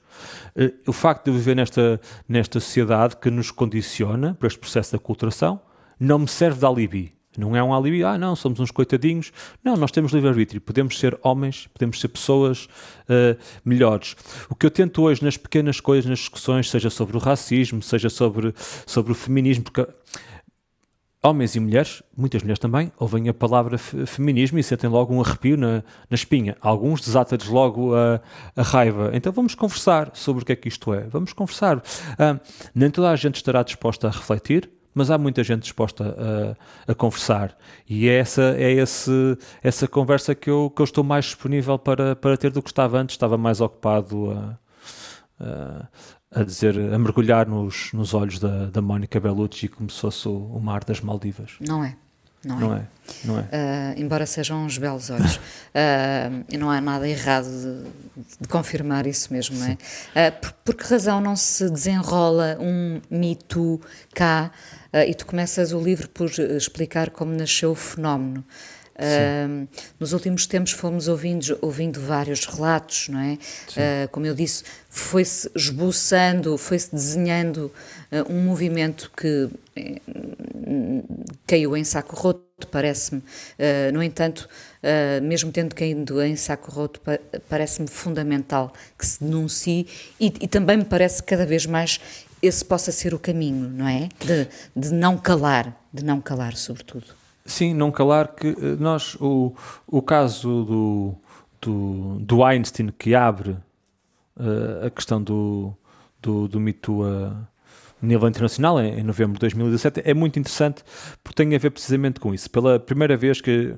Uh, 0.54 0.72
o 0.86 0.92
facto 0.92 1.24
de 1.24 1.30
eu 1.30 1.34
viver 1.34 1.56
nesta 1.56 2.00
nesta 2.28 2.60
sociedade 2.60 3.16
que 3.16 3.30
nos 3.30 3.50
condiciona 3.50 4.34
por 4.38 4.46
este 4.46 4.58
processo 4.58 4.90
de 4.90 4.96
aculturação 4.96 5.60
não 5.98 6.18
me 6.18 6.28
serve 6.28 6.58
de 6.58 6.66
alibi 6.66 7.14
não 7.38 7.56
é 7.56 7.62
um 7.62 7.74
alibi, 7.74 8.04
ah, 8.04 8.16
não, 8.16 8.36
somos 8.36 8.60
uns 8.60 8.70
coitadinhos. 8.70 9.32
Não, 9.62 9.76
nós 9.76 9.90
temos 9.90 10.12
livre-arbítrio, 10.12 10.60
podemos 10.60 10.98
ser 10.98 11.18
homens, 11.22 11.68
podemos 11.72 12.00
ser 12.00 12.08
pessoas 12.08 12.64
uh, 13.08 13.38
melhores. 13.64 14.16
O 14.48 14.54
que 14.54 14.66
eu 14.66 14.70
tento 14.70 15.02
hoje 15.02 15.22
nas 15.22 15.36
pequenas 15.36 15.80
coisas, 15.80 16.08
nas 16.08 16.20
discussões, 16.20 16.70
seja 16.70 16.90
sobre 16.90 17.16
o 17.16 17.20
racismo, 17.20 17.82
seja 17.82 18.08
sobre, 18.08 18.54
sobre 18.86 19.12
o 19.12 19.14
feminismo, 19.14 19.64
porque 19.64 19.86
homens 21.24 21.56
e 21.56 21.60
mulheres, 21.60 22.02
muitas 22.14 22.42
mulheres 22.42 22.58
também, 22.58 22.92
ouvem 22.98 23.28
a 23.30 23.34
palavra 23.34 23.78
feminismo 23.78 24.58
e 24.58 24.62
sentem 24.62 24.90
logo 24.90 25.14
um 25.14 25.22
arrepio 25.22 25.56
na, 25.56 25.82
na 26.10 26.14
espinha. 26.14 26.54
Alguns 26.60 27.00
desata-lhes 27.00 27.48
logo 27.48 27.94
a, 27.94 28.20
a, 28.54 28.62
raiva. 28.62 29.10
Então 29.14 29.32
vamos 29.32 29.54
conversar 29.54 30.10
sobre 30.12 30.42
o 30.42 30.46
que 30.46 30.52
é 30.52 30.56
que 30.56 30.68
isto 30.68 30.92
é. 30.92 31.00
Vamos 31.08 31.32
conversar. 31.32 31.78
Uh, 31.78 32.38
nem 32.74 32.90
toda 32.90 33.10
a 33.10 33.16
gente 33.16 33.36
estará 33.36 33.62
disposta 33.62 34.06
a 34.06 34.10
refletir, 34.10 34.70
mas 34.94 35.10
há 35.10 35.18
muita 35.18 35.42
gente 35.42 35.62
disposta 35.62 36.16
a, 36.86 36.92
a 36.92 36.94
conversar 36.94 37.56
e 37.88 38.08
é 38.08 38.18
essa 38.18 38.54
é 38.56 38.72
esse, 38.72 39.38
essa 39.62 39.88
conversa 39.88 40.34
que 40.34 40.48
eu, 40.48 40.70
que 40.74 40.80
eu 40.80 40.84
estou 40.84 41.02
mais 41.04 41.26
disponível 41.26 41.78
para, 41.78 42.14
para 42.16 42.36
ter 42.36 42.50
do 42.50 42.62
que 42.62 42.70
estava 42.70 42.98
antes, 42.98 43.14
estava 43.14 43.36
mais 43.36 43.60
ocupado 43.60 44.30
a, 44.30 44.58
a, 45.40 45.88
a 46.40 46.44
dizer, 46.44 46.78
a 46.78 46.98
mergulhar 46.98 47.46
nos, 47.46 47.92
nos 47.92 48.14
olhos 48.14 48.38
da, 48.38 48.66
da 48.66 48.80
Mónica 48.80 49.20
Bellucci 49.20 49.68
como 49.68 49.90
se 49.90 50.00
fosse 50.00 50.28
o, 50.28 50.36
o 50.36 50.60
mar 50.60 50.84
das 50.84 51.00
Maldivas. 51.00 51.56
Não 51.60 51.84
é. 51.84 51.96
Não, 52.44 52.58
não 52.58 52.74
é. 52.74 52.78
é. 52.78 52.82
Não 53.24 53.38
é. 53.38 53.42
Uh, 53.42 54.00
embora 54.00 54.26
sejam 54.26 54.64
uns 54.64 54.78
belos 54.78 55.10
olhos. 55.10 55.36
Uh, 55.36 56.44
e 56.50 56.56
não 56.56 56.70
há 56.70 56.80
nada 56.80 57.08
errado 57.08 57.46
de, 57.46 58.26
de 58.40 58.48
confirmar 58.48 59.06
isso 59.06 59.32
mesmo, 59.32 59.58
não 59.58 59.66
é? 59.66 59.72
Uh, 59.72 60.40
por, 60.40 60.52
por, 60.64 60.74
que 60.74 60.84
razão 60.84 61.20
não 61.20 61.36
se 61.36 61.68
desenrola 61.70 62.56
um 62.60 63.00
mito 63.10 63.80
cá 64.14 64.50
e 65.08 65.12
tu 65.12 65.26
começas 65.26 65.72
o 65.72 65.80
livro 65.80 66.08
por 66.08 66.30
explicar 66.30 67.10
como 67.10 67.34
nasceu 67.34 67.72
o 67.72 67.74
fenómeno? 67.74 68.44
Uh, 68.94 69.66
nos 69.98 70.12
últimos 70.12 70.46
tempos 70.46 70.70
fomos 70.70 71.08
ouvindo, 71.08 71.58
ouvindo 71.60 72.00
vários 72.00 72.46
relatos, 72.46 73.08
não 73.08 73.18
é? 73.18 73.32
Uh, 73.34 74.08
como 74.12 74.24
eu 74.24 74.34
disse, 74.34 74.62
foi-se 74.88 75.50
esboçando, 75.54 76.56
foi-se 76.56 76.92
desenhando 76.92 77.72
um 78.28 78.44
movimento 78.44 79.10
que 79.16 79.48
eh, 79.76 80.00
caiu 81.46 81.76
em 81.76 81.84
saco 81.84 82.16
roto, 82.16 82.68
parece-me. 82.70 83.22
no 83.92 84.02
entanto, 84.02 84.48
mesmo 85.22 85.50
tendo 85.50 85.74
caído 85.74 86.22
em 86.22 86.36
saco 86.36 86.70
roto, 86.70 87.00
parece-me 87.48 87.88
fundamental 87.88 88.72
que 88.98 89.04
se 89.04 89.22
denuncie 89.22 89.86
e, 90.18 90.26
e 90.40 90.48
também 90.48 90.76
me 90.76 90.84
parece 90.84 91.22
cada 91.22 91.44
vez 91.44 91.66
mais 91.66 92.00
esse 92.46 92.64
possa 92.64 92.92
ser 92.92 93.14
o 93.14 93.18
caminho, 93.18 93.68
não 93.70 93.88
é? 93.88 94.08
De, 94.20 94.48
de 94.76 94.92
não 94.92 95.16
calar, 95.16 95.74
de 95.92 96.04
não 96.04 96.20
calar, 96.20 96.56
sobretudo. 96.56 97.06
Sim, 97.46 97.74
não 97.74 97.90
calar 97.90 98.28
que 98.34 98.48
eh, 98.48 98.76
nós, 98.78 99.16
o, 99.20 99.54
o 99.86 100.02
caso 100.02 100.64
do, 100.64 101.14
do, 101.60 102.18
do 102.20 102.44
Einstein 102.44 102.88
que 102.98 103.14
abre 103.14 103.50
uh, 103.50 104.86
a 104.86 104.90
questão 104.90 105.22
do, 105.22 105.74
do, 106.20 106.48
do 106.48 106.60
Me 106.60 106.72
Too 106.72 107.04
a 107.04 107.48
nível 108.04 108.28
internacional, 108.28 108.80
em, 108.80 109.00
em, 109.00 109.02
novembro 109.02 109.34
de 109.34 109.40
2017, 109.40 110.02
é 110.04 110.14
muito 110.14 110.38
interessante 110.38 110.82
porque 111.22 111.42
tem 111.42 111.54
a 111.54 111.58
ver 111.58 111.70
precisamente 111.70 112.20
com 112.20 112.34
isso. 112.34 112.50
Pela 112.50 112.78
primeira 112.78 113.16
vez 113.16 113.40
que, 113.40 113.74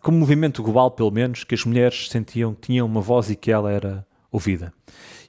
como 0.00 0.18
movimento 0.18 0.62
global 0.62 0.90
pelo 0.90 1.10
menos, 1.10 1.44
que 1.44 1.54
as 1.54 1.64
mulheres 1.64 2.08
sentiam 2.08 2.54
que 2.54 2.68
tinham 2.68 2.86
uma 2.86 3.00
voz 3.00 3.30
e 3.30 3.36
que 3.36 3.50
ela 3.50 3.70
era 3.70 4.06
ouvida. 4.30 4.72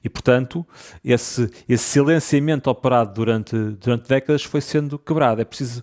E, 0.02 0.08
portanto, 0.08 0.66
esse, 1.04 1.50
esse 1.68 1.84
silenciamento 1.84 2.68
operado 2.68 3.14
durante, 3.14 3.56
durante 3.56 4.08
décadas 4.08 4.42
foi 4.42 4.60
sendo 4.60 4.98
quebrado. 4.98 5.40
É 5.40 5.44
preciso 5.44 5.82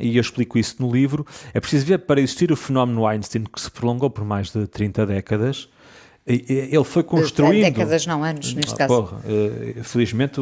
e 0.00 0.16
eu 0.16 0.20
explico 0.20 0.58
isso 0.58 0.76
no 0.80 0.90
livro, 0.90 1.26
é 1.52 1.60
preciso 1.60 1.84
ver 1.84 1.98
para 1.98 2.20
existir 2.20 2.50
o 2.50 2.56
fenómeno 2.56 3.06
Einstein, 3.06 3.44
que 3.44 3.60
se 3.60 3.70
prolongou 3.70 4.08
por 4.08 4.24
mais 4.24 4.50
de 4.50 4.66
30 4.66 5.04
décadas, 5.04 5.68
ele 6.26 6.84
foi 6.84 7.02
construindo. 7.02 7.62
Décadas, 7.62 8.06
não 8.06 8.22
anos, 8.22 8.54
neste 8.54 8.74
ah, 8.74 8.76
caso. 8.76 8.94
Porra, 8.94 9.20
eh, 9.24 9.82
felizmente 9.82 10.40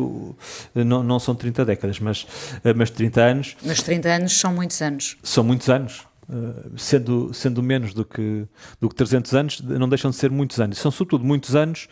não, 0.75 1.03
não 1.03 1.19
são 1.19 1.35
30 1.35 1.65
décadas, 1.65 1.99
mas, 2.01 2.27
eh, 2.63 2.75
mas 2.75 2.91
30 2.91 3.21
anos. 3.21 3.57
Mas 3.65 3.83
30 3.83 4.09
anos 4.09 4.39
são 4.39 4.53
muitos 4.53 4.81
anos. 4.83 5.17
São 5.23 5.43
muitos 5.43 5.69
anos. 5.71 6.07
Eh, 6.29 6.69
sendo, 6.77 7.33
sendo 7.33 7.63
menos 7.63 7.95
do 7.95 8.05
que, 8.05 8.47
do 8.79 8.89
que 8.89 8.95
300 8.95 9.35
anos, 9.35 9.61
não 9.63 9.89
deixam 9.89 10.11
de 10.11 10.17
ser 10.17 10.31
muitos 10.31 10.61
anos. 10.61 10.79
São, 10.79 10.91
sobretudo, 10.91 11.25
muitos 11.25 11.57
anos 11.57 11.89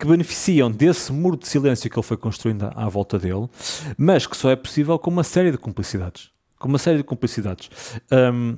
que 0.00 0.06
beneficiam 0.06 0.70
desse 0.70 1.12
muro 1.12 1.36
de 1.36 1.46
silêncio 1.46 1.90
que 1.90 1.98
ele 1.98 2.06
foi 2.06 2.16
construindo 2.16 2.70
à 2.74 2.88
volta 2.88 3.18
dele, 3.18 3.48
mas 3.98 4.26
que 4.26 4.36
só 4.36 4.50
é 4.50 4.56
possível 4.56 4.98
com 4.98 5.10
uma 5.10 5.24
série 5.24 5.50
de 5.50 5.58
cumplicidades 5.58 6.30
com 6.58 6.68
uma 6.68 6.78
série 6.78 6.98
de 6.98 7.04
complicidades. 7.04 7.70
Um, 8.10 8.56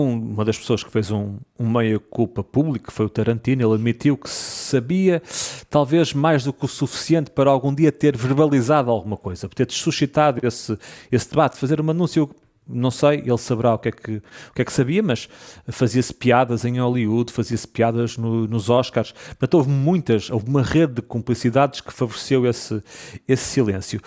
uma 0.00 0.42
das 0.42 0.58
pessoas 0.58 0.82
que 0.82 0.90
fez 0.90 1.10
um, 1.10 1.36
um 1.58 1.68
meia-culpa 1.68 2.42
público 2.42 2.90
foi 2.90 3.04
o 3.04 3.10
Tarantino. 3.10 3.62
Ele 3.62 3.74
admitiu 3.74 4.16
que 4.16 4.28
sabia, 4.30 5.22
talvez 5.68 6.14
mais 6.14 6.44
do 6.44 6.52
que 6.52 6.64
o 6.64 6.68
suficiente 6.68 7.30
para 7.30 7.50
algum 7.50 7.74
dia 7.74 7.92
ter 7.92 8.16
verbalizado 8.16 8.90
alguma 8.90 9.18
coisa, 9.18 9.48
ter 9.50 9.70
suscitado 9.70 10.40
esse, 10.46 10.78
esse 11.10 11.28
debate, 11.28 11.58
fazer 11.58 11.78
uma 11.78 11.92
anúncio. 11.92 12.30
Não 12.66 12.92
sei, 12.92 13.18
ele 13.18 13.36
saberá 13.38 13.74
o 13.74 13.78
que 13.78 13.88
é 13.88 13.92
que, 13.92 14.16
o 14.50 14.54
que, 14.54 14.62
é 14.62 14.64
que 14.64 14.72
sabia, 14.72 15.02
mas 15.02 15.28
fazia-se 15.68 16.14
piadas 16.14 16.64
em 16.64 16.78
Hollywood, 16.78 17.32
fazia-se 17.32 17.66
piadas 17.66 18.16
no, 18.16 18.46
nos 18.46 18.70
Oscars. 18.70 19.12
Portanto, 19.12 19.54
houve 19.54 19.68
muitas, 19.68 20.30
houve 20.30 20.48
uma 20.48 20.62
rede 20.62 20.94
de 20.94 21.02
complicidades 21.02 21.80
que 21.80 21.92
favoreceu 21.92 22.46
esse, 22.46 22.80
esse 23.26 23.44
silêncio. 23.44 24.00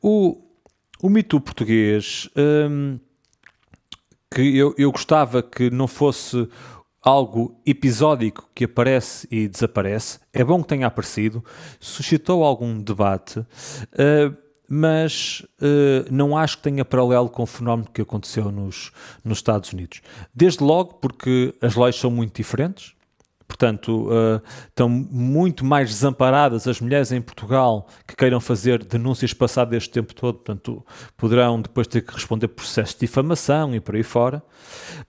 O, 0.00 0.40
o 1.02 1.08
mito 1.08 1.40
português, 1.40 2.28
hum, 2.36 2.98
que 4.32 4.56
eu, 4.56 4.74
eu 4.76 4.90
gostava 4.90 5.42
que 5.42 5.70
não 5.70 5.86
fosse 5.86 6.48
algo 7.02 7.60
episódico 7.66 8.48
que 8.54 8.64
aparece 8.64 9.26
e 9.30 9.48
desaparece, 9.48 10.20
é 10.32 10.44
bom 10.44 10.62
que 10.62 10.68
tenha 10.68 10.86
aparecido, 10.86 11.44
suscitou 11.80 12.44
algum 12.44 12.80
debate, 12.80 13.40
uh, 13.40 14.36
mas 14.68 15.44
uh, 15.60 16.10
não 16.10 16.36
acho 16.36 16.58
que 16.58 16.62
tenha 16.62 16.84
paralelo 16.84 17.28
com 17.28 17.42
o 17.42 17.46
fenómeno 17.46 17.88
que 17.92 18.00
aconteceu 18.00 18.50
nos, 18.50 18.92
nos 19.24 19.38
Estados 19.38 19.72
Unidos. 19.72 20.00
Desde 20.32 20.62
logo 20.62 20.94
porque 20.94 21.54
as 21.60 21.74
leis 21.74 21.96
são 21.96 22.10
muito 22.10 22.36
diferentes, 22.36 22.94
Portanto, 23.52 24.08
uh, 24.08 24.42
estão 24.66 24.88
muito 24.88 25.62
mais 25.62 25.90
desamparadas 25.90 26.66
as 26.66 26.80
mulheres 26.80 27.12
em 27.12 27.20
Portugal 27.20 27.86
que 28.08 28.16
queiram 28.16 28.40
fazer 28.40 28.82
denúncias 28.82 29.34
passado 29.34 29.74
este 29.74 29.90
tempo 29.90 30.14
todo. 30.14 30.36
Portanto, 30.36 30.82
poderão 31.18 31.60
depois 31.60 31.86
ter 31.86 32.00
que 32.00 32.14
responder 32.14 32.48
processos 32.48 32.94
de 32.94 33.00
difamação 33.00 33.74
e 33.74 33.80
por 33.80 33.94
aí 33.94 34.02
fora. 34.02 34.42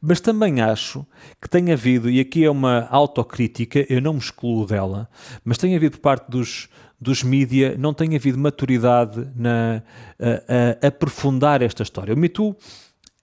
Mas 0.02 0.20
também 0.20 0.60
acho 0.60 1.06
que 1.41 1.50
tem 1.50 1.72
havido, 1.72 2.10
e 2.10 2.20
aqui 2.20 2.44
é 2.44 2.52
uma 2.52 2.86
autocrítica, 2.89 3.86
eu 3.89 4.02
não 4.02 4.14
me 4.14 4.20
excluo 4.20 4.66
dela, 4.68 5.10
mas 5.46 5.58
tem 5.58 5.74
havido 5.74 5.98
por 5.98 6.02
parte 6.02 6.30
dos, 6.30 6.68
dos 7.00 7.24
mídia, 7.24 7.78
não 7.78 7.94
tem 7.94 8.14
havido 8.14 8.38
maturidade 8.38 9.26
na, 9.38 9.82
a, 10.20 10.86
a 10.86 10.88
aprofundar 10.89 11.62
esta 11.62 11.82
história. 11.82 12.14
O 12.14 12.18
Me 12.18 12.28
Too 12.28 12.58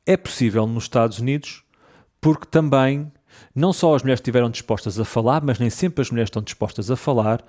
é 0.06 0.16
possível 0.16 0.66
nos 0.66 0.84
Estados 0.84 1.18
Unidos 1.18 1.62
porque 2.22 2.46
também 2.46 3.12
não 3.54 3.72
só 3.72 3.94
as 3.94 4.02
mulheres 4.02 4.20
estiveram 4.20 4.48
dispostas 4.48 4.98
a 5.00 5.04
falar, 5.04 5.42
mas 5.42 5.58
nem 5.58 5.70
sempre 5.70 6.02
as 6.02 6.10
mulheres 6.10 6.28
estão 6.28 6.42
dispostas 6.42 6.90
a 6.90 6.96
falar. 6.96 7.42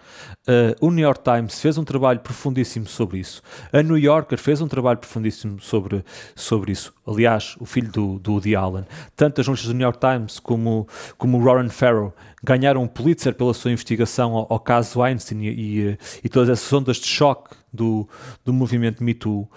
Uh, 0.47 0.85
o 0.85 0.89
New 0.89 1.03
York 1.03 1.21
Times 1.23 1.59
fez 1.59 1.77
um 1.77 1.83
trabalho 1.83 2.19
profundíssimo 2.19 2.87
sobre 2.87 3.19
isso. 3.19 3.41
A 3.71 3.81
New 3.83 3.97
Yorker 3.97 4.39
fez 4.39 4.61
um 4.61 4.67
trabalho 4.67 4.97
profundíssimo 4.97 5.61
sobre, 5.61 6.03
sobre 6.35 6.71
isso. 6.71 6.93
Aliás, 7.05 7.55
o 7.59 7.65
filho 7.65 7.91
do, 7.91 8.19
do 8.19 8.33
Woody 8.33 8.55
Allen. 8.55 8.85
Tanto 9.15 9.41
as 9.41 9.45
jornalistas 9.45 9.71
do 9.71 9.77
New 9.77 9.83
York 9.85 9.99
Times 9.99 10.39
como, 10.39 10.87
como 11.17 11.37
o 11.37 11.43
Warren 11.43 11.69
Farrow 11.69 12.13
ganharam 12.43 12.81
um 12.81 12.87
Pulitzer 12.87 13.35
pela 13.35 13.53
sua 13.53 13.71
investigação 13.71 14.33
ao, 14.33 14.47
ao 14.53 14.59
caso 14.59 14.99
Weinstein 14.99 15.43
e, 15.43 15.49
e, 15.49 15.97
e, 16.23 16.29
todas 16.29 16.49
essas 16.49 16.71
ondas 16.73 16.97
de 16.97 17.05
choque 17.05 17.55
do, 17.71 18.07
do 18.43 18.51
movimento 18.51 19.03
Me 19.03 19.13
Too. 19.13 19.47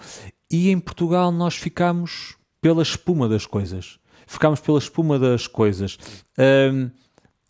E 0.51 0.69
em 0.69 0.79
Portugal 0.79 1.31
nós 1.31 1.55
ficamos 1.55 2.35
pela 2.61 2.83
espuma 2.83 3.27
das 3.27 3.45
coisas 3.45 3.99
ficámos 4.27 4.59
pela 4.59 4.79
espuma 4.79 5.17
das 5.19 5.47
coisas. 5.47 5.97
Um, 6.37 6.89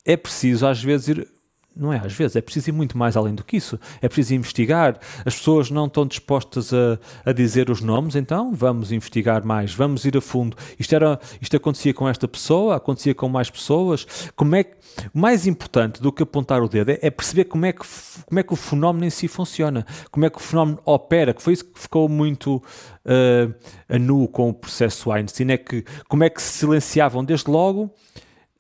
é 0.04 0.16
preciso, 0.16 0.68
às 0.68 0.84
vezes, 0.84 1.08
ir. 1.10 1.35
Não 1.76 1.92
é 1.92 1.98
às 1.98 2.14
vezes, 2.14 2.36
é 2.36 2.42
preciso 2.42 2.70
ir 2.70 2.72
muito 2.72 2.98
mais 2.98 3.18
além 3.18 3.36
do 3.36 3.44
que 3.44 3.58
isso. 3.58 3.78
É 4.02 4.08
preciso 4.08 4.36
investigar. 4.36 4.98
As 5.26 5.36
pessoas 5.36 5.70
não 5.70 5.88
estão 5.88 6.06
dispostas 6.06 6.74
a, 6.74 6.98
a 7.26 7.34
dizer 7.34 7.70
os 7.70 7.82
nomes, 7.82 8.16
então 8.16 8.54
vamos 8.54 8.92
investigar 8.92 9.46
mais, 9.46 9.74
vamos 9.74 10.06
ir 10.06 10.16
a 10.16 10.22
fundo. 10.22 10.56
Isto, 10.80 10.96
era, 10.96 11.20
isto 11.42 11.58
acontecia 11.58 11.94
com 11.94 12.08
esta 12.08 12.28
pessoa, 12.28 12.76
acontecia 12.76 13.14
com 13.14 13.28
mais 13.28 13.50
pessoas. 13.50 14.08
Como 14.36 14.56
é 14.56 14.64
que, 14.64 14.76
mais 15.14 15.46
importante 15.46 16.02
do 16.02 16.12
que 16.12 16.24
apontar 16.24 16.64
o 16.64 16.70
dedo 16.70 16.92
é, 16.92 17.00
é 17.02 17.10
perceber 17.10 17.46
como 17.46 17.66
é, 17.66 17.74
que, 17.74 17.86
como 18.26 18.40
é 18.40 18.44
que 18.44 18.54
o 18.54 18.56
fenómeno 18.56 19.06
em 19.06 19.10
si 19.10 19.28
funciona, 19.28 19.86
como 20.12 20.26
é 20.26 20.30
que 20.30 20.38
o 20.38 20.42
fenómeno 20.42 20.80
opera, 20.86 21.34
que 21.34 21.44
foi 21.44 21.54
isso 21.54 21.66
que 21.66 21.80
ficou 21.80 22.08
muito 22.08 22.56
uh, 22.56 23.54
a 23.90 24.00
nu 24.00 24.28
com 24.30 24.50
o 24.50 24.54
processo 24.54 25.12
Einstein, 25.12 25.52
é 25.52 25.58
que 25.58 25.84
como 26.08 26.24
é 26.24 26.30
que 26.30 26.42
se 26.42 26.60
silenciavam 26.60 27.24
desde 27.24 27.50
logo, 27.50 27.94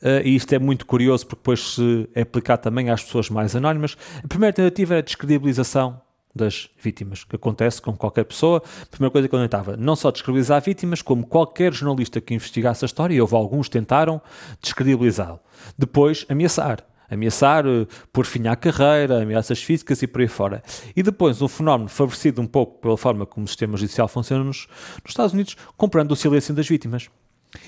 uh, 0.05 0.21
e 0.23 0.35
isto 0.35 0.53
é 0.53 0.59
muito 0.59 0.85
curioso 0.85 1.25
porque 1.25 1.41
depois 1.41 1.75
se 1.75 2.09
é 2.13 2.21
aplicado 2.21 2.61
também 2.61 2.89
às 2.89 3.03
pessoas 3.03 3.29
mais 3.29 3.55
anónimas. 3.55 3.97
A 4.23 4.27
primeira 4.27 4.53
tentativa 4.53 4.93
era 4.93 4.99
a 4.99 5.03
descredibilização 5.03 5.99
das 6.33 6.69
vítimas, 6.77 7.23
que 7.23 7.35
acontece 7.35 7.81
com 7.81 7.95
qualquer 7.95 8.25
pessoa. 8.25 8.61
A 8.81 8.85
primeira 8.85 9.11
coisa 9.11 9.27
que 9.27 9.33
eu 9.33 9.39
tentava, 9.39 9.77
não 9.77 9.95
só 9.95 10.11
descredibilizar 10.11 10.61
vítimas, 10.61 11.01
como 11.01 11.25
qualquer 11.25 11.73
jornalista 11.73 12.19
que 12.19 12.33
investigasse 12.33 12.83
a 12.83 12.87
história, 12.87 13.15
e 13.15 13.21
houve 13.21 13.35
alguns 13.35 13.67
que 13.67 13.73
tentaram 13.73 14.21
descredibilizá-lo. 14.61 15.39
Depois, 15.77 16.25
ameaçar 16.29 16.85
ameaçar 17.09 17.65
uh, 17.67 17.87
pôr 18.11 18.25
fim 18.25 18.47
à 18.47 18.55
carreira, 18.55 19.21
ameaças 19.21 19.61
físicas 19.61 20.01
e 20.01 20.07
por 20.07 20.21
aí 20.21 20.27
fora. 20.27 20.63
E 20.95 21.03
depois 21.03 21.41
um 21.41 21.47
fenómeno 21.47 21.89
favorecido 21.89 22.41
um 22.41 22.47
pouco 22.47 22.79
pela 22.79 22.97
forma 22.97 23.25
como 23.25 23.45
o 23.45 23.47
sistema 23.47 23.77
judicial 23.77 24.07
funciona 24.07 24.43
nos, 24.43 24.67
nos 25.03 25.11
Estados 25.11 25.33
Unidos, 25.33 25.55
comprando 25.77 26.11
o 26.11 26.15
silêncio 26.15 26.53
das 26.53 26.67
vítimas. 26.67 27.09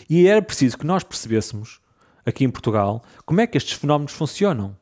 E 0.09 0.27
era 0.27 0.41
preciso 0.41 0.77
que 0.77 0.85
nós 0.85 1.03
percebêssemos, 1.03 1.79
aqui 2.28 2.43
em 2.43 2.49
Portugal, 2.49 3.01
como 3.25 3.39
é 3.39 3.47
que 3.47 3.57
estes 3.57 3.73
fenómenos 3.73 4.11
funcionam. 4.11 4.75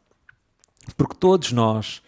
Porque 0.97 1.15
todos 1.15 1.51
nós, 1.51 2.01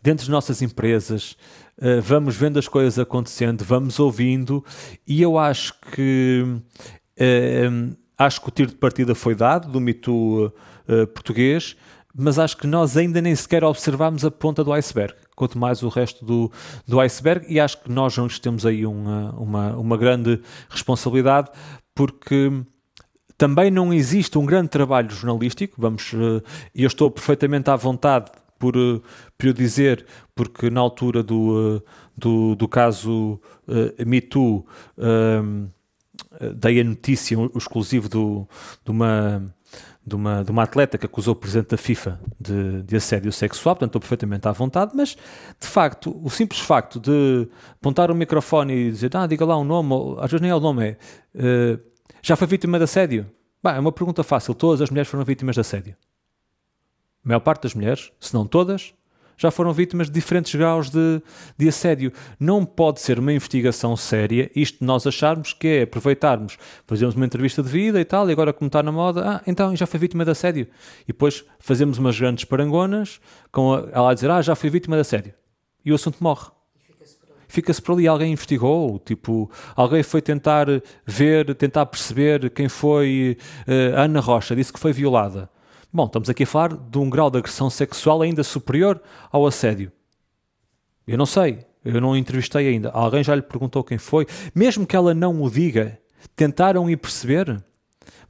dentro 0.00 0.24
das 0.24 0.28
nossas 0.28 0.62
empresas, 0.62 1.36
uh, 1.78 2.00
vamos 2.00 2.36
vendo 2.36 2.58
as 2.58 2.68
coisas 2.68 2.98
acontecendo, 2.98 3.64
vamos 3.64 3.98
ouvindo, 3.98 4.64
e 5.06 5.20
eu 5.20 5.38
acho 5.38 5.74
que 5.92 6.44
uh, 6.46 7.96
acho 8.16 8.40
que 8.40 8.48
o 8.48 8.52
tiro 8.52 8.70
de 8.70 8.76
partida 8.76 9.14
foi 9.14 9.34
dado 9.34 9.70
do 9.70 9.80
mito 9.80 10.46
uh, 10.46 11.06
português 11.08 11.76
mas 12.16 12.38
acho 12.38 12.56
que 12.56 12.66
nós 12.66 12.96
ainda 12.96 13.20
nem 13.20 13.34
sequer 13.34 13.64
observamos 13.64 14.24
a 14.24 14.30
ponta 14.30 14.62
do 14.62 14.72
iceberg, 14.72 15.14
quanto 15.34 15.58
mais 15.58 15.82
o 15.82 15.88
resto 15.88 16.24
do, 16.24 16.50
do 16.86 17.00
iceberg, 17.00 17.44
e 17.48 17.58
acho 17.58 17.82
que 17.82 17.90
nós 17.90 18.16
não 18.16 18.28
temos 18.28 18.64
aí 18.64 18.86
uma, 18.86 19.32
uma, 19.32 19.76
uma 19.76 19.96
grande 19.96 20.40
responsabilidade, 20.70 21.50
porque 21.92 22.52
também 23.36 23.70
não 23.70 23.92
existe 23.92 24.38
um 24.38 24.46
grande 24.46 24.68
trabalho 24.68 25.10
jornalístico, 25.10 25.74
vamos, 25.78 26.12
eh, 26.14 26.42
e 26.74 26.82
eu 26.82 26.86
estou 26.86 27.10
perfeitamente 27.10 27.70
à 27.70 27.76
vontade 27.76 28.30
por, 28.58 28.76
eh, 28.76 29.00
por 29.36 29.46
eu 29.46 29.52
dizer, 29.52 30.06
porque 30.34 30.70
na 30.70 30.80
altura 30.80 31.22
do, 31.22 31.82
eh, 31.84 31.90
do, 32.16 32.54
do 32.54 32.68
caso 32.68 33.40
Me 34.06 34.20
Too, 34.20 34.64
uh, 34.98 35.70
dei 36.54 36.80
a 36.80 36.84
notícia 36.84 37.38
um, 37.38 37.50
exclusivo 37.56 38.08
do, 38.08 38.48
de 38.84 38.90
uma 38.90 39.42
de 40.06 40.14
uma, 40.14 40.44
de 40.44 40.50
uma 40.50 40.62
atleta 40.64 40.98
que 40.98 41.06
acusou 41.06 41.32
o 41.32 41.36
presidente 41.36 41.68
da 41.68 41.78
FIFA 41.78 42.20
de, 42.38 42.82
de 42.82 42.96
assédio 42.96 43.32
sexual, 43.32 43.74
portanto 43.74 43.90
estou 43.90 44.00
perfeitamente 44.00 44.46
à 44.46 44.52
vontade, 44.52 44.92
mas 44.94 45.16
de 45.58 45.66
facto, 45.66 46.14
o 46.22 46.28
simples 46.28 46.60
facto 46.60 47.00
de 47.00 47.48
apontar 47.80 48.10
o 48.10 48.14
microfone 48.14 48.74
e 48.74 48.90
dizer, 48.90 49.16
ah, 49.16 49.26
diga 49.26 49.44
lá 49.46 49.56
um 49.58 49.64
nome, 49.64 49.94
às 50.18 50.30
vezes 50.30 50.42
nem 50.42 50.50
é 50.50 50.54
o 50.54 50.60
nome, 50.60 50.84
é 50.84 50.96
uh, 51.36 51.93
já 52.22 52.36
foi 52.36 52.46
vítima 52.46 52.78
de 52.78 52.84
assédio? 52.84 53.30
Bah, 53.62 53.76
é 53.76 53.80
uma 53.80 53.92
pergunta 53.92 54.22
fácil, 54.22 54.54
todas 54.54 54.82
as 54.82 54.90
mulheres 54.90 55.10
foram 55.10 55.24
vítimas 55.24 55.54
de 55.54 55.60
assédio. 55.60 55.96
A 57.24 57.28
maior 57.28 57.40
parte 57.40 57.62
das 57.62 57.74
mulheres, 57.74 58.12
se 58.20 58.34
não 58.34 58.46
todas, 58.46 58.94
já 59.36 59.50
foram 59.50 59.72
vítimas 59.72 60.08
de 60.08 60.12
diferentes 60.12 60.54
graus 60.54 60.90
de, 60.90 61.22
de 61.56 61.68
assédio. 61.68 62.12
Não 62.38 62.64
pode 62.64 63.00
ser 63.00 63.18
uma 63.18 63.32
investigação 63.32 63.96
séria 63.96 64.50
isto 64.54 64.84
nós 64.84 65.06
acharmos 65.06 65.52
que 65.52 65.66
é 65.66 65.82
aproveitarmos, 65.82 66.58
fazemos 66.86 67.14
uma 67.14 67.26
entrevista 67.26 67.62
de 67.62 67.68
vida 67.68 68.00
e 68.00 68.04
tal, 68.04 68.28
e 68.28 68.32
agora 68.32 68.52
como 68.52 68.68
está 68.68 68.82
na 68.82 68.92
moda, 68.92 69.36
ah, 69.36 69.42
então 69.46 69.74
já 69.74 69.86
foi 69.86 69.98
vítima 69.98 70.24
de 70.24 70.30
assédio. 70.30 70.68
E 71.02 71.08
depois 71.08 71.44
fazemos 71.58 71.98
umas 71.98 72.18
grandes 72.18 72.44
parangonas 72.44 73.20
com 73.50 73.74
ela 73.92 74.10
a 74.10 74.14
dizer, 74.14 74.30
ah, 74.30 74.42
já 74.42 74.54
fui 74.54 74.70
vítima 74.70 74.96
de 74.96 75.00
assédio. 75.00 75.34
E 75.84 75.92
o 75.92 75.94
assunto 75.94 76.18
morre. 76.20 76.53
Fica-se 77.48 77.80
por 77.80 77.92
ali, 77.92 78.06
alguém 78.06 78.32
investigou, 78.32 78.98
tipo, 78.98 79.50
alguém 79.76 80.02
foi 80.02 80.20
tentar 80.22 80.66
ver, 81.06 81.54
tentar 81.54 81.86
perceber 81.86 82.50
quem 82.50 82.68
foi 82.68 83.36
uh, 83.66 83.98
Ana 83.98 84.20
Rocha, 84.20 84.56
disse 84.56 84.72
que 84.72 84.78
foi 84.78 84.92
violada. 84.92 85.48
Bom, 85.92 86.06
estamos 86.06 86.28
aqui 86.28 86.42
a 86.42 86.46
falar 86.46 86.76
de 86.76 86.98
um 86.98 87.08
grau 87.08 87.30
de 87.30 87.38
agressão 87.38 87.70
sexual 87.70 88.22
ainda 88.22 88.42
superior 88.42 89.00
ao 89.30 89.46
assédio. 89.46 89.92
Eu 91.06 91.16
não 91.16 91.26
sei, 91.26 91.64
eu 91.84 92.00
não 92.00 92.16
entrevistei 92.16 92.66
ainda. 92.68 92.90
Alguém 92.90 93.22
já 93.22 93.34
lhe 93.34 93.42
perguntou 93.42 93.84
quem 93.84 93.98
foi? 93.98 94.26
Mesmo 94.54 94.86
que 94.86 94.96
ela 94.96 95.14
não 95.14 95.42
o 95.42 95.50
diga, 95.50 95.98
tentaram 96.34 96.88
ir 96.88 96.96
perceber? 96.96 97.62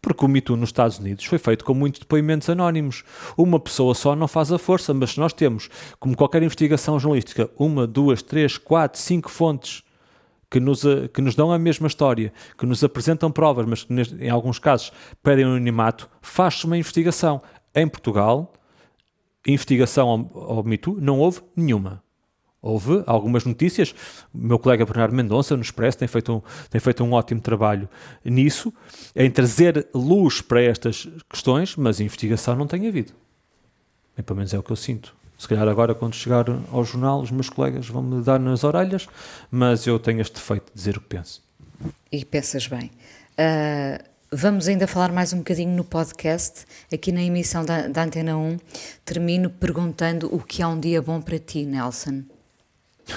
Porque 0.04 0.24
o 0.24 0.28
Me 0.28 0.40
Too 0.40 0.56
nos 0.56 0.68
Estados 0.68 0.98
Unidos 0.98 1.24
foi 1.24 1.38
feito 1.38 1.64
com 1.64 1.72
muitos 1.72 2.00
depoimentos 2.00 2.48
anónimos. 2.50 3.02
Uma 3.36 3.58
pessoa 3.58 3.94
só 3.94 4.14
não 4.14 4.28
faz 4.28 4.52
a 4.52 4.58
força, 4.58 4.92
mas 4.92 5.12
se 5.12 5.18
nós 5.18 5.32
temos, 5.32 5.70
como 5.98 6.14
qualquer 6.14 6.42
investigação 6.42 7.00
jornalística, 7.00 7.50
uma, 7.58 7.86
duas, 7.86 8.22
três, 8.22 8.58
quatro, 8.58 9.00
cinco 9.00 9.30
fontes 9.30 9.82
que 10.50 10.60
nos, 10.60 10.82
que 11.12 11.20
nos 11.20 11.34
dão 11.34 11.50
a 11.50 11.58
mesma 11.58 11.86
história, 11.86 12.32
que 12.56 12.66
nos 12.66 12.84
apresentam 12.84 13.30
provas, 13.32 13.66
mas 13.66 13.82
que 13.82 13.92
em 14.20 14.30
alguns 14.30 14.58
casos 14.58 14.92
pedem 15.22 15.44
anonimato, 15.44 16.08
faz-se 16.20 16.64
uma 16.66 16.76
investigação. 16.76 17.42
Em 17.74 17.88
Portugal, 17.88 18.52
investigação 19.46 20.08
ao, 20.08 20.58
ao 20.58 20.64
não 21.00 21.18
houve 21.18 21.40
nenhuma. 21.56 22.04
Houve 22.64 23.02
algumas 23.06 23.44
notícias. 23.44 23.94
O 24.32 24.38
meu 24.38 24.58
colega 24.58 24.86
Bernardo 24.86 25.14
Mendonça, 25.14 25.54
no 25.54 25.60
Expresso, 25.62 25.98
tem 25.98 26.08
feito, 26.08 26.32
um, 26.32 26.40
tem 26.70 26.80
feito 26.80 27.04
um 27.04 27.12
ótimo 27.12 27.42
trabalho 27.42 27.86
nisso, 28.24 28.72
em 29.14 29.30
trazer 29.30 29.86
luz 29.94 30.40
para 30.40 30.62
estas 30.62 31.06
questões, 31.28 31.76
mas 31.76 32.00
investigação 32.00 32.56
não 32.56 32.66
tem 32.66 32.88
havido. 32.88 33.12
E, 34.16 34.22
pelo 34.22 34.38
menos 34.38 34.54
é 34.54 34.58
o 34.58 34.62
que 34.62 34.72
eu 34.72 34.76
sinto. 34.76 35.14
Se 35.36 35.46
calhar 35.46 35.68
agora, 35.68 35.94
quando 35.94 36.14
chegar 36.14 36.46
ao 36.72 36.84
jornal, 36.86 37.20
os 37.20 37.30
meus 37.30 37.50
colegas 37.50 37.86
vão 37.86 38.02
me 38.02 38.22
dar 38.22 38.40
nas 38.40 38.64
orelhas, 38.64 39.06
mas 39.50 39.86
eu 39.86 39.98
tenho 39.98 40.22
este 40.22 40.36
defeito 40.36 40.72
de 40.72 40.74
dizer 40.74 40.96
o 40.96 41.02
que 41.02 41.08
penso. 41.08 41.42
E 42.10 42.24
pensas 42.24 42.66
bem. 42.66 42.90
Uh, 43.32 44.02
vamos 44.32 44.68
ainda 44.68 44.86
falar 44.86 45.12
mais 45.12 45.34
um 45.34 45.38
bocadinho 45.38 45.76
no 45.76 45.84
podcast. 45.84 46.64
Aqui 46.90 47.12
na 47.12 47.22
emissão 47.22 47.62
da, 47.62 47.88
da 47.88 48.04
Antena 48.04 48.38
1, 48.38 48.56
termino 49.04 49.50
perguntando 49.50 50.34
o 50.34 50.40
que 50.40 50.62
é 50.62 50.66
um 50.66 50.80
dia 50.80 51.02
bom 51.02 51.20
para 51.20 51.38
ti, 51.38 51.66
Nelson. 51.66 52.22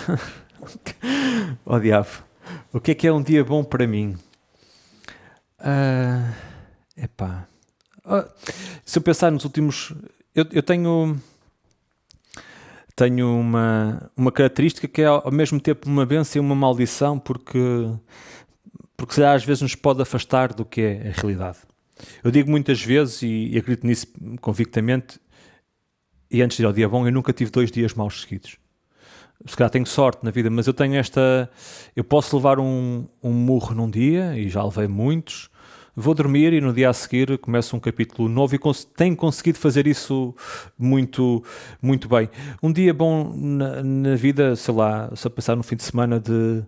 oh, 1.65 1.79
diabo. 1.79 2.09
O 2.73 2.79
que 2.79 2.91
é 2.91 2.95
que 2.95 3.07
é 3.07 3.11
um 3.11 3.21
dia 3.21 3.43
bom 3.43 3.63
para 3.63 3.87
mim? 3.87 4.17
Uh, 5.59 6.33
epá. 6.95 7.47
Uh, 8.05 8.29
se 8.85 8.97
eu 8.97 9.01
pensar 9.01 9.31
nos 9.31 9.43
últimos. 9.43 9.93
Eu, 10.33 10.45
eu 10.51 10.63
tenho 10.63 11.19
tenho 12.97 13.39
uma, 13.39 14.11
uma 14.17 14.31
característica 14.31 14.87
que 14.87 15.03
é 15.03 15.05
ao 15.05 15.31
mesmo 15.31 15.59
tempo 15.59 15.87
uma 15.87 16.03
benção 16.03 16.41
e 16.41 16.45
uma 16.45 16.55
maldição, 16.55 17.19
porque, 17.19 17.59
porque 18.97 19.21
às 19.21 19.45
vezes 19.45 19.61
nos 19.61 19.75
pode 19.75 20.01
afastar 20.01 20.51
do 20.51 20.65
que 20.65 20.81
é 20.81 21.09
a 21.09 21.21
realidade. 21.21 21.59
Eu 22.23 22.31
digo 22.31 22.49
muitas 22.49 22.81
vezes, 22.81 23.21
e, 23.21 23.49
e 23.49 23.57
acredito 23.57 23.85
nisso 23.85 24.07
convictamente, 24.41 25.19
e 26.29 26.41
antes 26.41 26.57
de 26.57 26.63
ir 26.63 26.65
ao 26.65 26.73
dia 26.73 26.89
bom, 26.89 27.05
eu 27.05 27.11
nunca 27.11 27.31
tive 27.31 27.51
dois 27.51 27.71
dias 27.71 27.93
maus 27.93 28.21
seguidos. 28.21 28.57
Se 29.45 29.55
calhar 29.55 29.69
tenho 29.69 29.85
sorte 29.85 30.23
na 30.23 30.31
vida, 30.31 30.49
mas 30.49 30.67
eu 30.67 30.73
tenho 30.73 30.95
esta. 30.95 31.49
Eu 31.95 32.03
posso 32.03 32.35
levar 32.35 32.59
um, 32.59 33.05
um 33.21 33.31
murro 33.31 33.75
num 33.75 33.89
dia, 33.89 34.37
e 34.37 34.49
já 34.49 34.63
levei 34.63 34.87
muitos, 34.87 35.49
vou 35.99 36.13
dormir 36.13 36.53
e 36.53 36.61
no 36.61 36.71
dia 36.71 36.91
a 36.91 36.93
seguir 36.93 37.39
começo 37.39 37.75
um 37.75 37.79
capítulo 37.79 38.29
novo 38.29 38.53
e 38.53 38.59
cons 38.59 38.85
tenho 38.85 39.15
conseguido 39.15 39.57
fazer 39.57 39.87
isso 39.87 40.35
muito, 40.77 41.43
muito 41.81 42.07
bem. 42.07 42.29
Um 42.61 42.71
dia 42.71 42.93
bom 42.93 43.33
na, 43.35 43.81
na 43.81 44.15
vida, 44.15 44.55
sei 44.55 44.75
lá, 44.75 45.09
se 45.15 45.27
passar 45.27 45.55
no 45.55 45.63
fim 45.63 45.75
de 45.75 45.81
semana 45.81 46.19
de, 46.19 46.61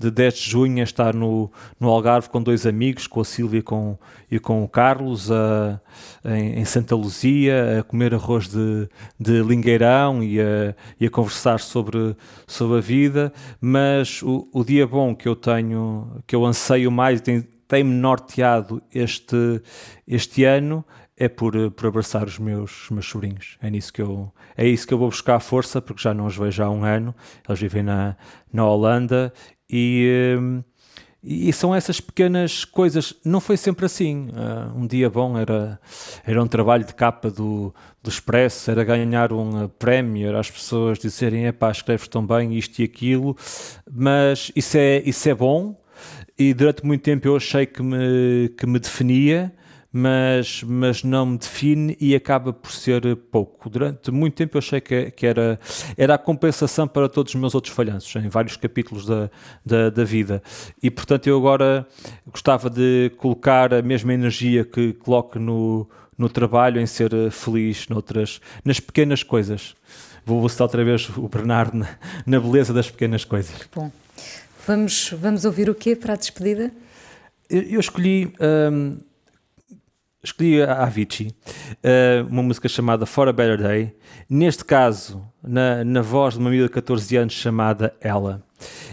de 0.00 0.10
10 0.10 0.34
de 0.34 0.50
junho 0.50 0.80
a 0.80 0.82
estar 0.82 1.14
no, 1.14 1.48
no 1.78 1.88
Algarve 1.88 2.28
com 2.28 2.42
dois 2.42 2.66
amigos, 2.66 3.06
com 3.06 3.20
a 3.20 3.24
Sílvia 3.24 3.62
com, 3.62 3.96
e 4.28 4.40
com 4.40 4.64
o 4.64 4.68
Carlos, 4.68 5.30
a, 5.30 5.80
em, 6.24 6.58
em, 6.58 6.64
Santa 6.64 6.96
Luzia, 6.96 7.78
a 7.78 7.82
comer 7.84 8.12
arroz 8.12 8.48
de, 8.48 8.88
de 9.18 9.44
lingueirão 9.44 10.24
e 10.24 10.40
a, 10.40 10.74
e 10.98 11.06
a 11.06 11.10
conversar 11.10 11.60
sobre, 11.60 12.16
sobre 12.48 12.78
a 12.78 12.80
vida, 12.80 13.32
mas 13.60 14.22
o, 14.24 14.48
o 14.52 14.64
dia 14.64 14.88
bom 14.88 15.14
que 15.14 15.28
eu 15.28 15.36
tenho, 15.36 16.20
que 16.26 16.34
eu 16.34 16.44
anseio 16.44 16.90
mais, 16.90 17.20
tem, 17.20 17.46
tem-me 17.72 17.94
norteado 17.94 18.82
este, 18.94 19.62
este 20.06 20.44
ano 20.44 20.84
é 21.16 21.26
por, 21.26 21.70
por 21.70 21.86
abraçar 21.86 22.26
os 22.26 22.38
meus, 22.38 22.82
os 22.82 22.90
meus 22.90 23.06
sobrinhos. 23.08 23.56
É, 23.62 23.70
nisso 23.70 23.90
que 23.90 24.02
eu, 24.02 24.30
é 24.54 24.68
isso 24.68 24.86
que 24.86 24.92
eu 24.92 24.98
vou 24.98 25.08
buscar 25.08 25.40
força, 25.40 25.80
porque 25.80 26.02
já 26.02 26.12
não 26.12 26.26
os 26.26 26.36
vejo 26.36 26.62
há 26.62 26.68
um 26.68 26.84
ano. 26.84 27.14
Eles 27.48 27.58
vivem 27.58 27.82
na, 27.82 28.14
na 28.52 28.66
Holanda 28.66 29.32
e, 29.70 30.36
hum, 30.38 30.62
e 31.22 31.50
são 31.50 31.74
essas 31.74 31.98
pequenas 31.98 32.66
coisas. 32.66 33.14
Não 33.24 33.40
foi 33.40 33.56
sempre 33.56 33.86
assim. 33.86 34.28
Uh, 34.28 34.78
um 34.78 34.86
dia 34.86 35.08
bom 35.08 35.38
era, 35.38 35.80
era 36.26 36.42
um 36.42 36.46
trabalho 36.46 36.84
de 36.84 36.92
capa 36.92 37.30
do, 37.30 37.74
do 38.02 38.10
Expresso, 38.10 38.70
era 38.70 38.84
ganhar 38.84 39.32
um 39.32 39.66
prémio, 39.66 40.28
era 40.28 40.38
as 40.38 40.50
pessoas 40.50 40.98
dizerem: 40.98 41.46
é 41.46 41.52
pá, 41.52 41.70
escreves 41.70 42.06
tão 42.06 42.26
bem 42.26 42.54
isto 42.54 42.80
e 42.80 42.84
aquilo. 42.84 43.34
Mas 43.90 44.52
isso 44.54 44.76
é, 44.76 44.98
isso 45.06 45.26
é 45.26 45.34
bom 45.34 45.80
e 46.38 46.54
durante 46.54 46.84
muito 46.84 47.02
tempo 47.02 47.26
eu 47.28 47.36
achei 47.36 47.66
que 47.66 47.82
me, 47.82 48.48
que 48.56 48.66
me 48.66 48.78
definia, 48.78 49.52
mas, 49.92 50.62
mas 50.62 51.04
não 51.04 51.26
me 51.26 51.38
define 51.38 51.96
e 52.00 52.14
acaba 52.14 52.52
por 52.52 52.72
ser 52.72 53.14
pouco. 53.30 53.68
Durante 53.68 54.10
muito 54.10 54.34
tempo 54.34 54.56
eu 54.56 54.58
achei 54.60 54.80
que, 54.80 55.10
que 55.10 55.26
era, 55.26 55.60
era 55.98 56.14
a 56.14 56.18
compensação 56.18 56.88
para 56.88 57.08
todos 57.08 57.34
os 57.34 57.40
meus 57.40 57.54
outros 57.54 57.74
falhanços, 57.74 58.16
em 58.16 58.28
vários 58.28 58.56
capítulos 58.56 59.04
da, 59.04 59.30
da, 59.64 59.90
da, 59.90 60.04
vida. 60.04 60.42
E 60.82 60.90
portanto 60.90 61.26
eu 61.26 61.36
agora 61.36 61.86
gostava 62.26 62.70
de 62.70 63.12
colocar 63.18 63.74
a 63.74 63.82
mesma 63.82 64.14
energia 64.14 64.64
que 64.64 64.94
coloco 64.94 65.38
no, 65.38 65.86
no 66.16 66.28
trabalho 66.28 66.80
em 66.80 66.86
ser 66.86 67.12
feliz 67.30 67.86
noutras, 67.88 68.40
nas 68.64 68.80
pequenas 68.80 69.22
coisas. 69.22 69.74
Vou 70.24 70.48
citar 70.48 70.66
outra 70.66 70.84
vez 70.84 71.08
o 71.16 71.28
Bernardo 71.28 71.76
na, 71.76 71.88
na 72.24 72.40
beleza 72.40 72.72
das 72.72 72.90
pequenas 72.90 73.24
coisas. 73.24 73.68
Bom. 73.74 73.90
Vamos, 74.64 75.12
vamos 75.18 75.44
ouvir 75.44 75.68
o 75.68 75.74
quê 75.74 75.96
para 75.96 76.12
a 76.12 76.16
despedida? 76.16 76.70
Eu, 77.50 77.62
eu 77.62 77.80
escolhi. 77.80 78.32
Um, 78.40 78.98
escolhi 80.22 80.62
a 80.62 80.84
Avicii, 80.84 81.34
uh, 81.82 82.28
uma 82.30 82.44
música 82.44 82.68
chamada 82.68 83.04
For 83.04 83.26
a 83.26 83.32
Better 83.32 83.58
Day, 83.58 83.92
neste 84.30 84.64
caso, 84.64 85.26
na, 85.42 85.84
na 85.84 86.00
voz 86.00 86.34
de 86.34 86.40
uma 86.40 86.48
amiga 86.48 86.62
de 86.62 86.70
14 86.70 87.16
anos 87.16 87.32
chamada 87.32 87.92
Ela. 88.00 88.40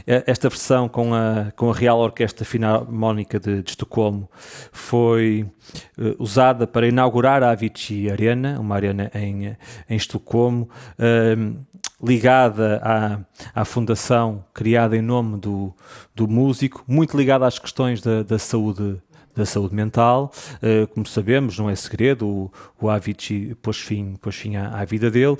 Eh, 0.07 0.23
esta 0.25 0.49
versão 0.49 0.89
com 0.89 1.13
a, 1.13 1.51
com 1.55 1.69
a 1.69 1.73
Real 1.75 1.99
Orquestra 1.99 2.43
Filarmónica 2.43 3.39
de, 3.39 3.61
de 3.61 3.69
Estocolmo 3.69 4.27
foi 4.71 5.45
uh, 5.99 6.15
usada 6.17 6.65
para 6.65 6.87
inaugurar 6.87 7.43
a 7.43 7.51
Avicii 7.51 8.09
Arena, 8.09 8.59
uma 8.59 8.73
arena 8.73 9.11
em, 9.13 9.55
em 9.87 9.95
Estocolmo. 9.95 10.67
Uh, 10.97 11.63
ligada 12.01 12.81
à, 12.83 13.61
à 13.61 13.65
fundação 13.65 14.43
criada 14.53 14.95
em 14.95 15.01
nome 15.01 15.37
do, 15.37 15.73
do 16.15 16.27
músico, 16.27 16.83
muito 16.87 17.17
ligada 17.17 17.45
às 17.45 17.59
questões 17.59 18.01
da, 18.01 18.23
da 18.23 18.39
saúde 18.39 19.01
da 19.39 19.45
saúde 19.45 19.73
mental. 19.73 20.31
Uh, 20.55 20.85
como 20.87 21.05
sabemos, 21.05 21.57
não 21.57 21.69
é 21.69 21.75
segredo, 21.75 22.27
o, 22.27 22.51
o 22.79 22.89
Avicii 22.89 23.55
pôs 23.55 23.77
fim, 23.77 24.15
pôs 24.15 24.35
fim 24.35 24.55
à, 24.55 24.69
à 24.69 24.85
vida 24.85 25.09
dele. 25.09 25.37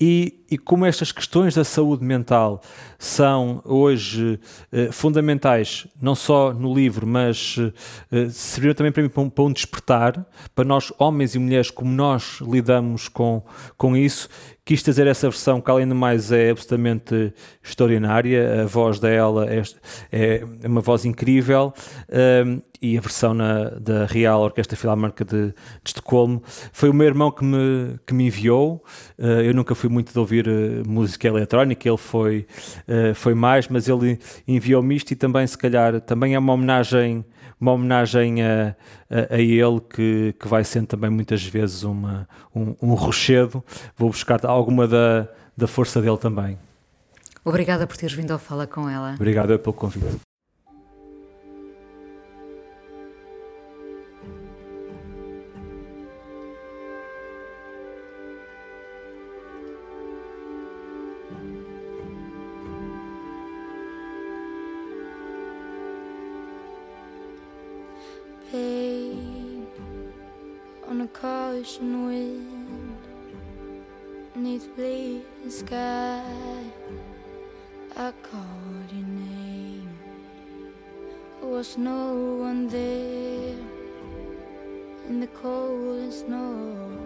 E, 0.00 0.44
e, 0.50 0.58
como 0.58 0.84
estas 0.84 1.12
questões 1.12 1.54
da 1.54 1.64
saúde 1.64 2.04
mental 2.04 2.62
são 2.98 3.62
hoje 3.64 4.40
uh, 4.72 4.92
fundamentais, 4.92 5.86
não 6.00 6.14
só 6.14 6.52
no 6.52 6.74
livro, 6.74 7.06
mas 7.06 7.56
uh, 7.58 8.30
serviram 8.30 8.74
também 8.74 8.92
para 8.92 9.02
mim 9.02 9.08
para 9.08 9.22
um, 9.22 9.30
para 9.30 9.44
um, 9.44 9.52
despertar, 9.52 10.26
para 10.54 10.64
nós, 10.64 10.92
homens 10.98 11.34
e 11.34 11.38
mulheres, 11.38 11.70
como 11.70 11.92
nós 11.92 12.40
lidamos 12.40 13.08
com, 13.08 13.42
com 13.76 13.96
isso, 13.96 14.28
quis 14.64 14.82
trazer 14.82 15.06
essa 15.06 15.28
versão 15.28 15.60
que 15.60 15.70
além 15.70 15.88
de 15.88 15.94
mais 15.94 16.30
é 16.30 16.50
absolutamente 16.50 17.32
extraordinária, 17.62 18.62
a 18.62 18.66
voz 18.66 19.00
dela 19.00 19.46
é, 19.50 19.62
é 20.12 20.44
uma 20.66 20.80
voz 20.80 21.04
incrível 21.04 21.72
um, 22.46 22.62
e 22.80 22.96
a 22.96 23.00
versão 23.00 23.34
na, 23.34 23.70
da 23.70 24.06
Real 24.06 24.40
Orquestra 24.40 24.76
Filarmónica 24.76 25.24
de, 25.24 25.48
de, 25.48 25.54
Estocolmo. 25.84 26.42
Foi 26.72 26.88
o 26.88 26.94
meu 26.94 27.06
irmão 27.06 27.30
que 27.30 27.44
me, 27.44 27.98
que 28.06 28.14
me 28.14 28.26
enviou, 28.26 28.84
uh, 29.18 29.24
eu 29.24 29.54
nunca 29.54 29.74
fui 29.74 29.88
muito 29.88 30.12
de 30.12 30.18
ouvir 30.18 30.48
uh, 30.48 30.88
música 30.88 31.28
eletrónica, 31.28 31.88
ele 31.88 31.96
foi, 31.96 32.46
uh, 32.88 33.14
foi 33.14 33.34
mais, 33.34 33.68
mas 33.68 33.88
ele 33.88 34.18
enviou-me 34.46 34.96
isto 34.96 35.12
e 35.12 35.16
também 35.16 35.46
se 35.46 35.58
calhar 35.58 36.00
também 36.00 36.34
é 36.34 36.38
uma 36.38 36.52
homenagem 36.52 37.24
uma 37.62 37.72
homenagem 37.72 38.42
a, 38.42 38.74
a, 39.08 39.36
a, 39.36 39.38
ele 39.38 39.80
que, 39.80 40.34
que 40.38 40.48
vai 40.48 40.64
sendo 40.64 40.88
também 40.88 41.08
muitas 41.08 41.44
vezes 41.44 41.84
uma, 41.84 42.28
um, 42.52 42.74
um 42.82 42.94
rochedo. 42.94 43.62
Vou 43.96 44.10
buscar 44.10 44.44
alguma 44.44 44.88
da, 44.88 45.28
da 45.56 45.68
força 45.68 46.02
dele 46.02 46.18
também. 46.18 46.58
Obrigada 47.44 47.86
por 47.86 47.96
teres 47.96 48.14
vindo 48.14 48.32
ao 48.32 48.38
Fala 48.38 48.66
com 48.66 48.88
ela. 48.88 49.14
Obrigado 49.14 49.56
pelo 49.60 49.72
convite. 49.72 50.31
Ocean 71.08 72.06
wind 72.06 72.96
neath 74.36 74.68
bleeding 74.76 75.50
sky. 75.50 76.22
I 77.96 78.12
called 78.22 78.90
your 78.92 79.06
name. 79.06 79.88
There 81.40 81.50
was 81.50 81.76
no 81.76 82.36
one 82.46 82.68
there 82.68 83.56
in 85.08 85.20
the 85.20 85.26
cold 85.28 85.98
and 85.98 86.12
snow. 86.12 86.98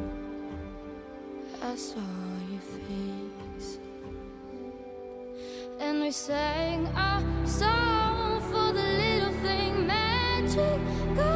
I 1.62 1.74
saw 1.74 2.12
your 2.50 2.60
face, 2.60 3.78
and 5.80 6.02
we 6.02 6.10
sang 6.10 6.86
our 6.88 7.22
song 7.46 8.40
for 8.50 8.72
the 8.72 8.88
little 9.02 9.32
thing 9.42 9.86
magic. 9.86 11.35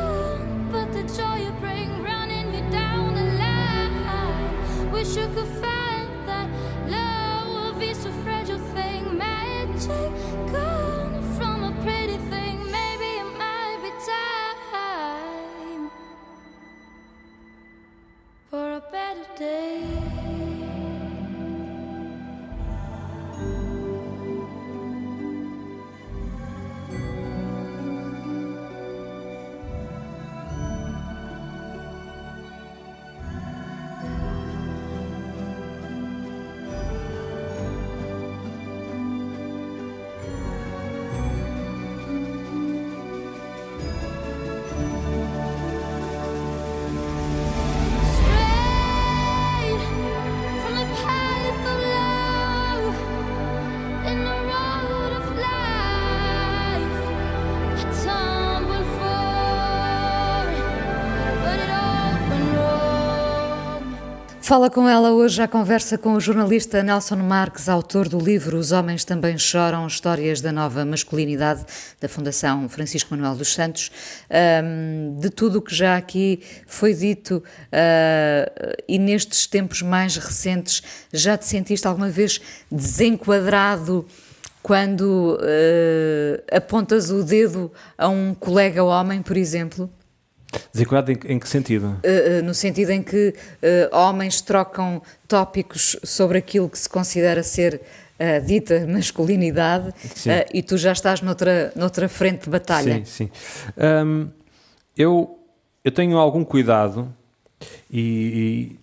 shook 5.13 5.37
a 5.37 5.45
fire. 5.45 5.80
Fala 64.51 64.69
com 64.69 64.89
ela 64.89 65.13
hoje 65.13 65.41
à 65.41 65.47
conversa 65.47 65.97
com 65.97 66.15
o 66.15 66.21
jornalista 66.21 66.83
Nelson 66.83 67.19
Marques, 67.19 67.69
autor 67.69 68.09
do 68.09 68.19
livro 68.19 68.59
Os 68.59 68.73
Homens 68.73 69.05
Também 69.05 69.39
Choram, 69.39 69.87
Histórias 69.87 70.41
da 70.41 70.51
Nova 70.51 70.85
Masculinidade, 70.85 71.65
da 72.01 72.09
Fundação 72.09 72.69
Francisco 72.69 73.15
Manuel 73.15 73.37
dos 73.37 73.55
Santos. 73.55 73.93
Um, 74.29 75.15
de 75.21 75.31
tudo 75.31 75.61
o 75.61 75.63
que 75.63 75.73
já 75.73 75.97
aqui 75.97 76.43
foi 76.67 76.93
dito 76.95 77.37
uh, 77.37 78.83
e 78.89 78.99
nestes 78.99 79.47
tempos 79.47 79.83
mais 79.83 80.17
recentes, 80.17 80.83
já 81.13 81.39
te 81.39 81.47
sentiste 81.47 81.87
alguma 81.87 82.11
vez 82.11 82.41
desenquadrado 82.73 84.05
quando 84.65 85.39
uh, 85.41 86.43
apontas 86.51 87.13
o 87.13 87.23
dedo 87.23 87.71
a 87.97 88.09
um 88.09 88.35
colega 88.35 88.83
homem, 88.83 89.23
por 89.23 89.37
exemplo? 89.37 89.89
Desenquadrado 90.73 91.13
em, 91.13 91.35
em, 91.35 91.39
que 91.39 91.49
sentido? 91.49 91.87
Uh, 92.05 92.41
uh, 92.41 92.43
no 92.45 92.55
sentido 92.55 92.91
em 92.91 93.03
que 93.03 93.35
uh, 93.63 93.97
homens 93.97 94.41
trocam 94.41 95.03
tópicos 95.29 95.97
sobre 96.03 96.39
aquilo 96.39 96.69
que 96.69 96.79
se 96.79 96.89
considera 96.89 97.43
ser 97.43 97.81
a 98.19 98.39
dita 98.39 98.85
masculinidade 98.89 99.95
e 100.53 100.63
tu 100.63 100.77
já 100.77 100.93
estás 100.93 101.23
noutra, 101.23 101.73
noutra 101.75 102.09
frente 102.09 102.45
de 102.45 102.51
batalha. 102.51 103.03
Sim, 103.05 103.05
sim. 103.05 103.31
Um, 104.05 104.29
eu, 104.97 105.39
eu 105.83 105.91
tenho 105.91 106.19
algum 106.19 106.45
cuidado 106.45 107.11
e, 107.91 108.01
e 108.71 108.79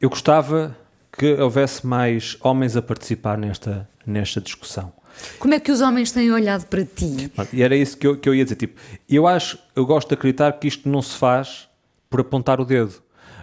eu 0.00 0.08
gostava 0.08 0.76
que 1.12 1.34
houvesse 1.34 1.86
mais 1.86 2.38
homens 2.40 2.76
a 2.76 2.82
participar 2.82 3.36
nesta, 3.36 3.86
nesta 4.06 4.40
discussão. 4.40 4.92
Como 5.38 5.54
é 5.54 5.60
que 5.60 5.70
os 5.70 5.80
homens 5.80 6.12
têm 6.12 6.30
olhado 6.30 6.66
para 6.66 6.84
ti? 6.84 7.30
E 7.52 7.62
era 7.62 7.74
isso 7.76 7.96
que 7.96 8.06
eu, 8.06 8.16
que 8.16 8.28
eu 8.28 8.34
ia 8.34 8.44
dizer. 8.44 8.56
Tipo, 8.56 8.80
eu 9.08 9.26
acho, 9.26 9.58
eu 9.74 9.86
gosto 9.86 10.08
de 10.08 10.14
acreditar 10.14 10.52
que 10.52 10.68
isto 10.68 10.88
não 10.88 11.02
se 11.02 11.16
faz 11.16 11.68
por 12.08 12.20
apontar 12.20 12.60
o 12.60 12.64
dedo. 12.64 12.94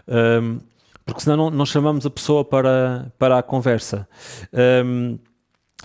Um, 0.07 0.59
porque 1.05 1.21
senão 1.21 1.37
não, 1.37 1.49
não, 1.49 1.65
chamamos 1.65 2.05
a 2.05 2.09
pessoa 2.09 2.43
para, 2.43 3.11
para 3.17 3.39
a 3.39 3.43
conversa. 3.43 4.07
Um, 4.85 5.17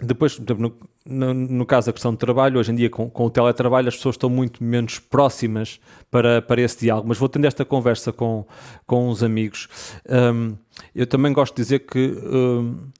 depois, 0.02 0.38
no, 0.38 0.74
no, 1.06 1.34
no, 1.34 1.66
caso 1.66 1.86
da 1.86 1.92
questão 1.92 2.12
de 2.12 2.18
trabalho, 2.18 2.58
hoje 2.58 2.72
em 2.72 2.74
dia 2.74 2.90
com, 2.90 3.08
com, 3.08 3.26
o 3.26 3.30
teletrabalho 3.30 3.88
as 3.88 3.96
pessoas 3.96 4.14
estão 4.14 4.30
muito 4.30 4.62
menos 4.62 4.98
próximas 4.98 5.80
para, 6.10 6.42
para 6.42 6.60
esse 6.60 6.80
diálogo, 6.80 7.08
mas 7.08 7.18
vou 7.18 7.28
tendo 7.28 7.44
esta 7.44 7.64
conversa 7.64 8.12
com, 8.12 8.44
com 8.86 9.08
uns 9.08 9.22
amigos. 9.22 9.68
Um, 10.08 10.56
eu 10.94 11.06
também 11.06 11.32
gosto 11.32 11.54
de 11.54 11.62
dizer 11.62 11.80
que 11.80 11.98
um, 11.98 12.90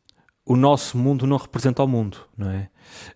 o 0.45 0.57
nosso 0.57 0.99
mundo 0.99 1.27
não 1.27 1.37
representa 1.37 1.83
o 1.83 1.89
mundo, 1.89 2.19
não 2.37 2.51
é? 2.51 2.69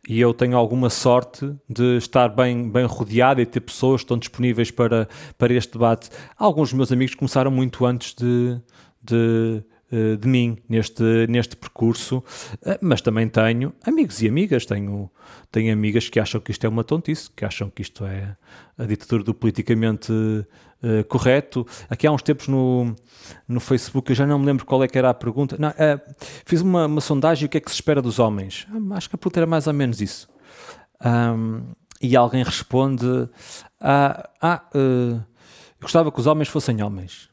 E 0.08 0.20
eu 0.20 0.32
tenho 0.32 0.56
alguma 0.56 0.90
sorte 0.90 1.54
de 1.68 1.96
estar 1.96 2.28
bem, 2.28 2.70
bem 2.70 2.84
rodeado 2.84 3.40
e 3.40 3.46
ter 3.46 3.60
pessoas 3.60 4.00
que 4.00 4.04
estão 4.04 4.18
disponíveis 4.18 4.70
para, 4.70 5.08
para 5.36 5.52
este 5.52 5.72
debate. 5.72 6.10
Alguns 6.36 6.68
dos 6.70 6.76
meus 6.76 6.92
amigos 6.92 7.14
começaram 7.14 7.50
muito 7.50 7.84
antes 7.84 8.14
de, 8.14 8.60
de 9.02 9.62
de 9.90 10.26
mim 10.26 10.58
neste, 10.68 11.02
neste 11.28 11.56
percurso, 11.56 12.22
eh, 12.64 12.78
mas 12.80 13.00
também 13.00 13.28
tenho 13.28 13.72
amigos 13.84 14.20
e 14.20 14.28
amigas, 14.28 14.66
tenho, 14.66 15.10
tenho 15.50 15.72
amigas 15.72 16.08
que 16.08 16.18
acham 16.18 16.40
que 16.40 16.50
isto 16.50 16.64
é 16.64 16.68
uma 16.68 16.82
tontice, 16.82 17.30
que 17.30 17.44
acham 17.44 17.70
que 17.70 17.82
isto 17.82 18.04
é 18.04 18.36
a 18.76 18.84
ditadura 18.84 19.22
do 19.22 19.32
politicamente 19.32 20.12
uh, 20.12 21.04
correto. 21.08 21.66
Aqui 21.88 22.06
há 22.06 22.12
uns 22.12 22.22
tempos 22.22 22.48
no, 22.48 22.94
no 23.46 23.60
Facebook, 23.60 24.10
eu 24.10 24.16
já 24.16 24.26
não 24.26 24.38
me 24.38 24.46
lembro 24.46 24.66
qual 24.66 24.82
é 24.82 24.88
que 24.88 24.98
era 24.98 25.10
a 25.10 25.14
pergunta, 25.14 25.56
não, 25.58 25.70
uh, 25.70 26.14
fiz 26.44 26.60
uma, 26.60 26.86
uma 26.86 27.00
sondagem, 27.00 27.46
o 27.46 27.48
que 27.48 27.58
é 27.58 27.60
que 27.60 27.70
se 27.70 27.76
espera 27.76 28.02
dos 28.02 28.18
homens? 28.18 28.66
Ah, 28.70 28.96
acho 28.96 29.08
que 29.08 29.14
a 29.14 29.18
pergunta 29.18 29.38
era 29.38 29.46
mais 29.46 29.66
ou 29.66 29.72
menos 29.72 30.00
isso. 30.00 30.28
Um, 31.04 31.62
e 32.00 32.16
alguém 32.16 32.42
responde, 32.42 33.06
ah, 33.80 34.28
ah 34.42 34.62
uh, 34.74 35.22
gostava 35.80 36.10
que 36.10 36.18
os 36.18 36.26
homens 36.26 36.48
fossem 36.48 36.82
homens. 36.82 37.30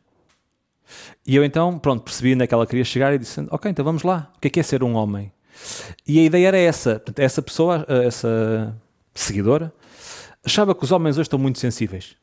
E 1.25 1.35
eu 1.35 1.43
então, 1.43 1.79
pronto, 1.79 2.03
percebi 2.03 2.33
onde 2.33 2.43
é 2.43 2.47
que 2.47 2.53
ela 2.53 2.67
queria 2.67 2.83
chegar 2.83 3.13
e 3.13 3.19
disse: 3.19 3.45
Ok, 3.49 3.69
então 3.69 3.83
vamos 3.83 4.03
lá. 4.03 4.31
O 4.35 4.39
que 4.39 4.47
é 4.47 4.51
que 4.51 4.59
é 4.59 4.63
ser 4.63 4.83
um 4.83 4.95
homem? 4.95 5.31
E 6.07 6.19
a 6.19 6.23
ideia 6.23 6.47
era 6.47 6.57
essa. 6.57 7.01
Essa 7.15 7.41
pessoa, 7.41 7.85
essa 7.87 8.75
seguidora, 9.13 9.73
achava 10.43 10.73
que 10.75 10.83
os 10.83 10.91
homens 10.91 11.17
hoje 11.17 11.27
estão 11.27 11.39
muito 11.39 11.59
sensíveis. 11.59 12.15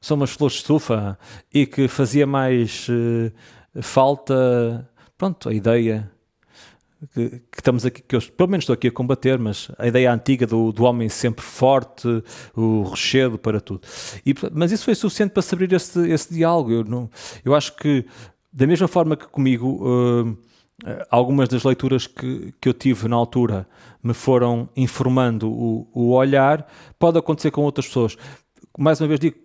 São 0.00 0.16
umas 0.16 0.30
flores 0.30 0.54
de 0.54 0.62
estufa 0.62 1.18
e 1.52 1.66
que 1.66 1.86
fazia 1.86 2.26
mais 2.26 2.88
uh, 2.88 3.82
falta, 3.82 4.88
pronto, 5.18 5.48
a 5.48 5.54
ideia 5.54 6.10
que, 7.14 7.28
que, 7.30 7.58
estamos 7.58 7.86
aqui, 7.86 8.02
que 8.02 8.14
eu 8.14 8.20
pelo 8.20 8.50
menos 8.50 8.64
estou 8.64 8.74
aqui 8.74 8.88
a 8.88 8.92
combater, 8.92 9.38
mas 9.38 9.70
a 9.78 9.86
ideia 9.86 10.12
antiga 10.12 10.46
do, 10.46 10.70
do 10.72 10.84
homem 10.84 11.08
sempre 11.08 11.44
forte, 11.44 12.06
o 12.54 12.82
rochedo 12.82 13.38
para 13.38 13.60
tudo. 13.60 13.82
E, 14.24 14.34
mas 14.52 14.70
isso 14.72 14.84
foi 14.84 14.94
suficiente 14.94 15.30
para 15.30 15.42
se 15.42 15.54
abrir 15.54 15.72
esse, 15.72 16.08
esse 16.10 16.32
diálogo. 16.32 16.72
Eu, 16.72 16.84
não, 16.84 17.10
eu 17.44 17.54
acho 17.54 17.74
que, 17.76 18.04
da 18.52 18.66
mesma 18.66 18.86
forma 18.86 19.16
que 19.16 19.26
comigo, 19.26 19.80
uh, 19.82 20.38
algumas 21.10 21.48
das 21.48 21.64
leituras 21.64 22.06
que, 22.06 22.52
que 22.60 22.68
eu 22.68 22.74
tive 22.74 23.08
na 23.08 23.16
altura 23.16 23.66
me 24.02 24.14
foram 24.14 24.68
informando 24.76 25.50
o, 25.50 25.88
o 25.92 26.10
olhar, 26.12 26.66
pode 26.98 27.18
acontecer 27.18 27.50
com 27.50 27.62
outras 27.62 27.86
pessoas. 27.86 28.16
Mais 28.78 29.00
uma 29.00 29.08
vez 29.08 29.20
digo, 29.20 29.36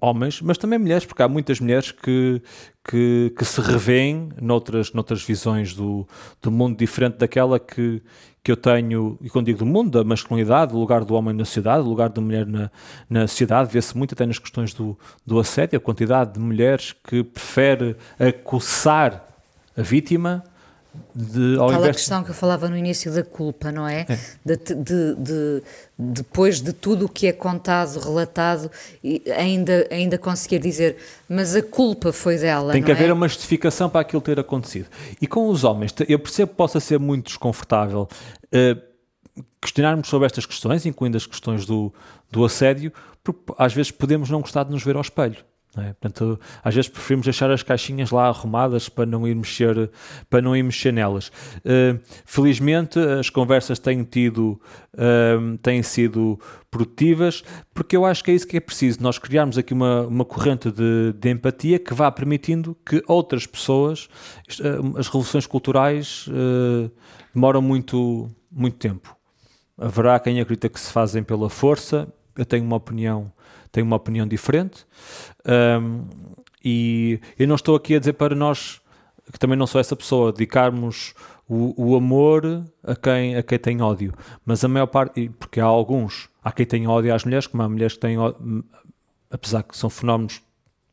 homens, 0.00 0.40
mas 0.40 0.58
também 0.58 0.78
mulheres, 0.78 1.04
porque 1.04 1.22
há 1.22 1.28
muitas 1.28 1.60
mulheres 1.60 1.90
que, 1.92 2.42
que, 2.88 3.32
que 3.36 3.44
se 3.44 3.60
revêem 3.60 4.30
noutras, 4.40 4.92
noutras 4.92 5.22
visões 5.22 5.74
do, 5.74 6.06
do 6.40 6.50
mundo 6.50 6.76
diferente 6.76 7.16
daquela 7.16 7.58
que, 7.58 8.02
que 8.42 8.50
eu 8.52 8.56
tenho, 8.56 9.18
e 9.20 9.28
quando 9.28 9.46
digo 9.46 9.58
do 9.58 9.66
mundo, 9.66 9.90
da 9.90 10.04
masculinidade, 10.04 10.72
do 10.72 10.78
lugar 10.78 11.04
do 11.04 11.14
homem 11.14 11.34
na 11.34 11.44
sociedade, 11.44 11.82
do 11.82 11.88
lugar 11.88 12.08
da 12.08 12.20
mulher 12.20 12.46
na, 12.46 12.70
na 13.08 13.26
sociedade, 13.26 13.72
vê-se 13.72 13.96
muito 13.96 14.14
até 14.14 14.24
nas 14.24 14.38
questões 14.38 14.72
do, 14.72 14.98
do 15.26 15.38
assédio, 15.38 15.76
a 15.76 15.80
quantidade 15.80 16.34
de 16.34 16.40
mulheres 16.40 16.94
que 17.04 17.22
prefere 17.22 17.96
acossar 18.18 19.26
a 19.76 19.82
vítima 19.82 20.42
de, 21.14 21.56
ao 21.58 21.68
Aquela 21.68 21.92
questão 21.92 22.22
que 22.22 22.30
eu 22.30 22.34
falava 22.34 22.68
no 22.68 22.76
início 22.76 23.12
da 23.12 23.22
culpa, 23.22 23.72
não 23.72 23.86
é? 23.86 24.06
é. 24.08 24.18
De, 24.44 24.56
de, 24.56 25.14
de, 25.16 25.62
depois 25.98 26.60
de 26.60 26.72
tudo 26.72 27.06
o 27.06 27.08
que 27.08 27.26
é 27.26 27.32
contado, 27.32 27.98
relatado, 27.98 28.70
ainda, 29.36 29.86
ainda 29.90 30.18
conseguir 30.18 30.58
dizer, 30.58 30.96
mas 31.28 31.56
a 31.56 31.62
culpa 31.62 32.12
foi 32.12 32.38
dela. 32.38 32.72
Tem 32.72 32.82
que 32.82 32.92
haver 32.92 33.10
é? 33.10 33.12
uma 33.12 33.28
justificação 33.28 33.88
para 33.88 34.00
aquilo 34.00 34.22
ter 34.22 34.38
acontecido. 34.38 34.88
E 35.20 35.26
com 35.26 35.48
os 35.48 35.64
homens, 35.64 35.94
eu 36.08 36.18
percebo 36.18 36.50
que 36.50 36.56
possa 36.56 36.80
ser 36.80 36.98
muito 36.98 37.26
desconfortável 37.26 38.08
uh, 38.46 39.42
questionarmos 39.60 40.08
sobre 40.08 40.26
estas 40.26 40.46
questões, 40.46 40.86
incluindo 40.86 41.16
as 41.16 41.26
questões 41.26 41.66
do, 41.66 41.92
do 42.30 42.44
assédio, 42.44 42.92
porque 43.22 43.52
às 43.58 43.72
vezes 43.72 43.90
podemos 43.90 44.30
não 44.30 44.40
gostar 44.40 44.64
de 44.64 44.70
nos 44.70 44.82
ver 44.82 44.96
ao 44.96 45.02
espelho. 45.02 45.44
É? 45.80 45.92
Portanto, 45.92 46.38
às 46.62 46.74
vezes 46.74 46.88
preferimos 46.88 47.24
deixar 47.24 47.50
as 47.50 47.62
caixinhas 47.62 48.10
lá 48.10 48.28
arrumadas 48.28 48.88
para 48.88 49.06
não 49.06 49.26
ir 49.26 49.34
mexer, 49.34 49.90
para 50.28 50.40
não 50.40 50.56
ir 50.56 50.62
mexer 50.62 50.92
nelas. 50.92 51.28
Uh, 51.58 52.00
felizmente, 52.24 52.98
as 52.98 53.30
conversas 53.30 53.78
têm 53.78 54.04
tido, 54.04 54.60
uh, 54.94 55.58
têm 55.58 55.82
sido 55.82 56.38
produtivas, 56.70 57.42
porque 57.72 57.96
eu 57.96 58.04
acho 58.04 58.22
que 58.22 58.30
é 58.30 58.34
isso 58.34 58.46
que 58.46 58.56
é 58.56 58.60
preciso. 58.60 59.02
Nós 59.02 59.18
criarmos 59.18 59.58
aqui 59.58 59.72
uma, 59.72 60.02
uma 60.02 60.24
corrente 60.24 60.70
de, 60.70 61.12
de 61.18 61.30
empatia 61.30 61.78
que 61.78 61.94
vá 61.94 62.10
permitindo 62.10 62.76
que 62.84 63.02
outras 63.06 63.46
pessoas, 63.46 64.08
uh, 64.60 64.98
as 64.98 65.06
revoluções 65.06 65.46
culturais 65.46 66.28
demoram 67.34 67.62
muito, 67.62 68.28
muito 68.50 68.76
tempo. 68.76 69.16
Haverá 69.76 70.18
quem 70.18 70.40
acredita 70.40 70.68
que 70.68 70.80
se 70.80 70.90
fazem 70.92 71.22
pela 71.22 71.48
força. 71.48 72.12
Eu 72.36 72.44
tenho 72.44 72.64
uma 72.64 72.76
opinião 72.76 73.32
tenho 73.70 73.86
uma 73.86 73.96
opinião 73.96 74.26
diferente. 74.26 74.86
Um, 75.48 76.04
e 76.64 77.20
eu 77.38 77.48
não 77.48 77.54
estou 77.54 77.74
aqui 77.74 77.94
a 77.94 77.98
dizer 77.98 78.12
para 78.12 78.34
nós, 78.34 78.80
que 79.32 79.38
também 79.38 79.56
não 79.56 79.66
sou 79.66 79.80
essa 79.80 79.96
pessoa, 79.96 80.32
dedicarmos 80.32 81.14
o, 81.48 81.74
o, 81.76 81.96
amor 81.96 82.64
a 82.82 82.94
quem, 82.94 83.36
a 83.36 83.42
quem 83.42 83.58
tem 83.58 83.80
ódio. 83.80 84.12
Mas 84.44 84.62
a 84.62 84.68
maior 84.68 84.86
parte, 84.86 85.30
porque 85.38 85.60
há 85.60 85.64
alguns, 85.64 86.28
há 86.44 86.52
quem 86.52 86.66
tem 86.66 86.86
ódio 86.86 87.14
às 87.14 87.24
mulheres, 87.24 87.46
como 87.46 87.62
há 87.62 87.68
mulheres 87.68 87.94
que 87.94 88.00
têm 88.00 88.18
ódio, 88.18 88.64
apesar 89.30 89.62
que 89.62 89.76
são 89.76 89.88
fenómenos 89.88 90.42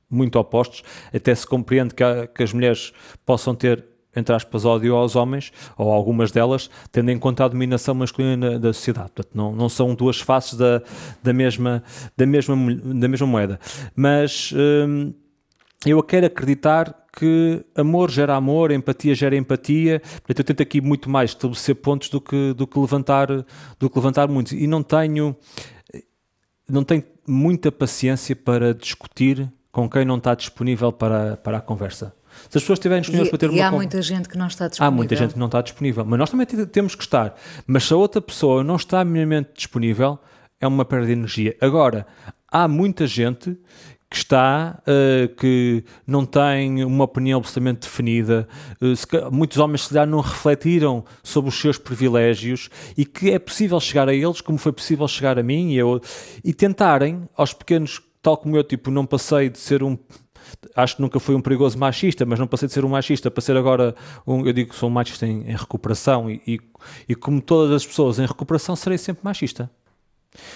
muito 0.09 0.39
opostos, 0.39 0.83
até 1.13 1.33
se 1.35 1.45
compreende 1.45 1.93
que, 1.93 2.03
há, 2.03 2.27
que 2.27 2.43
as 2.43 2.53
mulheres 2.53 2.93
possam 3.25 3.53
ter 3.53 3.85
entre 4.15 4.35
aspas, 4.35 4.65
ódio 4.65 4.95
aos 4.95 5.15
homens, 5.15 5.51
ou 5.77 5.91
algumas 5.91 6.31
delas, 6.31 6.69
tendo 6.91 7.11
em 7.11 7.19
conta 7.19 7.45
a 7.45 7.47
dominação 7.47 7.95
masculina 7.95 8.59
da 8.59 8.73
sociedade. 8.73 9.11
Portanto, 9.13 9.35
não, 9.35 9.55
não 9.55 9.69
são 9.69 9.93
duas 9.93 10.19
faces 10.19 10.57
da, 10.57 10.81
da, 11.21 11.33
mesma, 11.33 11.83
da, 12.15 12.25
mesma, 12.25 12.55
da 12.83 13.07
mesma 13.07 13.27
moeda. 13.27 13.59
Mas 13.95 14.53
hum, 14.55 15.13
eu 15.85 16.01
quero 16.01 16.25
acreditar 16.25 17.05
que 17.17 17.63
amor 17.75 18.11
gera 18.11 18.35
amor, 18.35 18.71
empatia 18.71 19.15
gera 19.15 19.35
empatia. 19.35 19.99
Portanto, 19.99 20.39
eu 20.39 20.43
tento 20.43 20.61
aqui 20.61 20.81
muito 20.81 21.09
mais 21.09 21.31
estabelecer 21.31 21.75
pontos 21.75 22.09
do 22.09 22.19
que, 22.19 22.53
do 22.53 22.67
que, 22.67 22.77
levantar, 22.77 23.27
do 23.79 23.89
que 23.89 23.97
levantar 23.97 24.27
muitos. 24.27 24.53
E 24.53 24.67
não 24.67 24.83
tenho, 24.83 25.35
não 26.67 26.83
tenho 26.83 27.03
muita 27.27 27.71
paciência 27.71 28.35
para 28.35 28.73
discutir 28.73 29.49
com 29.71 29.89
quem 29.89 30.05
não 30.05 30.17
está 30.17 30.33
disponível 30.35 30.91
para, 30.91 31.37
para 31.37 31.57
a 31.57 31.61
conversa. 31.61 32.13
Se 32.49 32.57
as 32.57 32.63
pessoas 32.63 32.79
estiverem 32.79 33.01
disponíveis 33.01 33.27
e, 33.27 33.31
para 33.31 33.39
ter 33.39 33.51
e 33.51 33.59
uma 33.59 33.67
há 33.67 33.71
muita 33.71 34.01
gente 34.01 34.29
que 34.29 34.37
não 34.37 34.47
está 34.47 34.67
disponível. 34.67 34.93
Há 34.93 34.95
muita 34.95 35.15
gente 35.15 35.33
que 35.33 35.39
não 35.39 35.45
está 35.47 35.61
disponível, 35.61 36.05
mas 36.05 36.19
nós 36.19 36.29
também 36.29 36.45
temos 36.45 36.95
que 36.95 37.03
estar. 37.03 37.35
Mas 37.65 37.83
se 37.85 37.93
a 37.93 37.97
outra 37.97 38.21
pessoa 38.21 38.63
não 38.63 38.75
está 38.75 39.03
minimamente 39.03 39.51
disponível, 39.55 40.19
é 40.59 40.67
uma 40.67 40.85
perda 40.85 41.07
de 41.07 41.13
energia. 41.13 41.55
Agora, 41.61 42.05
há 42.51 42.67
muita 42.67 43.05
gente 43.07 43.51
que 43.51 43.95
que 44.09 44.19
está, 44.19 44.81
uh, 44.87 45.35
que 45.35 45.83
não 46.05 46.25
tem 46.25 46.85
uma 46.85 47.03
opinião 47.03 47.39
absolutamente 47.39 47.81
definida, 47.81 48.47
uh, 48.81 48.95
se, 48.95 49.05
muitos 49.31 49.57
homens 49.57 49.83
se 49.83 49.89
calhar 49.89 50.07
não 50.07 50.21
refletiram 50.21 51.03
sobre 51.23 51.49
os 51.49 51.59
seus 51.59 51.77
privilégios 51.77 52.69
e 52.95 53.05
que 53.05 53.31
é 53.31 53.39
possível 53.39 53.79
chegar 53.79 54.07
a 54.07 54.13
eles, 54.13 54.41
como 54.41 54.57
foi 54.57 54.71
possível 54.71 55.07
chegar 55.07 55.37
a 55.37 55.43
mim 55.43 55.71
e, 55.71 55.77
eu, 55.77 55.99
e 56.43 56.53
tentarem, 56.53 57.27
aos 57.35 57.53
pequenos, 57.53 58.01
tal 58.21 58.37
como 58.37 58.55
eu, 58.55 58.63
tipo, 58.63 58.89
não 58.89 59.05
passei 59.05 59.49
de 59.49 59.57
ser 59.59 59.83
um 59.83 59.97
acho 60.75 60.95
que 60.95 61.01
nunca 61.01 61.19
fui 61.19 61.35
um 61.35 61.41
perigoso 61.41 61.77
machista, 61.77 62.25
mas 62.25 62.39
não 62.39 62.47
passei 62.47 62.67
de 62.67 62.73
ser 62.73 62.85
um 62.85 62.89
machista 62.89 63.31
para 63.31 63.41
ser 63.41 63.57
agora 63.57 63.95
um, 64.25 64.45
eu 64.45 64.53
digo 64.53 64.71
que 64.71 64.75
sou 64.75 64.89
um 64.89 64.91
machista 64.91 65.25
em, 65.25 65.41
em 65.41 65.55
recuperação 65.55 66.29
e, 66.29 66.41
e, 66.45 66.59
e, 67.09 67.15
como 67.15 67.41
todas 67.41 67.71
as 67.71 67.85
pessoas 67.85 68.19
em 68.19 68.25
recuperação 68.25 68.75
serei 68.75 68.97
sempre 68.97 69.23
machista. 69.23 69.69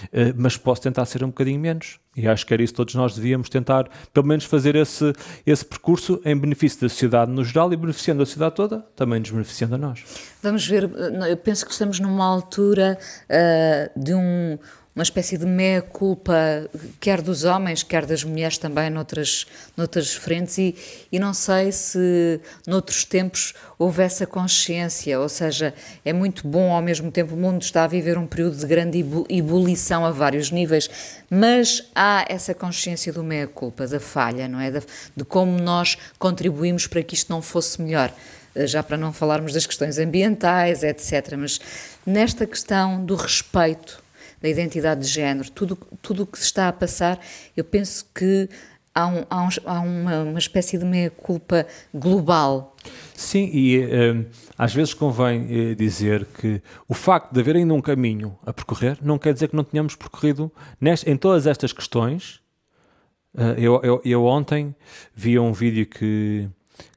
Uh, 0.05 0.35
mas 0.35 0.57
posso 0.57 0.81
tentar 0.81 1.05
ser 1.05 1.23
um 1.23 1.27
bocadinho 1.27 1.59
menos. 1.59 1.99
E 2.15 2.27
acho 2.27 2.45
que 2.45 2.53
era 2.53 2.61
isso 2.61 2.73
que 2.73 2.77
todos 2.77 2.95
nós 2.95 3.15
devíamos 3.15 3.47
tentar, 3.47 3.89
pelo 4.13 4.27
menos 4.27 4.43
fazer 4.43 4.75
esse, 4.75 5.13
esse 5.45 5.63
percurso 5.63 6.21
em 6.25 6.37
benefício 6.37 6.81
da 6.81 6.89
sociedade 6.89 7.31
no 7.31 7.45
geral 7.45 7.71
e 7.71 7.77
beneficiando 7.77 8.21
a 8.21 8.25
sociedade 8.25 8.55
toda, 8.55 8.79
também 8.95 9.21
nos 9.21 9.29
beneficiando 9.29 9.75
a 9.75 9.77
nós. 9.77 10.03
Vamos 10.43 10.67
ver, 10.67 10.89
eu 11.29 11.37
penso 11.37 11.65
que 11.65 11.71
estamos 11.71 11.99
numa 11.99 12.25
altura 12.25 12.97
uh, 13.29 13.99
de 13.99 14.13
um, 14.13 14.59
uma 14.95 15.03
espécie 15.03 15.37
de 15.37 15.45
meia-culpa, 15.45 16.35
quer 16.99 17.21
dos 17.21 17.43
homens, 17.43 17.83
quer 17.83 18.05
das 18.05 18.23
mulheres 18.23 18.57
também, 18.57 18.89
noutras, 18.89 19.45
noutras 19.77 20.13
frentes, 20.13 20.57
e, 20.57 20.75
e 21.11 21.19
não 21.19 21.33
sei 21.33 21.71
se 21.71 22.41
noutros 22.67 23.05
tempos 23.05 23.53
houve 23.77 24.01
essa 24.03 24.25
consciência, 24.25 25.19
ou 25.19 25.29
seja, 25.29 25.73
é 26.03 26.11
muito 26.11 26.47
bom 26.47 26.73
ao 26.73 26.81
mesmo 26.81 27.11
tempo, 27.11 27.35
o 27.35 27.37
mundo 27.37 27.61
está 27.61 27.83
a 27.83 27.87
viver 27.87 28.17
um 28.17 28.27
período 28.27 28.57
de 28.57 28.65
grande 28.65 29.05
ebulição 29.29 30.05
a 30.05 30.11
vários 30.11 30.51
níveis, 30.51 30.89
mas 31.29 31.89
há 31.95 32.25
essa 32.27 32.53
consciência 32.53 33.13
do 33.13 33.23
meia-culpa, 33.23 33.87
da 33.87 33.99
falha, 33.99 34.47
não 34.47 34.59
é? 34.59 34.71
De, 34.71 34.81
de 35.15 35.23
como 35.23 35.57
nós 35.59 35.97
contribuímos 36.17 36.87
para 36.87 37.03
que 37.03 37.13
isto 37.13 37.31
não 37.31 37.41
fosse 37.41 37.81
melhor 37.81 38.13
já 38.65 38.81
para 38.81 38.97
não 38.97 39.13
falarmos 39.13 39.53
das 39.53 39.65
questões 39.65 39.99
ambientais, 39.99 40.83
etc. 40.83 41.35
Mas 41.37 41.61
nesta 42.05 42.45
questão 42.47 43.05
do 43.05 43.15
respeito 43.15 44.03
da 44.41 44.49
identidade 44.49 45.01
de 45.01 45.07
género, 45.07 45.49
tudo 45.51 45.77
tudo 46.01 46.23
o 46.23 46.27
que 46.27 46.37
se 46.37 46.45
está 46.45 46.67
a 46.67 46.73
passar, 46.73 47.19
eu 47.55 47.63
penso 47.63 48.05
que 48.13 48.49
há, 48.93 49.07
um, 49.07 49.25
há, 49.29 49.43
um, 49.43 49.49
há 49.65 49.79
uma, 49.79 50.23
uma, 50.23 50.39
espécie 50.39 50.77
de 50.77 50.85
meia-culpa 50.85 51.65
global. 51.93 52.75
Sim, 53.13 53.49
e 53.53 53.79
uh, 53.79 54.25
às 54.57 54.73
vezes 54.73 54.93
convém 54.93 55.71
uh, 55.71 55.75
dizer 55.75 56.25
que 56.25 56.61
o 56.87 56.93
facto 56.93 57.31
de 57.31 57.39
haver 57.39 57.55
ainda 57.55 57.73
um 57.73 57.81
caminho 57.81 58.37
a 58.45 58.53
percorrer 58.53 58.97
não 59.01 59.17
quer 59.17 59.33
dizer 59.33 59.49
que 59.49 59.55
não 59.55 59.63
tenhamos 59.63 59.95
percorrido 59.95 60.51
neste, 60.79 61.09
em 61.09 61.17
todas 61.17 61.47
estas 61.47 61.73
questões. 61.73 62.39
Uh, 63.33 63.53
eu, 63.57 63.81
eu, 63.83 64.01
eu, 64.03 64.25
ontem 64.25 64.75
vi 65.15 65.37
um 65.37 65.53
vídeo 65.53 65.85
que 65.85 66.47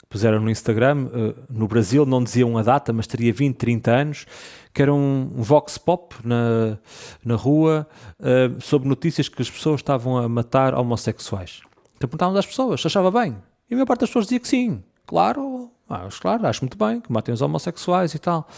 puseram 0.08 0.40
no 0.40 0.50
Instagram, 0.50 1.08
no 1.48 1.66
Brasil 1.66 2.04
não 2.04 2.22
diziam 2.22 2.58
a 2.58 2.62
data, 2.62 2.92
mas 2.92 3.06
teria 3.06 3.32
20, 3.32 3.56
30 3.56 3.90
anos, 3.90 4.26
que 4.72 4.80
era 4.80 4.92
um, 4.92 5.30
vox 5.34 5.76
pop 5.78 6.14
na, 6.24 6.78
na 7.24 7.34
rua 7.34 7.86
uh, 8.18 8.60
sobre 8.60 8.88
notícias 8.88 9.28
que 9.28 9.42
as 9.42 9.50
pessoas 9.50 9.80
estavam 9.80 10.16
a 10.16 10.28
matar 10.28 10.74
homossexuais. 10.74 11.60
Então 11.96 12.08
perguntávamos 12.08 12.38
às 12.38 12.46
pessoas 12.46 12.80
se 12.80 12.86
achava 12.86 13.10
bem. 13.10 13.36
E 13.70 13.74
a 13.74 13.76
maior 13.76 13.86
parte 13.86 14.00
das 14.00 14.08
pessoas 14.08 14.26
dizia 14.26 14.40
que 14.40 14.48
sim. 14.48 14.82
Claro, 15.06 15.70
acho, 15.88 16.20
claro, 16.20 16.46
acho 16.46 16.62
muito 16.62 16.76
bem 16.78 17.00
que 17.00 17.12
matem 17.12 17.34
os 17.34 17.42
homossexuais 17.42 18.14
e 18.14 18.18
tal. 18.18 18.48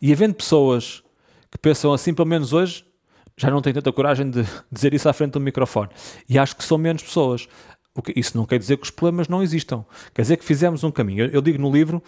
E 0.00 0.12
havendo 0.12 0.34
pessoas 0.34 1.02
que 1.50 1.58
pensam 1.58 1.92
assim, 1.92 2.14
pelo 2.14 2.28
menos 2.28 2.52
hoje, 2.52 2.84
já 3.36 3.50
não 3.50 3.60
têm 3.60 3.72
tanta 3.72 3.92
coragem 3.92 4.30
de 4.30 4.44
dizer 4.70 4.94
isso 4.94 5.08
à 5.08 5.12
frente 5.12 5.32
do 5.32 5.40
microfone. 5.40 5.90
E 6.28 6.38
acho 6.38 6.56
que 6.56 6.64
são 6.64 6.78
menos 6.78 7.02
pessoas. 7.02 7.48
Isso 8.16 8.36
não 8.36 8.44
quer 8.44 8.58
dizer 8.58 8.76
que 8.76 8.84
os 8.84 8.90
problemas 8.90 9.28
não 9.28 9.42
existam. 9.42 9.84
Quer 10.12 10.22
dizer 10.22 10.36
que 10.36 10.44
fizemos 10.44 10.82
um 10.82 10.90
caminho. 10.90 11.30
Eu, 11.32 11.40
digo 11.40 11.58
no 11.58 11.70
livro 11.70 12.02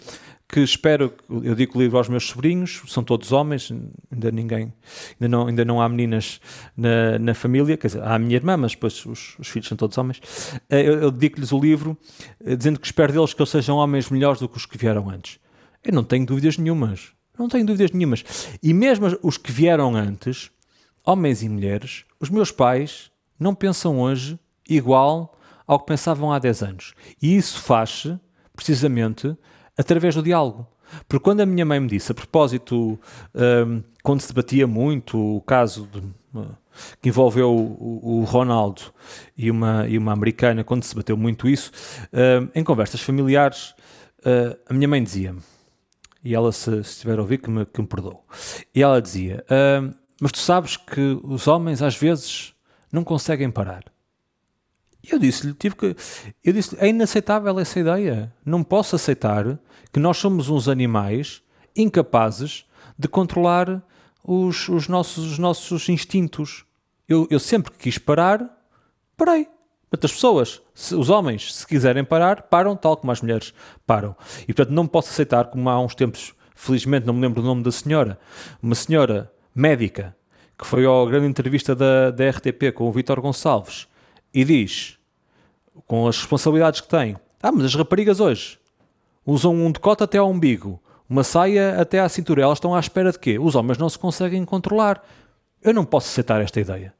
que 0.49 0.61
espero, 0.61 1.13
eu 1.29 1.53
digo 1.53 1.77
o 1.77 1.81
livro 1.81 1.97
aos 1.97 2.07
meus 2.07 2.25
sobrinhos, 2.25 2.81
são 2.87 3.03
todos 3.03 3.33
homens, 3.33 3.69
ainda 4.09 4.31
ninguém, 4.31 4.73
ainda 5.19 5.27
não, 5.27 5.47
ainda 5.47 5.65
não 5.65 5.81
há 5.81 5.89
meninas 5.89 6.39
na, 6.75 7.19
na 7.19 7.33
família, 7.33 7.75
quer 7.75 7.87
dizer, 7.87 8.01
há 8.01 8.15
a 8.15 8.19
minha 8.19 8.35
irmã, 8.35 8.55
mas 8.55 8.71
depois 8.71 9.05
os, 9.05 9.37
os 9.37 9.47
filhos 9.49 9.67
são 9.67 9.75
todos 9.75 9.97
homens. 9.97 10.21
Eh, 10.69 10.87
eu, 10.87 11.01
eu 11.01 11.11
digo-lhes 11.11 11.51
o 11.51 11.59
livro 11.59 11.97
eh, 12.45 12.55
dizendo 12.55 12.79
que 12.79 12.85
espero 12.85 13.11
deles 13.11 13.33
que 13.33 13.41
eles 13.41 13.49
sejam 13.49 13.75
homens 13.75 14.09
melhores 14.09 14.39
do 14.39 14.47
que 14.47 14.55
os 14.55 14.65
que 14.65 14.77
vieram 14.77 15.09
antes. 15.09 15.37
Eu 15.83 15.93
não 15.93 16.03
tenho 16.03 16.25
dúvidas 16.25 16.57
nenhumas. 16.57 17.11
Não 17.37 17.49
tenho 17.49 17.65
dúvidas 17.65 17.91
nenhumas. 17.91 18.23
E 18.63 18.73
mesmo 18.73 19.05
os 19.21 19.37
que 19.37 19.51
vieram 19.51 19.95
antes, 19.95 20.49
homens 21.05 21.43
e 21.43 21.49
mulheres, 21.49 22.05
os 22.19 22.29
meus 22.29 22.51
pais 22.51 23.11
não 23.37 23.53
pensam 23.53 23.99
hoje 23.99 24.39
igual 24.67 25.37
ao 25.67 25.79
que 25.79 25.87
pensavam 25.87 26.31
há 26.31 26.39
10 26.39 26.63
anos. 26.63 26.93
E 27.21 27.35
isso 27.35 27.61
faz-se, 27.61 28.17
precisamente, 28.55 29.37
através 29.77 30.15
do 30.15 30.23
diálogo. 30.23 30.67
Porque 31.07 31.23
quando 31.23 31.41
a 31.41 31.45
minha 31.45 31.65
mãe 31.65 31.79
me 31.79 31.87
disse, 31.87 32.11
a 32.11 32.15
propósito, 32.15 32.99
um, 33.35 33.83
quando 34.03 34.21
se 34.21 34.29
debatia 34.29 34.65
muito 34.65 35.17
o 35.17 35.41
caso 35.41 35.87
de, 35.87 35.99
uh, 36.37 36.55
que 37.01 37.09
envolveu 37.09 37.49
o, 37.51 38.19
o, 38.19 38.23
Ronaldo 38.23 38.81
e 39.37 39.51
uma, 39.51 39.87
e 39.87 39.97
uma 39.97 40.13
americana, 40.13 40.63
quando 40.63 40.83
se 40.83 40.93
debateu 40.93 41.17
muito 41.17 41.47
isso, 41.47 41.71
uh, 42.13 42.49
em 42.55 42.63
conversas 42.63 43.01
familiares, 43.01 43.73
uh, 44.19 44.57
a 44.67 44.73
minha 44.73 44.87
mãe 44.87 45.03
dizia-me, 45.03 45.41
e 46.23 46.33
ela, 46.33 46.51
se, 46.51 46.83
se 46.83 46.91
estiver 46.91 47.17
a 47.19 47.21
ouvir, 47.21 47.37
que 47.37 47.49
me, 47.49 47.65
que 47.65 47.81
me 47.81 47.87
perdoe, 47.87 48.17
e 48.73 48.81
ela 48.81 49.01
dizia: 49.01 49.45
Mas 50.19 50.31
tu 50.31 50.39
sabes 50.39 50.75
que 50.75 51.17
os 51.23 51.47
homens 51.47 51.81
às 51.81 51.95
vezes 51.95 52.53
não 52.91 53.01
conseguem 53.03 53.49
parar. 53.49 53.85
Eu 55.09 55.19
disse-lhe, 55.19 55.53
tive 55.53 55.75
que, 55.75 55.95
eu 56.43 56.53
disse 56.53 56.75
é 56.79 56.87
inaceitável 56.87 57.57
essa 57.59 57.79
ideia. 57.79 58.33
Não 58.45 58.63
posso 58.63 58.95
aceitar 58.95 59.57
que 59.91 59.99
nós 59.99 60.17
somos 60.17 60.49
uns 60.49 60.67
animais 60.67 61.41
incapazes 61.75 62.65
de 62.97 63.07
controlar 63.07 63.81
os, 64.23 64.67
os, 64.67 64.87
nossos, 64.87 65.31
os 65.31 65.39
nossos 65.39 65.87
instintos. 65.87 66.65
Eu, 67.07 67.27
eu 67.29 67.39
sempre 67.39 67.71
que 67.71 67.77
quis 67.77 67.97
parar, 67.97 68.45
parei. 69.15 69.47
Outras 69.89 70.11
pessoas, 70.11 70.61
se, 70.73 70.93
os 70.93 71.09
homens, 71.09 71.55
se 71.55 71.65
quiserem 71.65 72.03
parar, 72.03 72.43
param 72.43 72.75
tal 72.75 72.97
como 72.97 73.11
as 73.11 73.21
mulheres 73.21 73.53
param. 73.85 74.15
E 74.43 74.47
portanto 74.47 74.71
não 74.71 74.85
posso 74.85 75.09
aceitar, 75.09 75.45
como 75.45 75.69
há 75.69 75.79
uns 75.79 75.95
tempos, 75.95 76.33
felizmente 76.53 77.05
não 77.05 77.13
me 77.13 77.21
lembro 77.21 77.41
o 77.41 77.45
nome 77.45 77.63
da 77.63 77.71
senhora, 77.71 78.19
uma 78.61 78.75
senhora 78.75 79.31
médica 79.55 80.15
que 80.57 80.65
foi 80.65 80.85
à 80.85 81.05
grande 81.09 81.27
entrevista 81.27 81.75
da, 81.75 82.11
da 82.11 82.29
RTP 82.29 82.73
com 82.73 82.89
o 82.89 82.91
Vítor 82.91 83.21
Gonçalves 83.21 83.87
e 84.33 84.43
diz 84.43 84.96
com 85.85 86.07
as 86.07 86.17
responsabilidades 86.17 86.81
que 86.81 86.87
têm. 86.87 87.15
Ah, 87.41 87.51
mas 87.51 87.65
as 87.65 87.75
raparigas 87.75 88.19
hoje 88.19 88.57
usam 89.27 89.53
um 89.53 89.69
decote 89.69 90.03
até 90.03 90.17
ao 90.17 90.31
umbigo, 90.31 90.81
uma 91.09 91.23
saia 91.23 91.79
até 91.81 91.99
à 91.99 92.07
cintura. 92.07 92.41
Elas 92.41 92.57
estão 92.57 92.73
à 92.73 92.79
espera 92.79 93.11
de 93.11 93.19
quê? 93.19 93.37
Os 93.37 93.55
homens 93.55 93.77
não 93.77 93.89
se 93.89 93.99
conseguem 93.99 94.43
controlar. 94.45 95.03
Eu 95.61 95.73
não 95.73 95.83
posso 95.83 96.07
aceitar 96.07 96.41
esta 96.41 96.61
ideia. 96.61 96.93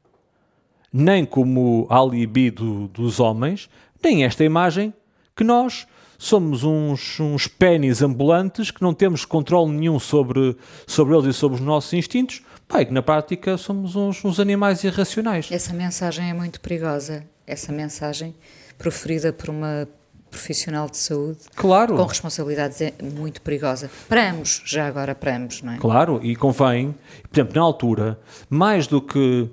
Nem 0.92 1.24
como 1.24 1.86
alibi 1.88 2.50
do, 2.50 2.88
dos 2.88 3.18
homens, 3.18 3.68
nem 4.02 4.24
esta 4.24 4.44
imagem 4.44 4.92
que 5.34 5.42
nós 5.42 5.86
somos 6.18 6.64
uns, 6.64 7.20
uns 7.20 7.46
pênis 7.46 8.02
ambulantes 8.02 8.70
que 8.70 8.82
não 8.82 8.92
temos 8.92 9.24
controle 9.24 9.70
nenhum 9.70 9.98
sobre, 9.98 10.56
sobre 10.86 11.14
eles 11.14 11.26
e 11.26 11.32
sobre 11.32 11.56
os 11.56 11.64
nossos 11.64 11.92
instintos, 11.92 12.42
pai, 12.66 12.84
que 12.84 12.92
na 12.92 13.02
prática 13.02 13.56
somos 13.56 13.94
uns, 13.94 14.24
uns 14.24 14.40
animais 14.40 14.82
irracionais. 14.82 15.48
Essa 15.50 15.72
mensagem 15.72 16.28
é 16.28 16.34
muito 16.34 16.60
perigosa. 16.60 17.24
Essa 17.46 17.72
mensagem 17.72 18.34
proferida 18.78 19.32
por 19.32 19.50
uma 19.50 19.86
profissional 20.30 20.88
de 20.88 20.96
saúde 20.96 21.38
claro. 21.54 21.96
com 21.96 22.04
responsabilidades 22.04 22.80
é 22.80 22.94
muito 23.02 23.40
perigosa. 23.42 23.90
Para 24.08 24.30
ambos, 24.30 24.62
já 24.64 24.86
agora 24.86 25.14
para 25.14 25.36
ambos, 25.36 25.62
não 25.62 25.72
é? 25.72 25.78
Claro, 25.78 26.20
e 26.22 26.36
convém, 26.36 26.94
por 27.22 27.38
exemplo, 27.38 27.54
na 27.54 27.62
altura, 27.62 28.20
mais 28.48 28.86
do 28.86 29.00
que, 29.00 29.50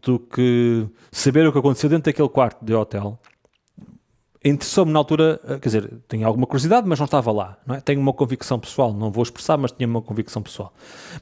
do 0.00 0.18
que 0.18 0.86
saber 1.10 1.46
o 1.46 1.52
que 1.52 1.58
aconteceu 1.58 1.90
dentro 1.90 2.04
daquele 2.04 2.28
quarto 2.28 2.64
de 2.64 2.72
hotel, 2.72 3.18
interessou-me 4.44 4.92
na 4.92 4.98
altura, 4.98 5.40
eh, 5.44 5.58
quer 5.58 5.68
dizer, 5.68 5.92
tenho 6.08 6.26
alguma 6.26 6.46
curiosidade, 6.46 6.86
mas 6.88 6.98
não 6.98 7.06
estava 7.06 7.30
lá. 7.30 7.58
Não 7.66 7.76
é? 7.76 7.80
Tenho 7.80 8.00
uma 8.00 8.12
convicção 8.12 8.58
pessoal, 8.58 8.92
não 8.92 9.10
vou 9.10 9.22
expressar, 9.22 9.56
mas 9.56 9.72
tinha 9.72 9.86
uma 9.86 10.02
convicção 10.02 10.42
pessoal. 10.42 10.72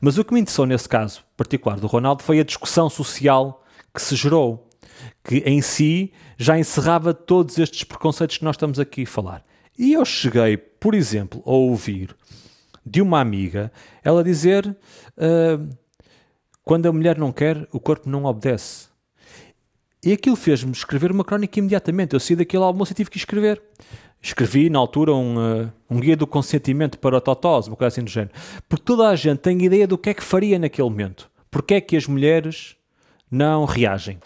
Mas 0.01 0.19
o 0.19 0.25
que 0.25 0.33
me 0.33 0.41
interessou 0.41 0.67
nesse 0.67 0.89
caso 0.89 1.23
particular 1.37 1.79
do 1.79 1.87
Ronaldo 1.87 2.23
foi 2.23 2.41
a 2.41 2.45
discussão 2.45 2.89
social 2.89 3.63
que 3.95 4.01
se 4.01 4.15
gerou 4.15 4.70
que 5.25 5.39
em 5.39 5.61
si 5.61 6.13
já 6.37 6.59
encerrava 6.59 7.13
todos 7.13 7.59
estes 7.59 7.85
preconceitos 7.85 8.39
que 8.39 8.45
nós 8.45 8.57
estamos 8.57 8.79
aqui 8.79 9.03
a 9.03 9.07
falar. 9.07 9.45
E 9.79 9.93
eu 9.93 10.05
cheguei, 10.05 10.57
por 10.57 10.95
exemplo, 10.95 11.43
a 11.45 11.51
ouvir 11.51 12.15
de 12.85 13.01
uma 13.01 13.21
amiga 13.21 13.71
ela 14.03 14.25
dizer: 14.25 14.67
uh, 14.67 15.77
quando 16.63 16.87
a 16.87 16.93
mulher 16.93 17.19
não 17.19 17.33
quer, 17.33 17.67
o 17.73 17.81
corpo 17.81 18.09
não 18.09 18.25
obedece. 18.25 18.89
E 20.03 20.13
aquilo 20.13 20.37
fez-me 20.37 20.73
escrever 20.73 21.11
uma 21.11 21.25
crónica 21.25 21.59
imediatamente. 21.59 22.15
Eu 22.15 22.21
saí 22.21 22.35
daquele 22.35 22.63
almoço 22.63 22.93
e 22.93 22.95
tive 22.95 23.11
que 23.11 23.19
escrever. 23.19 23.61
Escrevi, 24.23 24.71
na 24.71 24.79
altura, 24.79 25.13
um, 25.13 25.37
uh, 25.37 25.73
um 25.91 25.99
guia 25.99 26.17
do 26.17 26.27
consentimento 26.27 26.99
para 26.99 27.19
a 27.19 27.21
totose, 27.21 27.69
uma 27.69 27.77
coisa 27.77 27.89
assim 27.89 28.05
do 28.05 28.11
género. 28.11 28.33
Porque 28.69 28.85
toda 28.85 29.09
a 29.09 29.17
gente 29.17 29.39
tem 29.39 29.63
ideia 29.63 29.87
do 29.87 29.99
que 29.99 30.11
é 30.11 30.15
que 30.15 30.23
faria 30.23 30.59
naquele 30.59 30.89
momento. 30.89 31.31
Porque 31.51 31.75
é 31.75 31.81
que 31.81 31.97
as 31.97 32.07
mulheres 32.07 32.77
não 33.31 33.65
reagem. 33.65 34.19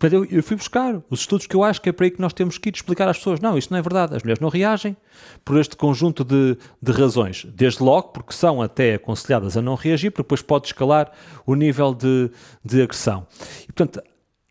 Portanto, 0.00 0.24
eu, 0.30 0.38
eu, 0.38 0.42
fui 0.42 0.56
buscar 0.56 1.02
os 1.10 1.20
estudos 1.20 1.46
que 1.46 1.54
eu 1.54 1.62
acho 1.62 1.78
que 1.78 1.90
é 1.90 1.92
para 1.92 2.06
aí 2.06 2.10
que 2.10 2.22
nós 2.22 2.32
temos 2.32 2.56
que 2.56 2.70
ir 2.70 2.74
explicar 2.74 3.06
às 3.06 3.18
pessoas. 3.18 3.38
Não, 3.38 3.58
isto 3.58 3.70
não 3.70 3.78
é 3.78 3.82
verdade. 3.82 4.16
As 4.16 4.22
mulheres 4.22 4.40
não 4.40 4.48
reagem 4.48 4.96
por 5.44 5.60
este 5.60 5.76
conjunto 5.76 6.24
de, 6.24 6.56
de 6.80 6.90
razões. 6.90 7.44
Desde 7.54 7.82
logo, 7.82 8.08
porque 8.08 8.32
são 8.32 8.62
até 8.62 8.94
aconselhadas 8.94 9.58
a 9.58 9.62
não 9.62 9.74
reagir, 9.74 10.10
porque 10.10 10.22
depois 10.22 10.40
pode 10.40 10.68
escalar 10.68 11.12
o 11.44 11.54
nível 11.54 11.92
de, 11.92 12.30
de 12.64 12.80
agressão. 12.80 13.26
E, 13.62 13.66
portanto, 13.66 14.02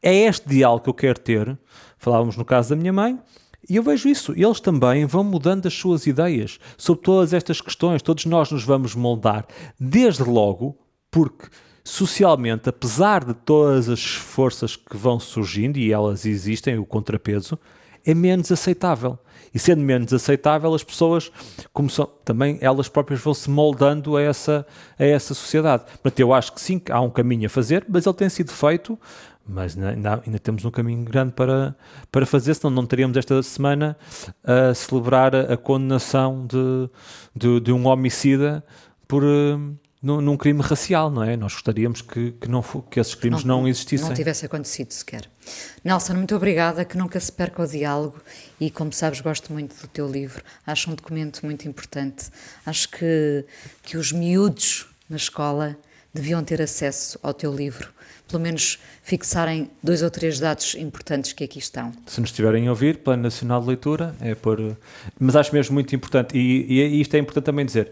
é 0.03 0.13
este 0.13 0.47
diálogo 0.47 0.83
que 0.83 0.89
eu 0.91 0.93
quero 0.93 1.19
ter. 1.19 1.57
Falávamos 1.97 2.37
no 2.37 2.45
caso 2.45 2.69
da 2.69 2.75
minha 2.75 2.93
mãe, 2.93 3.19
e 3.67 3.75
eu 3.75 3.81
vejo 3.81 4.07
isso. 4.07 4.33
Eles 4.37 4.59
também 4.59 5.03
vão 5.07 5.23
mudando 5.23 5.65
as 5.65 5.73
suas 5.73 6.05
ideias 6.05 6.59
sobre 6.77 7.01
todas 7.01 7.33
estas 7.33 7.59
questões. 7.59 8.03
Todos 8.03 8.25
nós 8.25 8.51
nos 8.51 8.63
vamos 8.63 8.93
moldar. 8.93 9.47
Desde 9.79 10.21
logo, 10.21 10.77
porque 11.09 11.47
socialmente, 11.89 12.69
apesar 12.69 13.25
de 13.25 13.33
todas 13.33 13.89
as 13.89 14.05
forças 14.05 14.75
que 14.75 14.95
vão 14.95 15.19
surgindo, 15.19 15.77
e 15.79 15.91
elas 15.91 16.23
existem, 16.23 16.77
o 16.77 16.85
contrapeso, 16.85 17.57
é 18.05 18.13
menos 18.13 18.51
aceitável. 18.51 19.17
E 19.51 19.57
sendo 19.57 19.81
menos 19.81 20.13
aceitável, 20.13 20.71
as 20.75 20.83
pessoas, 20.83 21.31
como 21.73 21.89
são, 21.89 22.07
também 22.23 22.59
elas 22.61 22.87
próprias 22.87 23.19
vão 23.19 23.33
se 23.33 23.49
moldando 23.49 24.15
a 24.15 24.21
essa, 24.21 24.65
a 24.99 25.03
essa 25.03 25.33
sociedade. 25.33 25.83
Portanto, 25.85 26.19
eu 26.19 26.31
acho 26.31 26.53
que 26.53 26.61
sim, 26.61 26.79
há 26.91 27.01
um 27.01 27.09
caminho 27.09 27.47
a 27.47 27.49
fazer, 27.49 27.83
mas 27.89 28.05
ele 28.05 28.15
tem 28.15 28.29
sido 28.29 28.51
feito, 28.51 28.97
mas 29.43 29.75
ainda, 29.75 30.21
ainda 30.23 30.37
temos 30.37 30.63
um 30.63 30.69
caminho 30.69 31.03
grande 31.03 31.33
para, 31.33 31.75
para 32.11 32.23
fazer, 32.27 32.53
senão 32.53 32.69
não 32.69 32.85
teríamos 32.85 33.17
esta 33.17 33.41
semana 33.41 33.97
a 34.43 34.75
celebrar 34.75 35.35
a, 35.35 35.57
condenação 35.57 36.45
de, 36.45 36.89
de, 37.35 37.59
de 37.59 37.71
um 37.71 37.87
homicida 37.87 38.63
por 39.07 39.23
num, 40.01 40.21
num, 40.21 40.37
crime 40.37 40.61
racial, 40.61 41.11
não 41.11 41.23
é? 41.23 41.35
Nós 41.35 41.53
gostaríamos 41.53 42.01
que, 42.01 42.31
que, 42.31 42.47
não, 42.47 42.61
que 42.61 42.99
esses 42.99 43.15
crimes 43.15 43.43
não, 43.43 43.61
não 43.61 43.67
existissem. 43.67 44.07
Não 44.07 44.15
tivesse 44.15 44.45
acontecido 44.45 44.91
sequer. 44.91 45.29
Nelson, 45.83 46.13
muito 46.13 46.35
obrigada, 46.35 46.85
que 46.85 46.97
nunca 46.97 47.19
se 47.19 47.31
perca 47.31 47.63
o 47.63 47.67
diálogo 47.67 48.21
e, 48.59 48.71
como 48.71 48.93
sabes, 48.93 49.19
gosto 49.19 49.51
muito 49.51 49.75
do 49.81 49.87
teu 49.87 50.09
livro. 50.09 50.43
Acho 50.65 50.89
um 50.89 50.95
documento 50.95 51.45
muito 51.45 51.67
importante. 51.67 52.29
Acho 52.65 52.89
que, 52.89 53.45
que 53.83 53.97
os 53.97 54.11
miúdos 54.11 54.87
na 55.09 55.17
escola 55.17 55.77
deviam 56.13 56.43
ter 56.43 56.61
acesso 56.61 57.19
ao 57.21 57.33
teu 57.33 57.53
livro. 57.53 57.89
Pelo 58.27 58.41
menos 58.41 58.79
fixarem 59.01 59.69
dois 59.81 60.03
ou 60.03 60.09
três 60.09 60.39
dados 60.39 60.75
importantes 60.75 61.33
que 61.33 61.43
aqui 61.43 61.59
estão. 61.59 61.91
Se 62.05 62.21
nos 62.21 62.29
estiverem 62.29 62.67
a 62.67 62.69
ouvir, 62.69 62.99
Plano 62.99 63.23
Nacional 63.23 63.59
de 63.61 63.67
Leitura, 63.67 64.15
é 64.21 64.35
por. 64.35 64.77
Mas 65.19 65.35
acho 65.35 65.53
mesmo 65.53 65.73
muito 65.73 65.95
importante, 65.95 66.37
e, 66.37 66.65
e 66.71 67.01
isto 67.01 67.15
é 67.15 67.19
importante 67.19 67.45
também 67.45 67.65
dizer 67.65 67.91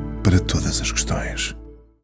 para 0.21 0.39
todas 0.39 0.79
as 0.81 0.91
questões. 0.91 1.55